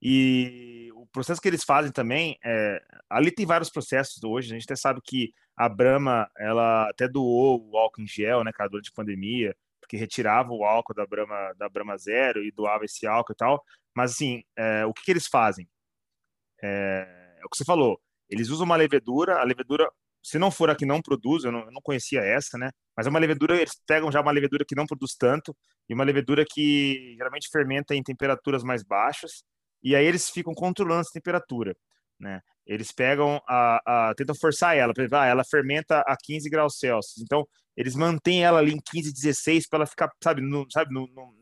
E 0.01 0.89
o 0.93 1.05
processo 1.07 1.41
que 1.41 1.47
eles 1.47 1.63
fazem 1.63 1.91
também, 1.91 2.37
é, 2.43 2.81
ali 3.09 3.31
tem 3.31 3.45
vários 3.45 3.69
processos 3.69 4.23
hoje, 4.23 4.51
a 4.51 4.53
gente 4.53 4.65
até 4.65 4.75
sabe 4.75 5.01
que 5.03 5.33
a 5.55 5.69
Brahma, 5.69 6.29
ela 6.37 6.89
até 6.89 7.07
doou 7.07 7.67
o 7.71 7.77
álcool 7.77 8.01
em 8.01 8.07
gel, 8.07 8.43
né, 8.43 8.51
cara, 8.51 8.69
durante 8.69 8.89
a 8.89 8.95
pandemia, 8.95 9.55
porque 9.79 9.97
retirava 9.97 10.51
o 10.51 10.63
álcool 10.65 10.93
da 10.93 11.05
Brahma, 11.05 11.53
da 11.57 11.69
Brahma 11.69 11.97
Zero 11.97 12.43
e 12.43 12.51
doava 12.51 12.85
esse 12.85 13.07
álcool 13.07 13.33
e 13.33 13.35
tal. 13.35 13.63
Mas, 13.95 14.11
assim, 14.11 14.43
é, 14.55 14.85
o 14.85 14.93
que, 14.93 15.03
que 15.03 15.11
eles 15.11 15.27
fazem? 15.27 15.67
É, 16.61 17.37
é 17.39 17.45
o 17.45 17.49
que 17.49 17.57
você 17.57 17.65
falou, 17.65 17.99
eles 18.29 18.49
usam 18.49 18.65
uma 18.65 18.75
levedura, 18.75 19.39
a 19.39 19.43
levedura, 19.43 19.89
se 20.23 20.39
não 20.39 20.49
for 20.49 20.69
a 20.69 20.75
que 20.75 20.85
não 20.85 21.01
produz, 21.01 21.43
eu 21.43 21.51
não, 21.51 21.59
eu 21.59 21.71
não 21.71 21.81
conhecia 21.81 22.21
essa, 22.21 22.57
né? 22.57 22.71
Mas 22.95 23.05
é 23.05 23.09
uma 23.09 23.19
levedura, 23.19 23.55
eles 23.55 23.79
pegam 23.85 24.11
já 24.11 24.21
uma 24.21 24.31
levedura 24.31 24.65
que 24.67 24.75
não 24.75 24.85
produz 24.85 25.15
tanto, 25.15 25.55
e 25.87 25.93
uma 25.93 26.03
levedura 26.03 26.43
que 26.49 27.13
geralmente 27.17 27.49
fermenta 27.51 27.93
em 27.95 28.01
temperaturas 28.01 28.63
mais 28.63 28.83
baixas, 28.83 29.43
e 29.83 29.95
aí 29.95 30.05
eles 30.05 30.29
ficam 30.29 30.53
controlando 30.53 31.01
essa 31.01 31.11
temperatura, 31.13 31.75
né? 32.19 32.41
Eles 32.65 32.91
pegam 32.91 33.39
a, 33.47 34.09
a 34.09 34.15
tentam 34.15 34.33
forçar 34.35 34.75
ela, 34.75 34.93
por 34.93 35.01
exemplo, 35.01 35.19
ah, 35.19 35.27
ela 35.27 35.43
fermenta 35.43 35.99
a 35.99 36.17
15 36.19 36.49
graus 36.49 36.79
Celsius, 36.79 37.21
então 37.21 37.47
eles 37.77 37.95
mantêm 37.95 38.43
ela 38.43 38.57
ali 38.57 38.71
em 38.71 38.79
15, 38.83 39.13
16 39.13 39.67
para 39.67 39.79
ela 39.79 39.85
ficar, 39.85 40.09
sabe, 40.23 40.41
no, 40.41 40.65
sabe, 40.71 40.91
no, 40.91 41.07
no, 41.07 41.33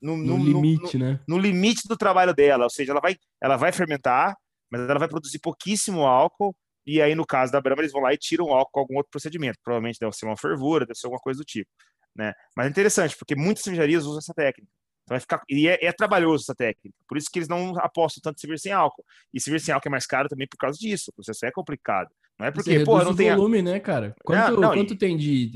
no, 0.00 0.16
no 0.16 0.36
limite, 0.38 0.96
no, 0.96 1.04
né? 1.04 1.20
No 1.28 1.38
limite 1.38 1.86
do 1.86 1.96
trabalho 1.96 2.32
dela, 2.32 2.64
ou 2.64 2.70
seja, 2.70 2.92
ela 2.92 3.00
vai, 3.00 3.16
ela 3.42 3.56
vai 3.56 3.72
fermentar, 3.72 4.34
mas 4.74 4.90
ela 4.90 4.98
vai 4.98 5.08
produzir 5.08 5.38
pouquíssimo 5.38 6.04
álcool, 6.04 6.54
e 6.84 7.00
aí 7.00 7.14
no 7.14 7.24
caso 7.24 7.52
da 7.52 7.60
Brahma 7.60 7.82
eles 7.82 7.92
vão 7.92 8.02
lá 8.02 8.12
e 8.12 8.18
tiram 8.18 8.46
o 8.46 8.52
álcool 8.52 8.72
com 8.72 8.80
algum 8.80 8.96
outro 8.96 9.10
procedimento, 9.10 9.58
provavelmente 9.62 10.00
deve 10.00 10.12
ser 10.12 10.26
uma 10.26 10.36
fervura, 10.36 10.84
deve 10.84 10.98
ser 10.98 11.06
alguma 11.06 11.20
coisa 11.20 11.38
do 11.38 11.44
tipo, 11.44 11.70
né? 12.14 12.32
Mas 12.56 12.66
é 12.66 12.70
interessante, 12.70 13.16
porque 13.16 13.36
muitas 13.36 13.62
cervejarias 13.62 14.04
usam 14.04 14.18
essa 14.18 14.34
técnica. 14.34 14.70
Então 15.04 15.14
vai 15.14 15.20
ficar 15.20 15.42
e 15.48 15.68
é, 15.68 15.84
é, 15.84 15.92
trabalhoso 15.92 16.42
essa 16.42 16.54
técnica. 16.54 16.96
Por 17.06 17.16
isso 17.16 17.28
que 17.30 17.38
eles 17.38 17.48
não 17.48 17.78
apostam 17.78 18.20
tanto 18.20 18.38
em 18.38 18.40
cerveja 18.40 18.62
sem 18.62 18.72
álcool. 18.72 19.04
E 19.32 19.40
cerveja 19.40 19.66
sem 19.66 19.74
álcool 19.74 19.88
é 19.88 19.90
mais 19.90 20.06
caro 20.06 20.28
também 20.28 20.48
por 20.48 20.56
causa 20.56 20.78
disso. 20.78 21.10
O 21.10 21.14
processo 21.14 21.44
é 21.44 21.52
complicado. 21.52 22.08
Não 22.38 22.46
é 22.46 22.50
porque, 22.50 22.80
pô, 22.80 23.04
não 23.04 23.14
tem 23.14 23.30
volume, 23.30 23.60
né, 23.62 23.78
cara? 23.78 24.14
Quanto, 24.24 24.60
não, 24.60 24.72
quanto 24.72 24.94
e... 24.94 24.96
tem 24.96 25.16
de 25.16 25.52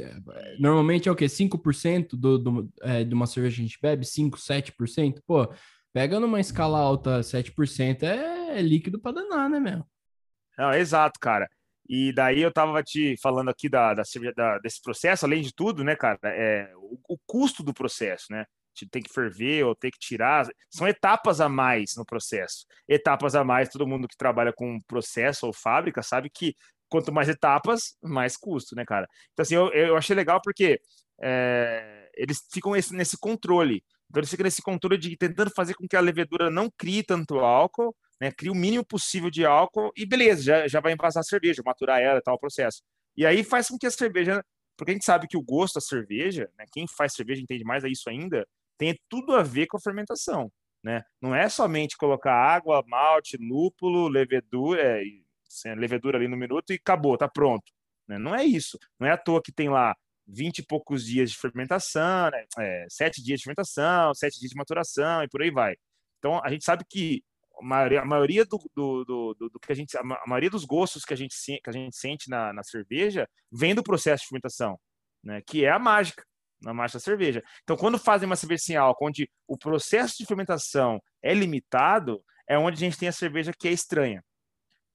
normalmente 0.61 1.09
é 1.09 1.12
o 1.12 1.16
quê? 1.16 1.24
5% 1.24 2.11
do, 2.12 2.38
do 2.38 2.68
é, 2.83 3.02
de 3.02 3.14
uma 3.14 3.26
cerveja 3.26 3.57
que 3.57 3.62
a 3.62 3.64
gente 3.64 3.78
bebe, 3.81 4.04
5, 4.04 4.38
7%? 4.38 5.22
Pô, 5.26 5.50
Pega 5.92 6.20
numa 6.20 6.38
escala 6.38 6.78
alta 6.78 7.20
7%, 7.20 8.02
é, 8.02 8.38
é 8.48 8.62
líquido 8.62 9.00
para 9.00 9.12
danar, 9.12 9.48
né, 9.48 9.61
meu? 9.61 9.84
Não, 10.56 10.72
exato, 10.72 11.18
cara. 11.20 11.48
E 11.88 12.12
daí 12.12 12.42
eu 12.42 12.52
tava 12.52 12.82
te 12.82 13.16
falando 13.22 13.48
aqui 13.48 13.68
da, 13.68 13.94
da, 13.94 14.02
da, 14.37 14.58
desse 14.58 14.82
processo, 14.82 15.24
além 15.24 15.40
de 15.40 15.54
tudo, 15.54 15.82
né, 15.82 15.96
cara, 15.96 16.18
é 16.24 16.70
o, 16.76 16.98
o 17.14 17.18
custo 17.26 17.62
do 17.62 17.72
processo, 17.72 18.26
né? 18.30 18.44
Tem 18.92 19.02
que 19.02 19.12
ferver 19.12 19.64
ou 19.64 19.74
tem 19.74 19.90
que 19.90 19.98
tirar. 19.98 20.46
São 20.70 20.87
etapas 20.87 21.40
a 21.40 21.48
mais 21.48 21.94
no 21.96 22.04
processo. 22.04 22.64
Etapas 22.87 23.34
a 23.34 23.42
mais, 23.42 23.68
todo 23.68 23.88
mundo 23.88 24.06
que 24.06 24.16
trabalha 24.16 24.52
com 24.52 24.80
processo 24.82 25.46
ou 25.46 25.52
fábrica 25.52 26.00
sabe 26.00 26.30
que 26.30 26.54
quanto 26.88 27.12
mais 27.12 27.28
etapas, 27.28 27.96
mais 28.00 28.37
custo, 28.37 28.76
né, 28.76 28.84
cara? 28.84 29.08
Então, 29.32 29.42
assim, 29.42 29.56
eu, 29.56 29.72
eu 29.72 29.96
achei 29.96 30.14
legal 30.14 30.40
porque 30.40 30.80
é, 31.20 32.08
eles 32.14 32.46
ficam 32.52 32.76
esse, 32.76 32.94
nesse 32.94 33.18
controle. 33.18 33.82
Então 34.08 34.20
eles 34.20 34.30
ficam 34.30 34.44
nesse 34.44 34.62
controle 34.62 34.96
de 34.96 35.16
tentando 35.16 35.50
fazer 35.54 35.74
com 35.74 35.87
que 35.87 35.96
a 35.96 36.00
levedura 36.00 36.50
não 36.50 36.70
crie 36.70 37.02
tanto 37.02 37.38
álcool, 37.38 37.94
né? 38.20 38.33
Cria 38.33 38.52
o 38.52 38.54
mínimo 38.54 38.85
possível 38.85 39.31
de 39.31 39.44
álcool 39.44 39.92
e 39.96 40.07
beleza, 40.07 40.42
já, 40.42 40.68
já 40.68 40.81
vai 40.81 40.92
envasar 40.92 41.20
a 41.20 41.24
cerveja, 41.24 41.62
maturar 41.64 42.00
ela 42.00 42.20
tal, 42.20 42.35
o 42.35 42.38
processo. 42.38 42.83
E 43.16 43.26
aí 43.26 43.42
faz 43.42 43.68
com 43.68 43.78
que 43.78 43.87
a 43.87 43.90
cerveja, 43.90 44.44
porque 44.76 44.92
a 44.92 44.94
gente 44.94 45.04
sabe 45.04 45.26
que 45.26 45.37
o 45.37 45.42
gosto 45.42 45.74
da 45.74 45.81
cerveja, 45.81 46.50
né? 46.59 46.64
Quem 46.72 46.87
faz 46.87 47.14
cerveja 47.14 47.42
entende 47.42 47.64
mais 47.64 47.85
a 47.85 47.88
isso 47.88 48.09
ainda, 48.09 48.46
tem 48.78 48.98
tudo 49.09 49.35
a 49.35 49.42
ver 49.42 49.66
com 49.66 49.76
a 49.76 49.81
fermentação, 49.81 50.50
né? 50.85 51.02
Não 51.20 51.35
é 51.35 51.48
somente 51.48 51.96
colocar 51.96 52.33
água, 52.35 52.85
malte, 52.87 53.37
lúpulo, 53.37 54.09
levedura, 54.09 55.00
é, 55.64 55.74
levedura 55.74 56.18
ali 56.18 56.28
no 56.28 56.37
minuto 56.37 56.72
e 56.72 56.76
acabou, 56.76 57.16
tá 57.16 57.28
pronto. 57.28 57.72
Né? 58.07 58.18
Não 58.18 58.35
é 58.35 58.44
isso. 58.44 58.78
Não 58.98 59.07
é 59.07 59.12
à 59.12 59.18
toa 59.18 59.42
que 59.42 59.52
tem 59.52 59.68
lá 59.68 59.94
20 60.26 60.59
e 60.59 60.66
poucos 60.66 61.04
dias 61.04 61.31
de 61.31 61.38
fermentação, 61.38 62.31
né? 62.31 62.44
é, 62.59 62.87
7 62.88 63.22
dias 63.22 63.40
de 63.40 63.44
fermentação, 63.44 64.14
7 64.14 64.38
dias 64.38 64.50
de 64.50 64.57
maturação 64.57 65.22
e 65.22 65.28
por 65.28 65.42
aí 65.42 65.50
vai. 65.50 65.76
Então, 66.18 66.40
a 66.44 66.50
gente 66.50 66.64
sabe 66.64 66.85
que 66.88 67.22
a 67.61 67.64
maioria, 67.64 68.01
a 68.01 68.05
maioria 68.05 68.44
do, 68.44 68.59
do, 68.75 69.05
do, 69.05 69.35
do, 69.35 69.61
que 69.61 69.73
a 69.73 69.75
gente, 69.75 69.97
a 69.97 70.03
maioria 70.27 70.51
dos 70.51 70.64
gostos 70.64 71.05
que 71.05 71.14
a 71.14 71.16
gente, 71.16 71.35
que 71.37 71.71
a 71.71 71.73
gente 71.73 71.97
sente 71.97 72.29
na, 72.31 72.53
na 72.53 72.62
cerveja 72.62 73.29
vem 73.51 73.75
do 73.75 73.83
processo 73.83 74.23
de 74.23 74.29
fermentação, 74.29 74.79
né? 75.23 75.42
Que 75.47 75.64
é 75.64 75.71
a 75.71 75.79
mágica 75.79 76.23
na 76.61 76.75
mágica 76.75 76.99
da 76.99 77.05
cerveja. 77.05 77.42
Então, 77.62 77.77
quando 77.77 77.99
fazem 77.99 78.27
uma 78.27 78.37
cerveja 78.37 78.64
sem 78.64 78.77
álcool, 78.77 79.07
onde 79.07 79.31
o 79.47 79.57
processo 79.57 80.16
de 80.18 80.27
fermentação 80.27 81.01
é 81.23 81.33
limitado, 81.33 82.23
é 82.49 82.59
onde 82.59 82.77
a 82.77 82.81
gente 82.81 82.99
tem 82.99 83.09
a 83.09 83.12
cerveja 83.12 83.53
que 83.57 83.68
é 83.68 83.73
estranha, 83.73 84.23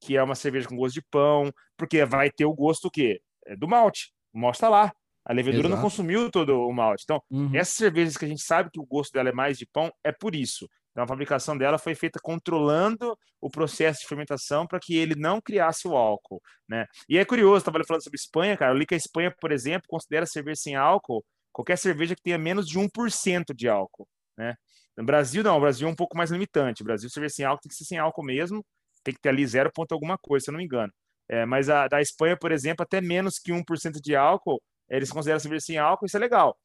que 0.01 0.17
é 0.17 0.23
uma 0.23 0.35
cerveja 0.35 0.67
com 0.67 0.75
gosto 0.75 0.95
de 0.95 1.03
pão, 1.09 1.51
porque 1.77 2.03
vai 2.05 2.29
ter 2.29 2.45
o 2.45 2.53
gosto 2.53 2.87
o 2.87 2.91
quê? 2.91 3.21
É 3.45 3.55
do 3.55 3.67
malte. 3.67 4.11
O 4.33 4.39
malte 4.39 4.55
está 4.55 4.69
lá. 4.69 4.91
A 5.25 5.31
levedura 5.31 5.67
Exato. 5.67 5.75
não 5.75 5.81
consumiu 5.81 6.29
todo 6.29 6.67
o 6.67 6.73
malte. 6.73 7.03
Então, 7.03 7.21
uhum. 7.29 7.55
essas 7.55 7.75
cervejas 7.75 8.17
que 8.17 8.25
a 8.25 8.27
gente 8.27 8.41
sabe 8.41 8.69
que 8.69 8.79
o 8.79 8.85
gosto 8.85 9.13
dela 9.13 9.29
é 9.29 9.33
mais 9.33 9.57
de 9.57 9.65
pão, 9.65 9.89
é 10.03 10.11
por 10.11 10.35
isso. 10.35 10.67
Então, 10.93 11.03
a 11.03 11.07
fabricação 11.07 11.57
dela 11.57 11.79
foi 11.79 11.95
feita 11.95 12.19
controlando 12.21 13.17
o 13.41 13.49
processo 13.49 14.01
de 14.01 14.07
fermentação 14.07 14.67
para 14.67 14.79
que 14.79 14.95
ele 14.95 15.15
não 15.15 15.41
criasse 15.41 15.87
o 15.87 15.97
álcool, 15.97 16.39
né? 16.69 16.85
E 17.09 17.17
é 17.17 17.25
curioso, 17.25 17.57
estava 17.57 17.83
falando 17.83 18.03
sobre 18.03 18.15
Espanha, 18.15 18.55
cara. 18.55 18.71
Eu 18.71 18.77
li 18.77 18.85
que 18.85 18.93
a 18.93 18.97
Espanha, 18.97 19.33
por 19.41 19.51
exemplo, 19.51 19.87
considera 19.89 20.25
cerveja 20.25 20.61
sem 20.61 20.75
álcool 20.75 21.25
qualquer 21.51 21.77
cerveja 21.77 22.15
que 22.15 22.21
tenha 22.21 22.37
menos 22.37 22.67
de 22.67 22.79
1% 22.79 23.53
de 23.55 23.67
álcool, 23.67 24.07
né? 24.37 24.55
No 24.95 25.03
Brasil, 25.03 25.43
não. 25.43 25.57
O 25.57 25.61
Brasil 25.61 25.87
é 25.87 25.91
um 25.91 25.95
pouco 25.95 26.15
mais 26.15 26.29
limitante. 26.29 26.83
O 26.83 26.85
Brasil, 26.85 27.09
cerveja 27.09 27.33
sem 27.35 27.45
álcool 27.45 27.61
tem 27.63 27.69
que 27.69 27.75
ser 27.75 27.85
sem 27.85 27.97
álcool 27.97 28.23
mesmo. 28.23 28.63
Tem 29.03 29.13
que 29.13 29.19
ter 29.19 29.29
ali 29.29 29.45
0 29.45 29.71
ponto 29.73 29.91
alguma 29.93 30.17
coisa, 30.17 30.45
se 30.45 30.49
eu 30.51 30.53
não 30.53 30.59
me 30.59 30.65
engano. 30.65 30.93
É, 31.27 31.45
mas 31.45 31.69
a 31.69 31.87
da 31.87 32.01
Espanha, 32.01 32.37
por 32.37 32.51
exemplo, 32.51 32.83
até 32.83 33.01
menos 33.01 33.39
que 33.39 33.51
1% 33.51 33.99
de 33.99 34.15
álcool, 34.15 34.61
eles 34.87 35.11
consideram 35.11 35.39
cerveja 35.39 35.65
sem 35.65 35.77
álcool. 35.79 36.05
Isso 36.05 36.17
é 36.17 36.19
legal 36.19 36.55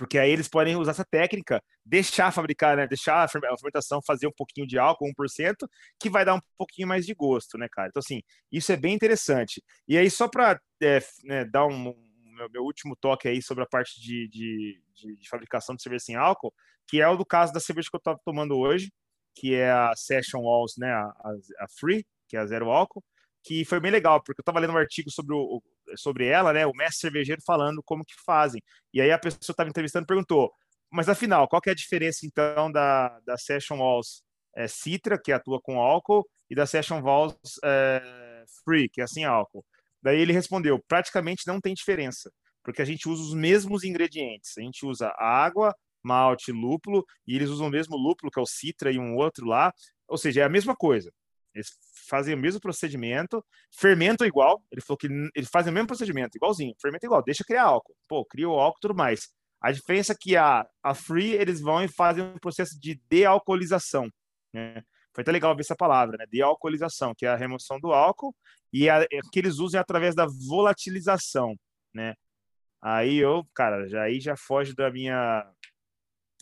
porque 0.00 0.18
aí 0.18 0.30
eles 0.30 0.48
podem 0.48 0.76
usar 0.76 0.92
essa 0.92 1.04
técnica, 1.04 1.62
deixar 1.84 2.32
fabricar, 2.32 2.74
né? 2.74 2.86
Deixar 2.86 3.22
a 3.22 3.28
fermentação 3.28 4.00
fazer 4.00 4.26
um 4.26 4.32
pouquinho 4.32 4.66
de 4.66 4.78
álcool, 4.78 5.06
1%, 5.06 5.68
que 6.00 6.08
vai 6.08 6.24
dar 6.24 6.36
um 6.36 6.40
pouquinho 6.56 6.88
mais 6.88 7.04
de 7.04 7.12
gosto, 7.12 7.58
né, 7.58 7.68
cara? 7.70 7.88
Então, 7.88 8.00
assim, 8.00 8.22
isso 8.50 8.72
é 8.72 8.78
bem 8.78 8.94
interessante. 8.94 9.62
E 9.86 9.98
aí, 9.98 10.10
só 10.10 10.26
para 10.26 10.58
é, 10.82 11.00
né, 11.22 11.44
dar 11.44 11.66
um, 11.66 11.94
meu, 12.34 12.48
meu, 12.50 12.62
último 12.62 12.96
toque 12.96 13.28
aí 13.28 13.42
sobre 13.42 13.62
a 13.62 13.66
parte 13.66 14.00
de, 14.00 14.26
de, 14.28 14.82
de, 14.94 15.16
de, 15.18 15.28
fabricação 15.28 15.76
de 15.76 15.82
cerveja 15.82 16.06
sem 16.06 16.16
álcool, 16.16 16.54
que 16.88 17.02
é 17.02 17.06
o 17.06 17.18
do 17.18 17.26
caso 17.26 17.52
da 17.52 17.60
cerveja 17.60 17.90
que 17.90 17.96
eu 17.96 17.98
estava 17.98 18.18
tomando 18.24 18.56
hoje, 18.56 18.90
que 19.34 19.54
é 19.54 19.70
a 19.70 19.92
Session 19.94 20.40
Walls, 20.40 20.76
né? 20.78 20.90
A, 20.90 21.02
a, 21.02 21.64
a 21.64 21.68
Free, 21.78 22.06
que 22.26 22.38
é 22.38 22.40
a 22.40 22.46
zero 22.46 22.70
álcool, 22.70 23.04
que 23.44 23.66
foi 23.66 23.78
bem 23.78 23.92
legal, 23.92 24.22
porque 24.22 24.40
eu 24.40 24.42
estava 24.42 24.60
lendo 24.60 24.72
um 24.72 24.78
artigo 24.78 25.10
sobre 25.10 25.34
o, 25.34 25.62
sobre 25.96 26.26
ela, 26.26 26.52
né, 26.52 26.66
o 26.66 26.72
mestre 26.72 27.00
cervejeiro 27.00 27.42
falando 27.44 27.82
como 27.82 28.04
que 28.04 28.14
fazem. 28.24 28.62
E 28.92 29.00
aí 29.00 29.10
a 29.10 29.18
pessoa 29.18 29.40
estava 29.42 29.68
entrevistando 29.68 30.06
perguntou, 30.06 30.52
mas 30.90 31.08
afinal, 31.08 31.46
qual 31.48 31.62
é 31.66 31.70
a 31.70 31.74
diferença 31.74 32.26
então 32.26 32.70
da, 32.70 33.20
da 33.20 33.36
Session 33.36 33.78
Walls 33.78 34.22
é, 34.56 34.66
Citra, 34.66 35.20
que 35.22 35.32
atua 35.32 35.60
com 35.60 35.80
álcool, 35.80 36.26
e 36.50 36.54
da 36.54 36.66
Session 36.66 37.00
Walls 37.00 37.36
é, 37.64 38.44
Free, 38.64 38.88
que 38.88 39.00
é 39.00 39.06
sem 39.06 39.24
álcool? 39.24 39.64
Daí 40.02 40.18
ele 40.18 40.32
respondeu, 40.32 40.82
praticamente 40.88 41.46
não 41.46 41.60
tem 41.60 41.74
diferença, 41.74 42.32
porque 42.64 42.82
a 42.82 42.84
gente 42.84 43.08
usa 43.08 43.22
os 43.22 43.34
mesmos 43.34 43.84
ingredientes. 43.84 44.56
A 44.58 44.62
gente 44.62 44.84
usa 44.84 45.14
água, 45.18 45.74
malte, 46.02 46.50
lúpulo, 46.50 47.04
e 47.26 47.36
eles 47.36 47.50
usam 47.50 47.68
o 47.68 47.70
mesmo 47.70 47.96
lúpulo, 47.96 48.30
que 48.30 48.38
é 48.38 48.42
o 48.42 48.46
Citra, 48.46 48.90
e 48.90 48.98
um 48.98 49.14
outro 49.16 49.46
lá. 49.46 49.72
Ou 50.08 50.18
seja, 50.18 50.40
é 50.40 50.44
a 50.44 50.48
mesma 50.48 50.74
coisa. 50.74 51.12
Eles 51.54 51.68
fazem 52.08 52.34
o 52.34 52.38
mesmo 52.38 52.60
procedimento, 52.60 53.44
fermentam 53.78 54.26
igual. 54.26 54.62
Ele 54.70 54.80
falou 54.80 54.98
que 54.98 55.08
eles 55.34 55.48
fazem 55.50 55.70
o 55.70 55.74
mesmo 55.74 55.88
procedimento, 55.88 56.36
igualzinho, 56.36 56.74
fermenta 56.80 57.06
igual, 57.06 57.22
deixa 57.22 57.44
criar 57.44 57.64
álcool. 57.64 57.94
Pô, 58.08 58.24
cria 58.24 58.48
o 58.48 58.58
álcool 58.58 58.78
e 58.78 58.82
tudo 58.82 58.94
mais. 58.94 59.28
A 59.60 59.70
diferença 59.72 60.12
é 60.12 60.16
que 60.18 60.36
a, 60.36 60.66
a 60.82 60.94
Free, 60.94 61.32
eles 61.32 61.60
vão 61.60 61.82
e 61.84 61.88
fazem 61.88 62.24
um 62.24 62.38
processo 62.38 62.78
de 62.80 63.00
dealcoolização. 63.10 64.08
Né? 64.52 64.82
Foi 65.14 65.22
até 65.22 65.30
legal 65.30 65.54
ver 65.54 65.62
essa 65.62 65.76
palavra, 65.76 66.16
né? 66.16 66.24
Dealcoolização, 66.30 67.12
que 67.16 67.26
é 67.26 67.28
a 67.28 67.36
remoção 67.36 67.78
do 67.78 67.92
álcool, 67.92 68.34
e 68.72 68.88
a, 68.88 69.02
é, 69.02 69.20
que 69.32 69.38
eles 69.38 69.58
usam 69.58 69.80
através 69.80 70.14
da 70.14 70.26
volatilização, 70.48 71.54
né? 71.92 72.14
Aí 72.82 73.16
eu, 73.18 73.44
cara, 73.54 73.86
já, 73.88 74.02
aí 74.04 74.20
já 74.20 74.34
foge 74.36 74.74
da 74.74 74.90
minha 74.90 75.46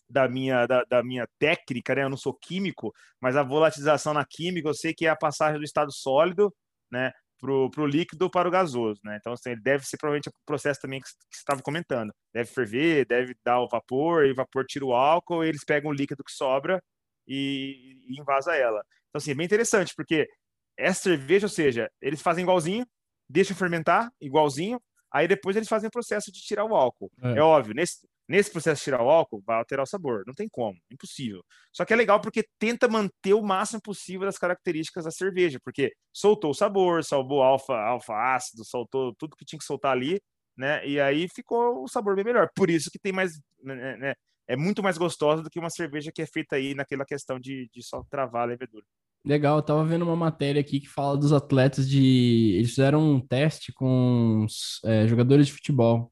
da 0.08 0.28
minha, 0.28 0.66
da, 0.66 0.84
da, 0.84 1.02
minha 1.02 1.26
técnica, 1.38 1.94
né? 1.94 2.04
Eu 2.04 2.10
não 2.10 2.16
sou 2.16 2.34
químico, 2.34 2.92
mas 3.20 3.36
a 3.36 3.42
volatilização 3.42 4.14
na 4.14 4.24
química 4.24 4.68
eu 4.68 4.74
sei 4.74 4.94
que 4.94 5.06
é 5.06 5.10
a 5.10 5.16
passagem 5.16 5.58
do 5.58 5.64
estado 5.64 5.92
sólido, 5.92 6.54
né? 6.90 7.12
Pro, 7.38 7.70
pro 7.70 7.86
líquido 7.86 8.28
para 8.28 8.48
o 8.48 8.50
gasoso, 8.50 9.00
né? 9.04 9.16
Então, 9.20 9.32
assim, 9.32 9.54
deve 9.62 9.86
ser 9.86 9.96
provavelmente 9.96 10.28
o 10.28 10.32
processo 10.44 10.80
também 10.80 11.00
que, 11.00 11.08
você 11.08 11.16
estava 11.32 11.62
comentando. 11.62 12.12
Deve 12.34 12.50
ferver, 12.50 13.06
deve 13.06 13.36
dar 13.44 13.60
o 13.60 13.68
vapor, 13.68 14.26
e 14.26 14.32
o 14.32 14.34
vapor 14.34 14.64
tira 14.66 14.84
o 14.84 14.92
álcool, 14.92 15.44
e 15.44 15.48
eles 15.48 15.64
pegam 15.64 15.90
o 15.90 15.94
líquido 15.94 16.24
que 16.24 16.32
sobra 16.32 16.82
e, 17.28 17.96
e 18.08 18.20
invasa 18.20 18.56
ela. 18.56 18.82
Então, 19.08 19.18
assim, 19.18 19.30
é 19.30 19.34
bem 19.34 19.46
interessante, 19.46 19.92
porque 19.94 20.28
essa 20.76 21.02
cerveja, 21.02 21.46
ou 21.46 21.50
seja, 21.50 21.90
eles 22.00 22.20
fazem 22.20 22.42
igualzinho, 22.42 22.84
deixam 23.28 23.56
fermentar 23.56 24.10
igualzinho, 24.20 24.80
aí 25.12 25.28
depois 25.28 25.56
eles 25.56 25.68
fazem 25.68 25.88
o 25.88 25.92
processo 25.92 26.32
de 26.32 26.40
tirar 26.40 26.64
o 26.64 26.74
álcool. 26.74 27.10
É, 27.22 27.38
é 27.38 27.42
óbvio, 27.42 27.74
nesse, 27.74 28.06
Nesse 28.28 28.50
processo 28.50 28.80
de 28.80 28.84
tirar 28.84 29.02
o 29.02 29.08
álcool, 29.08 29.42
vai 29.46 29.56
alterar 29.56 29.84
o 29.84 29.86
sabor. 29.86 30.22
Não 30.26 30.34
tem 30.34 30.48
como, 30.48 30.78
impossível. 30.90 31.42
Só 31.72 31.84
que 31.84 31.94
é 31.94 31.96
legal 31.96 32.20
porque 32.20 32.44
tenta 32.58 32.86
manter 32.86 33.32
o 33.32 33.42
máximo 33.42 33.80
possível 33.80 34.26
das 34.26 34.36
características 34.36 35.04
da 35.04 35.10
cerveja, 35.10 35.58
porque 35.64 35.92
soltou 36.12 36.50
o 36.50 36.54
sabor, 36.54 37.02
salvou 37.02 37.42
alfa, 37.42 37.74
alfa 37.74 38.34
ácido, 38.34 38.64
soltou 38.64 39.14
tudo 39.14 39.36
que 39.36 39.46
tinha 39.46 39.58
que 39.58 39.64
soltar 39.64 39.92
ali, 39.92 40.20
né? 40.56 40.86
E 40.86 41.00
aí 41.00 41.26
ficou 41.34 41.82
o 41.82 41.88
sabor 41.88 42.14
bem 42.16 42.24
melhor. 42.24 42.50
Por 42.54 42.68
isso 42.68 42.90
que 42.90 42.98
tem 42.98 43.12
mais, 43.12 43.32
né, 43.62 43.74
né, 43.74 43.96
né 43.96 44.14
é 44.46 44.56
muito 44.56 44.82
mais 44.82 44.98
gostosa 44.98 45.42
do 45.42 45.50
que 45.50 45.58
uma 45.58 45.70
cerveja 45.70 46.10
que 46.12 46.22
é 46.22 46.26
feita 46.26 46.56
aí 46.56 46.74
naquela 46.74 47.04
questão 47.04 47.38
de, 47.38 47.68
de 47.72 47.82
só 47.82 48.02
travar 48.10 48.42
a 48.42 48.46
levedura. 48.46 48.84
Legal, 49.24 49.58
eu 49.58 49.62
tava 49.62 49.84
vendo 49.84 50.04
uma 50.04 50.16
matéria 50.16 50.60
aqui 50.60 50.80
que 50.80 50.88
fala 50.88 51.16
dos 51.16 51.32
atletas 51.32 51.88
de. 51.88 52.54
Eles 52.56 52.70
fizeram 52.70 53.00
um 53.00 53.20
teste 53.20 53.72
com 53.72 54.44
os, 54.44 54.80
é, 54.84 55.06
jogadores 55.06 55.46
de 55.46 55.52
futebol. 55.52 56.10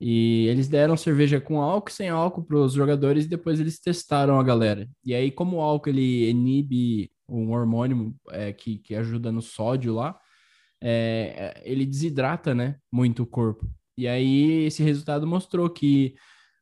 E 0.00 0.46
eles 0.46 0.66
deram 0.66 0.96
cerveja 0.96 1.40
com 1.40 1.60
álcool 1.60 1.90
e 1.90 1.92
sem 1.92 2.08
álcool 2.08 2.42
para 2.42 2.56
os 2.56 2.72
jogadores 2.72 3.26
e 3.26 3.28
depois 3.28 3.60
eles 3.60 3.78
testaram 3.78 4.40
a 4.40 4.42
galera. 4.42 4.88
E 5.04 5.14
aí, 5.14 5.30
como 5.30 5.58
o 5.58 5.60
álcool 5.60 5.90
ele 5.90 6.30
inibe 6.30 7.10
um 7.28 7.52
hormônio 7.52 8.14
é, 8.30 8.52
que, 8.52 8.78
que 8.78 8.94
ajuda 8.94 9.30
no 9.30 9.42
sódio 9.42 9.94
lá, 9.94 10.18
é, 10.82 11.60
ele 11.64 11.84
desidrata 11.84 12.54
né, 12.54 12.76
muito 12.90 13.24
o 13.24 13.26
corpo. 13.26 13.70
E 13.96 14.08
aí, 14.08 14.64
esse 14.64 14.82
resultado 14.82 15.26
mostrou 15.26 15.68
que 15.68 16.14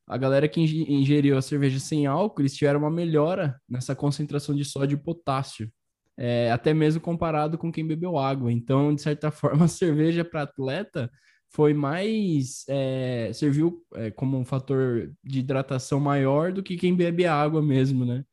a 0.09 0.17
galera 0.17 0.49
que 0.49 0.61
ingeriu 0.61 1.39
a 1.39 1.43
cerveja 1.43 1.79
sem 1.79 2.07
álcool, 2.07 2.43
eles 2.43 2.57
tiveram 2.57 2.81
uma 2.81 2.91
melhora 2.91 3.61
nessa 3.69 3.95
concentração 3.95 4.55
de 4.55 4.65
sódio 4.65 4.97
e 4.97 5.03
potássio. 5.03 5.71
É, 6.17 6.51
até 6.51 6.75
mesmo 6.75 7.01
comparado 7.01 7.57
com 7.57 7.71
quem 7.71 7.87
bebeu 7.87 8.19
água. 8.19 8.51
Então, 8.51 8.93
de 8.93 9.01
certa 9.01 9.31
forma, 9.31 9.67
a 9.67 9.69
cerveja 9.69 10.25
para 10.25 10.43
atleta 10.43 11.09
foi 11.51 11.73
mais 11.73 12.65
é, 12.69 13.31
serviu 13.33 13.83
é, 13.95 14.11
como 14.11 14.39
um 14.39 14.45
fator 14.45 15.11
de 15.25 15.41
hidratação 15.41 15.99
maior 15.99 16.53
do 16.53 16.63
que 16.63 16.77
quem 16.77 16.95
bebe 16.95 17.27
água 17.27 17.63
mesmo, 17.63 18.05
né? 18.05 18.25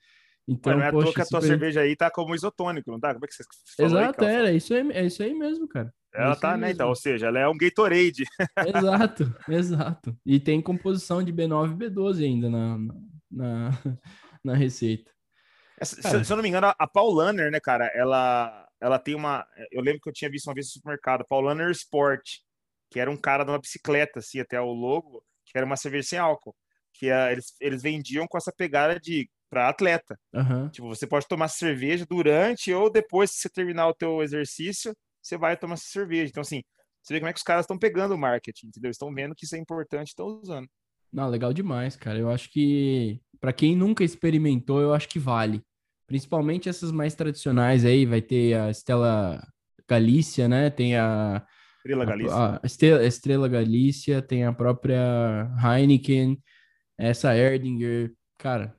Então, 0.47 0.73
Mas 0.73 0.81
não 0.81 0.87
é 0.87 0.91
poxa, 0.91 1.09
a 1.09 1.25
tua 1.25 1.41
super... 1.41 1.47
cerveja 1.47 1.81
aí 1.81 1.95
tá 1.95 2.11
como 2.11 2.35
isotônico, 2.35 2.91
não 2.91 2.99
tá? 2.99 3.13
Como 3.13 3.25
é 3.25 3.27
que 3.27 3.33
você 3.33 3.43
falou 3.75 3.99
Exato, 3.99 4.25
aí, 4.25 4.35
era, 4.35 4.51
isso 4.51 4.73
aí, 4.73 4.91
é 4.91 5.05
isso 5.05 5.23
aí 5.23 5.33
mesmo, 5.33 5.67
cara. 5.67 5.91
Ela 6.13 6.33
é 6.33 6.35
tá, 6.35 6.51
né? 6.51 6.67
Mesmo. 6.67 6.73
Então, 6.73 6.89
ou 6.89 6.95
seja, 6.95 7.27
ela 7.27 7.39
é 7.39 7.47
um 7.47 7.57
Gatorade. 7.57 8.23
Exato, 8.75 9.35
exato. 9.49 10.17
E 10.25 10.39
tem 10.39 10.61
composição 10.61 11.23
de 11.23 11.33
B9 11.33 11.71
e 11.71 11.89
B12 11.89 12.23
ainda 12.23 12.49
na, 12.49 12.77
na, 13.31 13.71
na 14.43 14.55
receita. 14.55 15.11
se, 15.81 16.01
se, 16.01 16.31
eu 16.31 16.35
não 16.35 16.43
me 16.43 16.49
engano, 16.49 16.73
a 16.77 16.87
Paulaner, 16.87 17.51
né, 17.51 17.59
cara, 17.59 17.87
ela, 17.95 18.67
ela 18.79 18.99
tem 18.99 19.15
uma. 19.15 19.45
Eu 19.71 19.81
lembro 19.81 19.99
que 19.99 20.09
eu 20.09 20.13
tinha 20.13 20.29
visto 20.29 20.47
uma 20.47 20.53
vez 20.53 20.67
no 20.67 20.73
supermercado, 20.73 21.25
Paulaner 21.27 21.71
Sport 21.71 22.44
que 22.95 22.99
era 23.01 23.11
um 23.11 23.17
cara 23.17 23.43
de 23.43 23.51
uma 23.51 23.59
bicicleta, 23.59 24.19
assim, 24.19 24.39
até 24.39 24.57
o 24.57 24.71
logo, 24.71 25.21
que 25.45 25.57
era 25.57 25.65
uma 25.65 25.75
cerveja 25.75 26.07
sem 26.07 26.17
álcool. 26.17 26.55
Que 26.93 27.11
a, 27.11 27.29
eles, 27.29 27.53
eles 27.59 27.81
vendiam 27.81 28.25
com 28.25 28.37
essa 28.37 28.53
pegada 28.55 28.97
de 28.97 29.29
para 29.49 29.67
atleta. 29.67 30.17
Uhum. 30.33 30.69
Tipo, 30.69 30.87
você 30.87 31.05
pode 31.05 31.27
tomar 31.27 31.49
cerveja 31.49 32.05
durante 32.09 32.73
ou 32.73 32.89
depois 32.89 33.31
que 33.31 33.39
você 33.39 33.49
terminar 33.49 33.89
o 33.89 33.93
teu 33.93 34.23
exercício, 34.23 34.95
você 35.21 35.37
vai 35.37 35.57
tomar 35.57 35.75
cerveja. 35.75 36.29
Então, 36.29 36.39
assim, 36.39 36.63
Você 37.05 37.13
vê 37.13 37.19
como 37.19 37.29
é 37.29 37.33
que 37.33 37.37
os 37.37 37.43
caras 37.43 37.65
estão 37.65 37.77
pegando 37.77 38.15
o 38.15 38.17
marketing, 38.17 38.67
entendeu? 38.67 38.89
Estão 38.89 39.13
vendo 39.13 39.35
que 39.35 39.45
isso 39.45 39.55
é 39.55 39.59
importante, 39.59 40.07
estão 40.07 40.25
usando. 40.41 40.67
Não, 41.13 41.29
legal 41.29 41.53
demais, 41.53 41.95
cara. 41.95 42.17
Eu 42.17 42.31
acho 42.31 42.49
que 42.49 43.19
para 43.39 43.53
quem 43.53 43.75
nunca 43.75 44.03
experimentou, 44.03 44.81
eu 44.81 44.93
acho 44.93 45.07
que 45.07 45.19
vale. 45.19 45.61
Principalmente 46.07 46.67
essas 46.67 46.91
mais 46.91 47.13
tradicionais 47.13 47.85
aí, 47.85 48.05
vai 48.05 48.21
ter 48.21 48.55
a 48.55 48.71
Estela 48.71 49.45
Galícia, 49.87 50.47
né? 50.47 50.69
Tem 50.71 50.95
a 50.95 51.45
Estrela 51.85 52.05
Galícia. 52.05 52.35
A, 52.35 52.55
a 52.55 52.65
Estrela, 52.65 53.05
Estrela 53.05 53.47
Galícia, 53.47 54.21
tem 54.21 54.43
a 54.43 54.51
própria 54.51 55.47
Heineken, 55.63 56.41
essa 56.97 57.37
Erdinger. 57.37 58.11
Cara, 58.39 58.75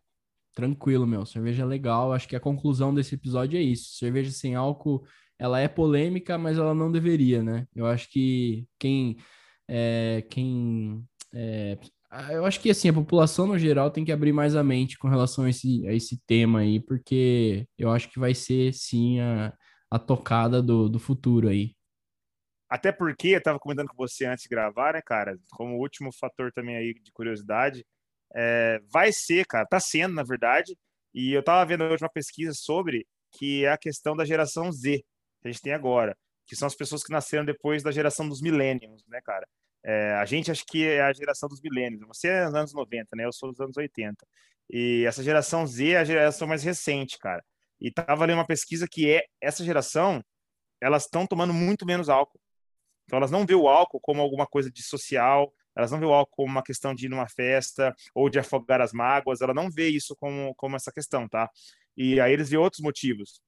tranquilo, 0.55 1.07
meu. 1.07 1.25
Cerveja 1.25 1.65
legal. 1.65 2.13
Acho 2.13 2.27
que 2.27 2.35
a 2.35 2.41
conclusão 2.41 2.93
desse 2.93 3.15
episódio 3.15 3.57
é 3.57 3.63
isso. 3.63 3.97
Cerveja 3.97 4.33
sem 4.33 4.57
álcool 4.57 5.07
ela 5.39 5.61
é 5.61 5.69
polêmica, 5.69 6.37
mas 6.37 6.59
ela 6.59 6.75
não 6.75 6.91
deveria, 6.91 7.43
né? 7.43 7.67
Eu 7.75 7.87
acho 7.87 8.11
que 8.11 8.67
quem. 8.79 9.17
É, 9.69 10.25
quem 10.31 11.05
é, 11.35 11.79
eu 12.31 12.45
acho 12.47 12.61
que 12.61 12.71
assim, 12.71 12.89
a 12.89 12.93
população 12.93 13.47
no 13.47 13.59
geral 13.59 13.91
tem 13.91 14.05
que 14.05 14.13
abrir 14.13 14.33
mais 14.33 14.55
a 14.55 14.63
mente 14.63 14.97
com 14.97 15.09
relação 15.09 15.45
a 15.45 15.51
esse, 15.51 15.87
a 15.87 15.93
esse 15.93 16.21
tema 16.27 16.61
aí, 16.61 16.81
porque 16.81 17.67
eu 17.77 17.91
acho 17.91 18.09
que 18.09 18.19
vai 18.19 18.33
ser 18.35 18.73
sim 18.73 19.21
a, 19.21 19.53
a 19.91 19.99
tocada 19.99 20.63
do, 20.63 20.89
do 20.89 20.99
futuro 20.99 21.49
aí. 21.49 21.76
Até 22.69 22.91
porque, 22.93 23.29
eu 23.29 23.39
estava 23.39 23.59
comentando 23.59 23.89
com 23.89 23.97
você 23.97 24.27
antes 24.27 24.43
de 24.43 24.49
gravar, 24.49 24.95
né, 24.95 25.01
cara? 25.03 25.39
Como 25.53 25.79
último 25.79 26.13
fator 26.13 26.53
também 26.53 26.77
aí 26.77 26.95
de 26.95 27.13
curiosidade, 27.13 27.87
é, 28.35 28.81
vai 28.93 29.13
ser, 29.13 29.47
cara, 29.47 29.67
tá 29.67 29.79
sendo, 29.79 30.15
na 30.15 30.25
verdade, 30.25 30.77
e 31.15 31.33
eu 31.33 31.41
estava 31.41 31.65
vendo 31.65 31.85
hoje 31.85 32.03
uma 32.03 32.11
pesquisa 32.11 32.53
sobre 32.53 33.07
que 33.33 33.65
é 33.65 33.71
a 33.71 33.79
questão 33.79 34.17
da 34.17 34.25
geração 34.25 34.71
Z 34.73 34.99
que 35.41 35.49
a 35.49 35.51
gente 35.51 35.63
tem 35.63 35.73
agora, 35.73 36.17
que 36.47 36.57
são 36.57 36.67
as 36.67 36.75
pessoas 36.75 37.03
que 37.03 37.13
nasceram 37.13 37.45
depois 37.45 37.83
da 37.83 37.93
geração 37.93 38.29
dos 38.29 38.41
millennials, 38.41 39.05
né, 39.09 39.21
cara? 39.25 39.47
É, 39.85 40.15
a 40.15 40.25
gente 40.25 40.51
acho 40.51 40.65
que 40.67 40.85
é 40.85 41.01
a 41.01 41.13
geração 41.13 41.49
dos 41.49 41.61
millennials. 41.61 42.05
Você 42.09 42.29
é 42.29 42.45
dos 42.45 42.55
anos 42.55 42.75
90, 42.75 43.15
né? 43.15 43.25
Eu 43.25 43.33
sou 43.33 43.53
dos 43.53 43.61
anos 43.61 43.77
80. 43.77 44.27
E 44.69 45.05
essa 45.07 45.23
geração 45.23 45.65
Z 45.65 45.91
é 45.91 45.99
a 45.99 46.05
geração 46.05 46.49
mais 46.49 46.65
recente, 46.65 47.17
cara. 47.19 47.45
E 47.81 47.93
tava 47.93 48.25
lendo 48.25 48.39
uma 48.39 48.47
pesquisa 48.47 48.89
que 48.91 49.09
é 49.09 49.25
essa 49.41 49.65
geração, 49.65 50.25
elas 50.81 51.05
estão 51.05 51.27
tomando 51.27 51.53
muito 51.55 51.87
menos 51.87 52.09
álcool. 52.09 52.41
Então 53.07 53.17
elas 53.17 53.31
não 53.31 53.47
vê 53.47 53.55
o 53.55 53.69
álcool 53.69 54.01
como 54.01 54.21
alguma 54.21 54.47
coisa 54.47 54.71
de 54.71 54.83
social, 54.83 55.53
elas 55.77 55.91
não 55.91 55.99
vê 55.99 56.07
o 56.07 56.13
álcool 56.13 56.37
como 56.37 56.51
uma 56.51 56.63
questão 56.63 56.95
de 56.95 57.07
ir 57.07 57.09
numa 57.09 57.29
festa 57.29 57.95
ou 58.15 58.29
de 58.29 58.39
afogar 58.39 58.81
as 58.81 58.93
mágoas, 58.93 59.41
ela 59.41 59.55
não 59.55 59.71
vê 59.71 59.89
isso 59.89 60.15
como, 60.17 60.55
como 60.57 60.77
essa 60.77 60.93
questão, 60.93 61.29
tá? 61.29 61.51
E 61.97 62.21
aí 62.21 62.33
eles 62.33 62.51
vê 62.51 62.57
outros 62.57 62.83
motivos. 62.83 63.41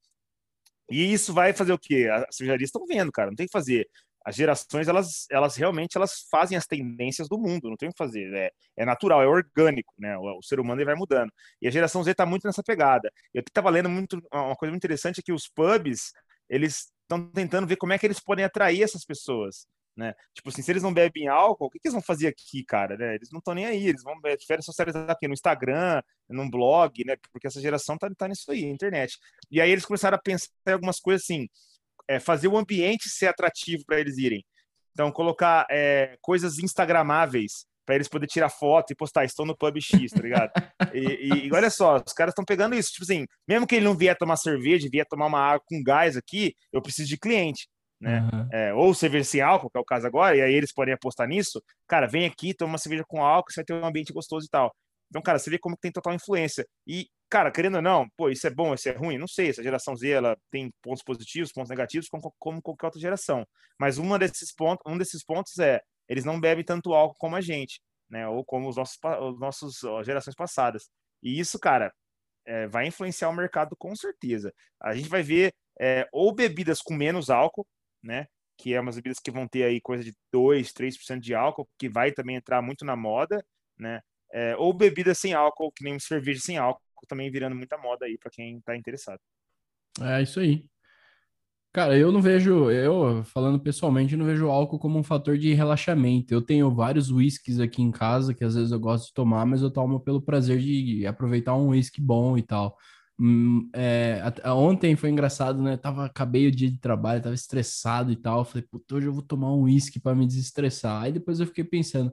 E 0.91 1.13
isso 1.13 1.35
vai 1.35 1.53
fazer 1.53 1.73
o 1.73 1.79
quê? 1.79 2.09
As 2.11 2.37
cervejarias 2.37 2.69
estão 2.69 2.87
vendo, 2.87 3.13
cara, 3.13 3.31
não 3.31 3.37
tem 3.37 3.47
que 3.47 3.53
fazer. 3.53 3.89
As 4.25 4.37
gerações, 4.37 4.89
elas, 4.89 5.27
elas 5.31 5.57
realmente 5.57 5.97
elas 5.97 6.27
fazem 6.31 6.57
as 6.57 6.67
tendências 6.67 7.29
do 7.29 7.39
mundo, 7.39 7.71
não 7.71 7.77
tem 7.77 7.89
o 7.89 7.93
que 7.93 7.99
fazer. 7.99 8.33
É, 8.35 8.51
é 8.77 8.85
natural, 8.85 9.23
é 9.23 9.27
orgânico, 9.27 9.95
né? 9.99 10.17
O, 10.19 10.39
o 10.39 10.43
ser 10.43 10.61
humano 10.61 10.81
ele 10.81 10.87
vai 10.87 10.95
mudando. 10.95 11.33
E 11.63 11.69
a 11.69 11.71
geração 11.71 12.03
Z 12.03 12.11
está 12.11 12.27
muito 12.27 12.47
nessa 12.47 12.63
pegada. 12.63 13.11
Eu 13.33 13.41
estava 13.41 13.71
lendo 13.71 13.89
muito, 13.89 14.21
uma 14.33 14.57
coisa 14.57 14.71
muito 14.71 14.85
interessante 14.85 15.21
é 15.21 15.23
que 15.23 15.33
os 15.33 15.49
pubs, 15.49 16.13
eles 16.49 16.91
estão 17.09 17.31
tentando 17.31 17.67
ver 17.67 17.77
como 17.77 17.93
é 17.93 17.99
que 17.99 18.07
eles 18.07 18.21
podem 18.21 18.45
atrair 18.45 18.83
essas 18.83 19.05
pessoas 19.05 19.67
né? 19.99 20.15
Tipo 20.33 20.49
assim, 20.49 20.63
se 20.63 20.71
eles 20.71 20.83
não 20.83 20.95
bebem 20.95 21.27
álcool, 21.27 21.67
o 21.67 21.71
que, 21.71 21.81
que 21.81 21.89
eles 21.89 21.95
vão 21.95 22.01
fazer 22.01 22.29
aqui, 22.29 22.65
cara? 22.65 22.97
Né? 22.97 23.17
Eles 23.17 23.31
não 23.33 23.41
estão 23.41 23.53
nem 23.53 23.67
aí, 23.67 23.89
eles 23.89 24.03
vão 24.05 24.19
preferem 24.21 24.63
socializar 24.63 25.11
aqui 25.11 25.27
no 25.27 25.35
Instagram, 25.35 26.01
num 26.29 26.49
blog, 26.49 27.05
né? 27.05 27.17
Porque 27.33 27.49
essa 27.49 27.61
geração 27.61 27.99
tá, 27.99 28.09
tá 28.17 28.29
nisso 28.29 28.49
aí, 28.53 28.63
internet. 28.63 29.19
E 29.51 29.61
aí 29.61 29.69
eles 29.69 29.85
começaram 29.85 30.17
a 30.17 30.21
pensar 30.21 30.49
em 30.69 30.73
algumas 30.73 31.01
coisas 31.01 31.25
assim, 31.25 31.49
é, 32.07 32.21
fazer 32.21 32.47
o 32.47 32.57
ambiente 32.57 33.09
ser 33.09 33.27
atrativo 33.27 33.83
para 33.85 33.99
eles 33.99 34.19
irem. 34.19 34.47
Então, 34.93 35.11
colocar 35.11 35.67
é, 35.69 36.17
coisas 36.21 36.59
instagramáveis 36.61 37.67
para 37.89 37.95
eles 37.95 38.07
poderem 38.07 38.29
tirar 38.29 38.51
foto 38.51 38.91
e 38.93 38.95
postar, 38.95 39.25
estou 39.25 39.47
no 39.47 39.57
pub 39.57 39.81
X, 39.81 40.11
tá 40.11 40.21
ligado? 40.21 40.51
e, 40.95 41.47
e, 41.47 41.53
olha 41.55 41.71
só, 41.71 41.97
os 42.07 42.13
caras 42.13 42.33
estão 42.33 42.45
pegando 42.45 42.75
isso, 42.75 42.91
tipo 42.93 43.05
assim, 43.05 43.25
mesmo 43.49 43.67
que 43.67 43.77
ele 43.77 43.87
não 43.87 43.97
vier 43.97 44.15
tomar 44.15 44.37
cerveja, 44.37 44.91
vier 44.93 45.07
tomar 45.09 45.25
uma 45.25 45.41
água 45.41 45.65
com 45.67 45.83
gás 45.83 46.15
aqui, 46.15 46.55
eu 46.71 46.83
preciso 46.83 47.09
de 47.09 47.17
cliente 47.17 47.67
né? 47.99 48.21
Uhum. 48.21 48.49
É, 48.53 48.75
ou 48.75 48.95
cerveja 48.95 49.25
sem 49.25 49.41
álcool, 49.41 49.71
que 49.71 49.79
é 49.79 49.81
o 49.81 49.85
caso 49.85 50.07
agora, 50.07 50.37
e 50.37 50.43
aí 50.43 50.55
eles 50.55 50.73
podem 50.73 50.93
apostar 50.95 51.27
nisso. 51.27 51.63
Cara, 51.89 52.07
vem 52.07 52.27
aqui, 52.27 52.55
toma 52.55 52.73
uma 52.73 52.79
cerveja 52.79 53.05
com 53.09 53.25
álcool, 53.25 53.51
você 53.51 53.61
vai 53.61 53.65
ter 53.65 53.73
um 53.73 53.85
ambiente 53.85 54.13
gostoso 54.13 54.47
e 54.47 54.51
tal. 54.51 54.71
Então, 55.11 55.23
cara, 55.23 55.39
você 55.39 55.51
vê 55.51 55.59
como 55.59 55.77
tem 55.77 55.91
total 55.91 56.15
influência. 56.15 56.65
E, 56.87 57.09
cara, 57.31 57.51
querendo 57.51 57.77
ou 57.77 57.83
não, 57.83 58.07
pô, 58.17 58.29
isso 58.29 58.47
é 58.47 58.51
bom, 58.51 58.75
isso 58.75 58.89
é 58.89 58.93
ruim? 58.93 59.19
Não 59.19 59.27
sei, 59.27 59.49
essa 59.49 59.63
geração 59.63 59.97
Z, 59.97 60.09
ela 60.11 60.37
tem 60.51 60.71
pontos 60.83 61.03
positivos, 61.03 61.51
pontos 61.51 61.71
negativos, 61.71 62.09
como, 62.09 62.33
como 62.39 62.63
qualquer 62.63 62.87
outra 62.87 63.01
geração. 63.01 63.45
Mas 63.81 63.99
uma 63.99 64.19
desses 64.19 64.55
pontos, 64.55 64.83
um 64.87 64.99
desses 64.99 65.25
pontos 65.25 65.59
é, 65.59 65.81
eles 66.09 66.25
não 66.25 66.41
bebem 66.41 66.65
tanto 66.65 66.95
álcool 66.95 67.19
como 67.19 67.37
a 67.37 67.41
gente, 67.41 67.81
né? 68.09 68.27
Ou 68.29 68.45
como 68.45 68.69
os 68.69 68.77
nossos, 68.77 68.99
os 69.03 69.39
nossos 69.39 69.81
gerações 70.05 70.35
passadas. 70.35 70.89
E 71.23 71.39
isso, 71.39 71.59
cara, 71.59 71.93
é, 72.47 72.67
vai 72.67 72.87
influenciar 72.87 73.29
o 73.29 73.35
mercado 73.35 73.77
com 73.77 73.95
certeza. 73.95 74.53
A 74.81 74.95
gente 74.95 75.09
vai 75.09 75.23
ver 75.23 75.53
é, 75.79 76.09
ou 76.13 76.35
bebidas 76.35 76.81
com 76.81 76.95
menos 76.95 77.31
álcool, 77.31 77.67
né? 78.03 78.27
Que 78.57 78.75
é 78.75 78.81
umas 78.81 78.97
bebidas 78.97 79.21
que 79.21 79.31
vão 79.31 79.47
ter 79.47 79.65
aí 79.65 79.81
coisa 79.81 80.03
de 80.03 80.15
2, 80.33 80.73
3% 80.73 81.21
de 81.21 81.35
álcool, 81.35 81.69
que 81.79 81.89
vai 81.89 82.11
também 82.13 82.37
entrar 82.37 82.63
muito 82.63 82.85
na 82.85 82.97
moda, 82.97 83.45
né? 83.79 84.01
É, 84.33 84.57
ou 84.57 84.73
bebidas 84.73 85.19
sem 85.19 85.35
álcool, 85.35 85.73
que 85.73 85.85
nem 85.85 85.99
cerveja 85.99 86.41
sem 86.41 86.59
álcool, 86.59 86.83
também 87.07 87.31
virando 87.31 87.57
muita 87.57 87.79
moda 87.79 88.07
aí 88.07 88.19
para 88.19 88.31
quem 88.31 88.59
está 88.59 88.77
interessado. 88.77 89.21
É 90.01 90.23
isso 90.23 90.41
aí. 90.41 90.65
Cara, 91.79 91.97
eu 91.97 92.11
não 92.11 92.21
vejo, 92.21 92.73
eu 92.73 93.23
falando 93.23 93.61
pessoalmente, 93.61 94.17
não 94.17 94.27
vejo 94.27 94.49
álcool 94.49 94.81
como 94.81 94.99
um 94.99 95.03
fator 95.05 95.39
de 95.39 95.55
relaxamento. 95.55 96.35
Eu 96.35 96.43
tenho 96.43 96.75
vários 96.75 97.09
whiskies 97.09 97.61
aqui 97.61 97.81
em 97.81 97.93
casa 97.93 98.35
que 98.35 98.43
às 98.43 98.57
vezes 98.57 98.73
eu 98.73 98.81
gosto 98.81 99.07
de 99.07 99.15
tomar, 99.15 99.47
mas 99.47 99.63
eu 99.63 99.71
tomo 99.71 100.01
pelo 100.01 100.21
prazer 100.21 100.59
de 100.59 101.07
aproveitar 101.07 101.55
um 101.55 101.69
whisky 101.69 102.01
bom 102.01 102.37
e 102.37 102.43
tal. 102.43 102.77
Hum, 103.17 103.71
é, 103.73 104.21
ontem 104.47 104.97
foi 104.97 105.11
engraçado, 105.11 105.63
né? 105.63 105.77
Tava, 105.77 106.07
acabei 106.07 106.49
o 106.49 106.51
dia 106.51 106.69
de 106.69 106.81
trabalho, 106.81 107.23
tava 107.23 107.35
estressado 107.37 108.11
e 108.11 108.17
tal. 108.17 108.45
Falei, 108.45 108.67
puta, 108.69 108.97
hoje 108.97 109.07
eu 109.07 109.13
vou 109.13 109.23
tomar 109.23 109.55
um 109.55 109.63
uísque 109.63 110.01
para 110.01 110.17
me 110.17 110.27
desestressar. 110.27 111.03
Aí 111.05 111.13
depois 111.13 111.39
eu 111.39 111.47
fiquei 111.47 111.63
pensando, 111.63 112.13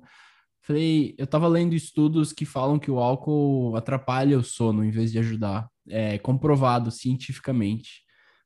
falei, 0.61 1.15
eu 1.17 1.25
tava 1.25 1.47
lendo 1.47 1.73
estudos 1.73 2.31
que 2.31 2.45
falam 2.45 2.77
que 2.77 2.91
o 2.91 2.99
álcool 2.99 3.75
atrapalha 3.75 4.37
o 4.37 4.43
sono 4.43 4.85
em 4.85 4.91
vez 4.91 5.11
de 5.11 5.17
ajudar. 5.17 5.67
É 5.89 6.19
comprovado 6.19 6.91
cientificamente. 6.91 8.04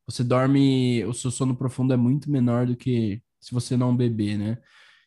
Você 0.10 0.24
dorme, 0.24 1.05
o 1.05 1.14
seu 1.14 1.30
sono 1.30 1.55
profundo 1.55 1.93
é 1.93 1.97
muito 1.97 2.32
menor 2.32 2.66
do 2.66 2.76
que 2.76 3.22
se 3.39 3.53
você 3.53 3.78
não 3.78 3.95
beber, 3.95 4.39
né? 4.39 4.57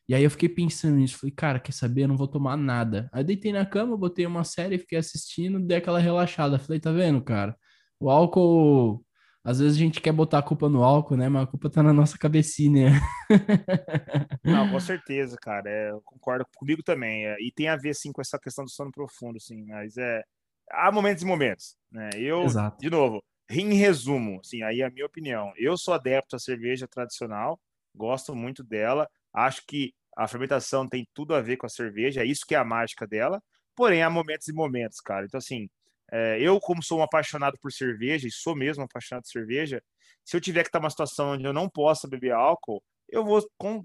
E 0.08 0.14
aí 0.14 0.22
eu 0.22 0.30
fiquei 0.30 0.48
pensando 0.48 0.96
nisso, 0.96 1.18
falei, 1.18 1.34
cara, 1.34 1.58
quer 1.58 1.72
saber? 1.72 2.02
Eu 2.02 2.08
não 2.08 2.16
vou 2.16 2.28
tomar 2.28 2.56
nada. 2.56 3.10
Aí 3.12 3.24
deitei 3.24 3.52
na 3.52 3.66
cama, 3.66 3.96
botei 3.96 4.24
uma 4.26 4.44
série, 4.44 4.78
fiquei 4.78 4.98
assistindo, 4.98 5.58
dei 5.58 5.78
aquela 5.78 5.98
relaxada. 5.98 6.56
Falei, 6.56 6.78
tá 6.78 6.92
vendo, 6.92 7.20
cara? 7.20 7.56
O 7.98 8.10
álcool, 8.10 9.04
às 9.42 9.58
vezes 9.58 9.76
a 9.76 9.80
gente 9.80 10.00
quer 10.00 10.12
botar 10.12 10.38
a 10.38 10.42
culpa 10.42 10.68
no 10.68 10.84
álcool, 10.84 11.16
né? 11.16 11.28
Mas 11.28 11.42
a 11.42 11.46
culpa 11.46 11.68
tá 11.68 11.82
na 11.82 11.92
nossa 11.92 12.16
cabecinha. 12.16 12.92
Não, 14.44 14.70
com 14.70 14.78
certeza, 14.78 15.36
cara. 15.36 15.68
É, 15.68 15.90
eu 15.90 16.00
concordo 16.04 16.46
comigo 16.54 16.80
também. 16.80 17.26
É, 17.26 17.36
e 17.40 17.50
tem 17.50 17.66
a 17.68 17.76
ver, 17.76 17.94
sim, 17.94 18.12
com 18.12 18.20
essa 18.20 18.38
questão 18.38 18.64
do 18.64 18.70
sono 18.70 18.92
profundo, 18.92 19.40
sim. 19.40 19.64
Mas 19.66 19.96
é. 19.96 20.22
Há 20.70 20.92
momentos 20.92 21.24
e 21.24 21.26
momentos, 21.26 21.74
né? 21.90 22.10
Eu, 22.16 22.44
Exato. 22.44 22.78
de 22.80 22.88
novo, 22.88 23.22
em 23.60 23.74
resumo, 23.74 24.40
assim, 24.40 24.62
aí 24.62 24.80
é 24.80 24.84
a 24.84 24.90
minha 24.90 25.06
opinião. 25.06 25.52
Eu 25.56 25.76
sou 25.76 25.94
adepto 25.94 26.36
à 26.36 26.38
cerveja 26.38 26.88
tradicional, 26.88 27.60
gosto 27.94 28.34
muito 28.34 28.62
dela 28.64 29.08
Acho 29.32 29.62
que 29.66 29.94
a 30.16 30.28
fermentação 30.28 30.86
tem 30.88 31.08
tudo 31.14 31.34
a 31.34 31.40
ver 31.40 31.56
com 31.56 31.66
a 31.66 31.68
cerveja, 31.70 32.22
é 32.22 32.26
isso 32.26 32.44
que 32.46 32.54
é 32.54 32.58
a 32.58 32.64
mágica 32.64 33.06
dela. 33.06 33.42
Porém, 33.74 34.02
há 34.02 34.10
momentos 34.10 34.48
e 34.48 34.52
momentos, 34.52 35.00
cara. 35.00 35.24
Então, 35.24 35.38
assim, 35.38 35.68
é, 36.12 36.38
eu, 36.40 36.60
como 36.60 36.82
sou 36.82 36.98
um 36.98 37.02
apaixonado 37.02 37.56
por 37.60 37.72
cerveja, 37.72 38.28
e 38.28 38.30
sou 38.30 38.54
mesmo 38.54 38.84
apaixonado 38.84 39.22
por 39.22 39.30
cerveja, 39.30 39.82
se 40.24 40.36
eu 40.36 40.40
tiver 40.40 40.62
que 40.62 40.68
estar 40.68 40.80
numa 40.80 40.90
situação 40.90 41.32
onde 41.32 41.44
eu 41.44 41.52
não 41.52 41.68
possa 41.68 42.06
beber 42.06 42.32
álcool, 42.32 42.82
eu 43.08 43.24
vou 43.24 43.42
com, 43.56 43.82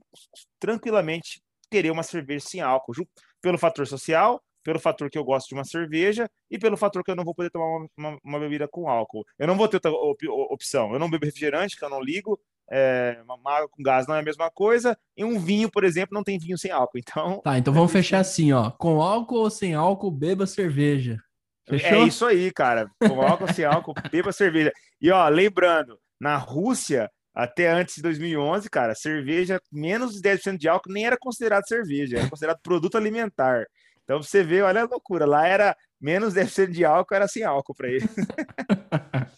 tranquilamente 0.59 1.41
querer 1.72 1.91
uma 1.91 2.03
cerveja 2.03 2.45
sem 2.45 2.61
álcool, 2.61 2.93
pelo 3.41 3.57
fator 3.57 3.88
social, 3.88 4.41
pelo 4.68 4.80
fator 4.80 5.09
que 5.09 5.18
eu 5.18 5.24
gosto 5.24 5.47
de 5.47 5.53
uma 5.53 5.63
cerveja 5.63 6.30
e 6.51 6.59
pelo 6.59 6.76
fator 6.76 7.01
que 7.01 7.09
eu 7.09 7.15
não 7.15 7.24
vou 7.24 7.34
poder 7.34 7.49
tomar 7.49 7.68
uma, 7.68 7.88
uma, 7.97 8.20
uma 8.22 8.38
bebida 8.38 8.68
com 8.68 8.89
álcool. 8.89 9.24
Eu 9.39 9.47
não 9.47 9.55
vou 9.55 9.65
ter 9.65 9.78
outra 9.78 9.91
op, 9.91 10.28
opção. 10.28 10.91
Eu 10.91 10.99
não 10.99 11.09
bebo 11.09 11.26
refrigerante, 11.26 11.78
que 11.78 11.86
eu 11.86 11.89
não 11.89 12.03
ligo, 12.03 12.38
é, 12.70 13.18
uma 13.24 13.59
água 13.59 13.70
com 13.70 13.82
gás 13.82 14.05
não 14.07 14.15
é 14.15 14.20
a 14.20 14.24
mesma 14.24 14.51
coisa, 14.51 14.97
e 15.15 15.24
um 15.24 15.39
vinho, 15.39 15.72
por 15.72 15.86
exemplo, 15.86 16.13
não 16.13 16.22
tem 16.22 16.38
vinho 16.38 16.57
sem 16.57 16.70
álcool. 16.70 16.97
Então. 16.97 17.39
Tá, 17.45 17.57
então 17.57 17.74
vamos 17.74 17.89
fechar 17.93 18.20
assim, 18.20 18.51
ó. 18.51 18.70
Com 18.72 19.01
álcool 19.01 19.38
ou 19.38 19.49
sem 19.49 19.74
álcool, 19.74 20.11
beba 20.11 20.45
cerveja. 20.45 21.18
Fechou? 21.65 22.03
É 22.03 22.03
isso 22.03 22.26
aí, 22.26 22.51
cara. 22.51 22.91
Com 22.99 23.22
álcool 23.22 23.45
ou 23.47 23.53
sem 23.53 23.63
álcool, 23.63 23.93
beba 24.11 24.34
cerveja. 24.34 24.74
E 24.99 25.09
ó, 25.09 25.30
lembrando, 25.30 25.97
na 26.20 26.36
Rússia, 26.36 27.09
até 27.34 27.70
antes 27.70 27.95
de 27.95 28.01
2011, 28.01 28.70
cara, 28.70 28.93
cerveja 28.93 29.61
menos 29.72 30.15
de 30.15 30.22
10% 30.22 30.57
de 30.57 30.68
álcool 30.68 30.91
nem 30.91 31.05
era 31.05 31.15
considerado 31.18 31.65
cerveja, 31.65 32.18
era 32.18 32.30
considerado 32.30 32.59
produto 32.61 32.97
alimentar. 32.97 33.65
Então 34.08 34.24
você 34.24 34.41
vê, 34.41 34.62
olha 34.62 34.84
a 34.84 34.86
loucura, 34.86 35.26
lá 35.26 35.45
era 35.45 35.76
menos 35.99 36.34
10% 36.34 36.72
de 36.72 36.86
álcool, 36.86 37.14
era 37.14 37.28
sem 37.28 37.43
álcool 37.43 37.76
para 37.76 37.89
ele. 37.89 38.08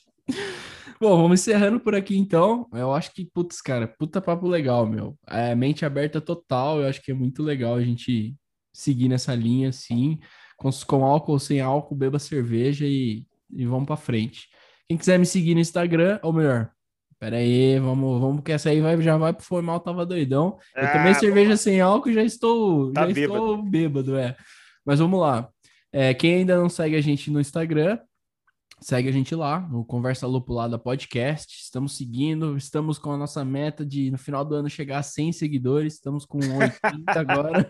Bom, 1.02 1.18
vamos 1.24 1.40
encerrando 1.40 1.80
por 1.80 1.96
aqui 1.96 2.16
então. 2.16 2.68
Eu 2.72 2.94
acho 2.94 3.12
que, 3.12 3.26
putz, 3.26 3.62
cara, 3.62 3.88
puta 3.88 4.22
papo 4.22 4.48
legal, 4.48 4.86
meu. 4.86 5.18
É, 5.28 5.56
mente 5.56 5.86
aberta 5.86 6.22
total. 6.22 6.82
Eu 6.82 6.88
acho 6.88 7.02
que 7.02 7.10
é 7.10 7.16
muito 7.16 7.42
legal 7.42 7.74
a 7.74 7.82
gente 7.82 8.36
seguir 8.72 9.08
nessa 9.10 9.34
linha, 9.34 9.70
assim. 9.70 10.20
Com, 10.56 10.70
com 10.86 11.04
álcool 11.04 11.32
ou 11.32 11.40
sem 11.40 11.62
álcool, 11.62 11.96
beba 11.96 12.20
cerveja 12.20 12.86
e, 12.86 13.26
e 13.52 13.66
vamos 13.66 13.88
pra 13.88 13.98
frente. 13.98 14.50
Quem 14.88 14.98
quiser 14.98 15.18
me 15.18 15.26
seguir 15.26 15.56
no 15.56 15.62
Instagram, 15.62 16.20
ou 16.22 16.32
melhor, 16.32 16.70
pera 17.18 17.38
aí, 17.38 17.80
vamos, 17.80 18.20
vamos, 18.20 18.36
porque 18.38 18.52
essa 18.52 18.70
aí 18.70 18.82
vai, 18.82 19.02
já 19.02 19.18
vai 19.18 19.34
pro 19.34 19.44
formal, 19.46 19.80
tava 19.80 20.06
doidão. 20.06 20.60
Eu 20.76 20.84
Ah, 20.84 20.92
tomei 20.92 21.14
cerveja 21.16 21.58
sem 21.58 21.82
álcool 21.82 22.12
já 22.12 22.24
estou, 22.24 22.92
Tá 22.92 23.06
já 23.10 23.22
estou 23.22 23.64
bêbado, 23.64 24.18
é. 24.18 24.36
Mas 24.86 25.00
vamos 25.00 25.20
lá. 25.20 25.50
É, 25.92 26.14
quem 26.14 26.36
ainda 26.36 26.58
não 26.58 26.70
segue 26.70 26.96
a 26.96 27.02
gente 27.02 27.32
no 27.32 27.40
Instagram, 27.40 27.98
segue 28.80 29.10
a 29.10 29.12
gente 29.12 29.34
lá, 29.36 29.60
no 29.60 29.84
Conversa 29.84 30.28
Lupulada 30.28 30.78
Podcast. 30.78 31.62
Estamos 31.62 31.98
seguindo, 31.98 32.56
estamos 32.56 32.98
com 32.98 33.12
a 33.12 33.18
nossa 33.18 33.44
meta 33.44 33.86
de 33.86 34.12
no 34.12 34.18
final 34.18 34.46
do 34.46 34.56
ano 34.56 34.70
chegar 34.70 35.00
a 35.00 35.04
100 35.04 35.34
seguidores. 35.34 35.96
Estamos 35.96 36.26
com 36.26 36.40
80 36.40 36.80
agora. 37.20 37.70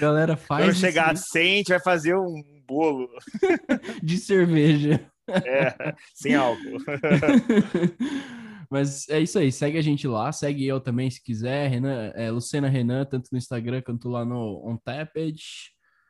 Galera, 0.00 0.36
faz 0.36 0.66
Quando 0.66 0.76
chegar 0.76 1.12
a 1.12 1.16
100, 1.16 1.42
a 1.42 1.56
gente 1.56 1.68
vai 1.68 1.80
fazer 1.80 2.16
um 2.16 2.42
bolo 2.66 3.08
de 4.02 4.18
cerveja. 4.18 5.06
é, 5.28 5.94
sem 6.14 6.34
álcool. 6.34 6.78
Mas 8.70 9.08
é 9.08 9.18
isso 9.18 9.36
aí, 9.36 9.50
segue 9.50 9.78
a 9.78 9.82
gente 9.82 10.06
lá, 10.06 10.30
segue 10.30 10.64
eu 10.64 10.80
também 10.80 11.10
se 11.10 11.20
quiser, 11.20 11.68
Renan, 11.68 12.12
é, 12.14 12.30
Lucena 12.30 12.68
Renan, 12.68 13.04
tanto 13.04 13.28
no 13.32 13.38
Instagram 13.38 13.82
quanto 13.82 14.08
lá 14.08 14.24
no 14.24 14.64
OnTapped. 14.64 15.42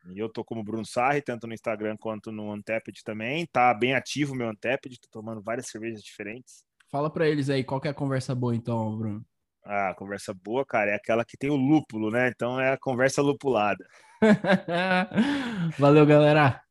E 0.08 0.18
eu 0.18 0.28
tô 0.28 0.44
como 0.44 0.64
Bruno 0.64 0.84
Sarri, 0.84 1.22
tanto 1.22 1.46
no 1.46 1.54
Instagram 1.54 1.96
quanto 1.98 2.32
no 2.32 2.52
Untapped 2.52 3.02
também. 3.04 3.46
Tá 3.46 3.72
bem 3.74 3.94
ativo 3.94 4.32
o 4.32 4.36
meu 4.36 4.48
Untapped, 4.48 5.00
tô 5.00 5.08
tomando 5.10 5.42
várias 5.42 5.68
cervejas 5.68 6.02
diferentes. 6.02 6.64
Fala 6.90 7.10
pra 7.10 7.28
eles 7.28 7.48
aí, 7.48 7.62
qual 7.62 7.80
que 7.80 7.86
é 7.86 7.90
a 7.90 7.94
conversa 7.94 8.34
boa 8.34 8.54
então, 8.54 8.96
Bruno? 8.96 9.24
Ah, 9.64 9.94
conversa 9.96 10.34
boa, 10.34 10.64
cara, 10.64 10.90
é 10.90 10.94
aquela 10.94 11.24
que 11.24 11.36
tem 11.36 11.50
o 11.50 11.56
lúpulo, 11.56 12.10
né? 12.10 12.28
Então 12.28 12.58
é 12.58 12.72
a 12.72 12.78
conversa 12.78 13.22
lupulada. 13.22 13.84
Valeu, 15.78 16.06
galera! 16.06 16.62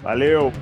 Valeu! 0.00 0.52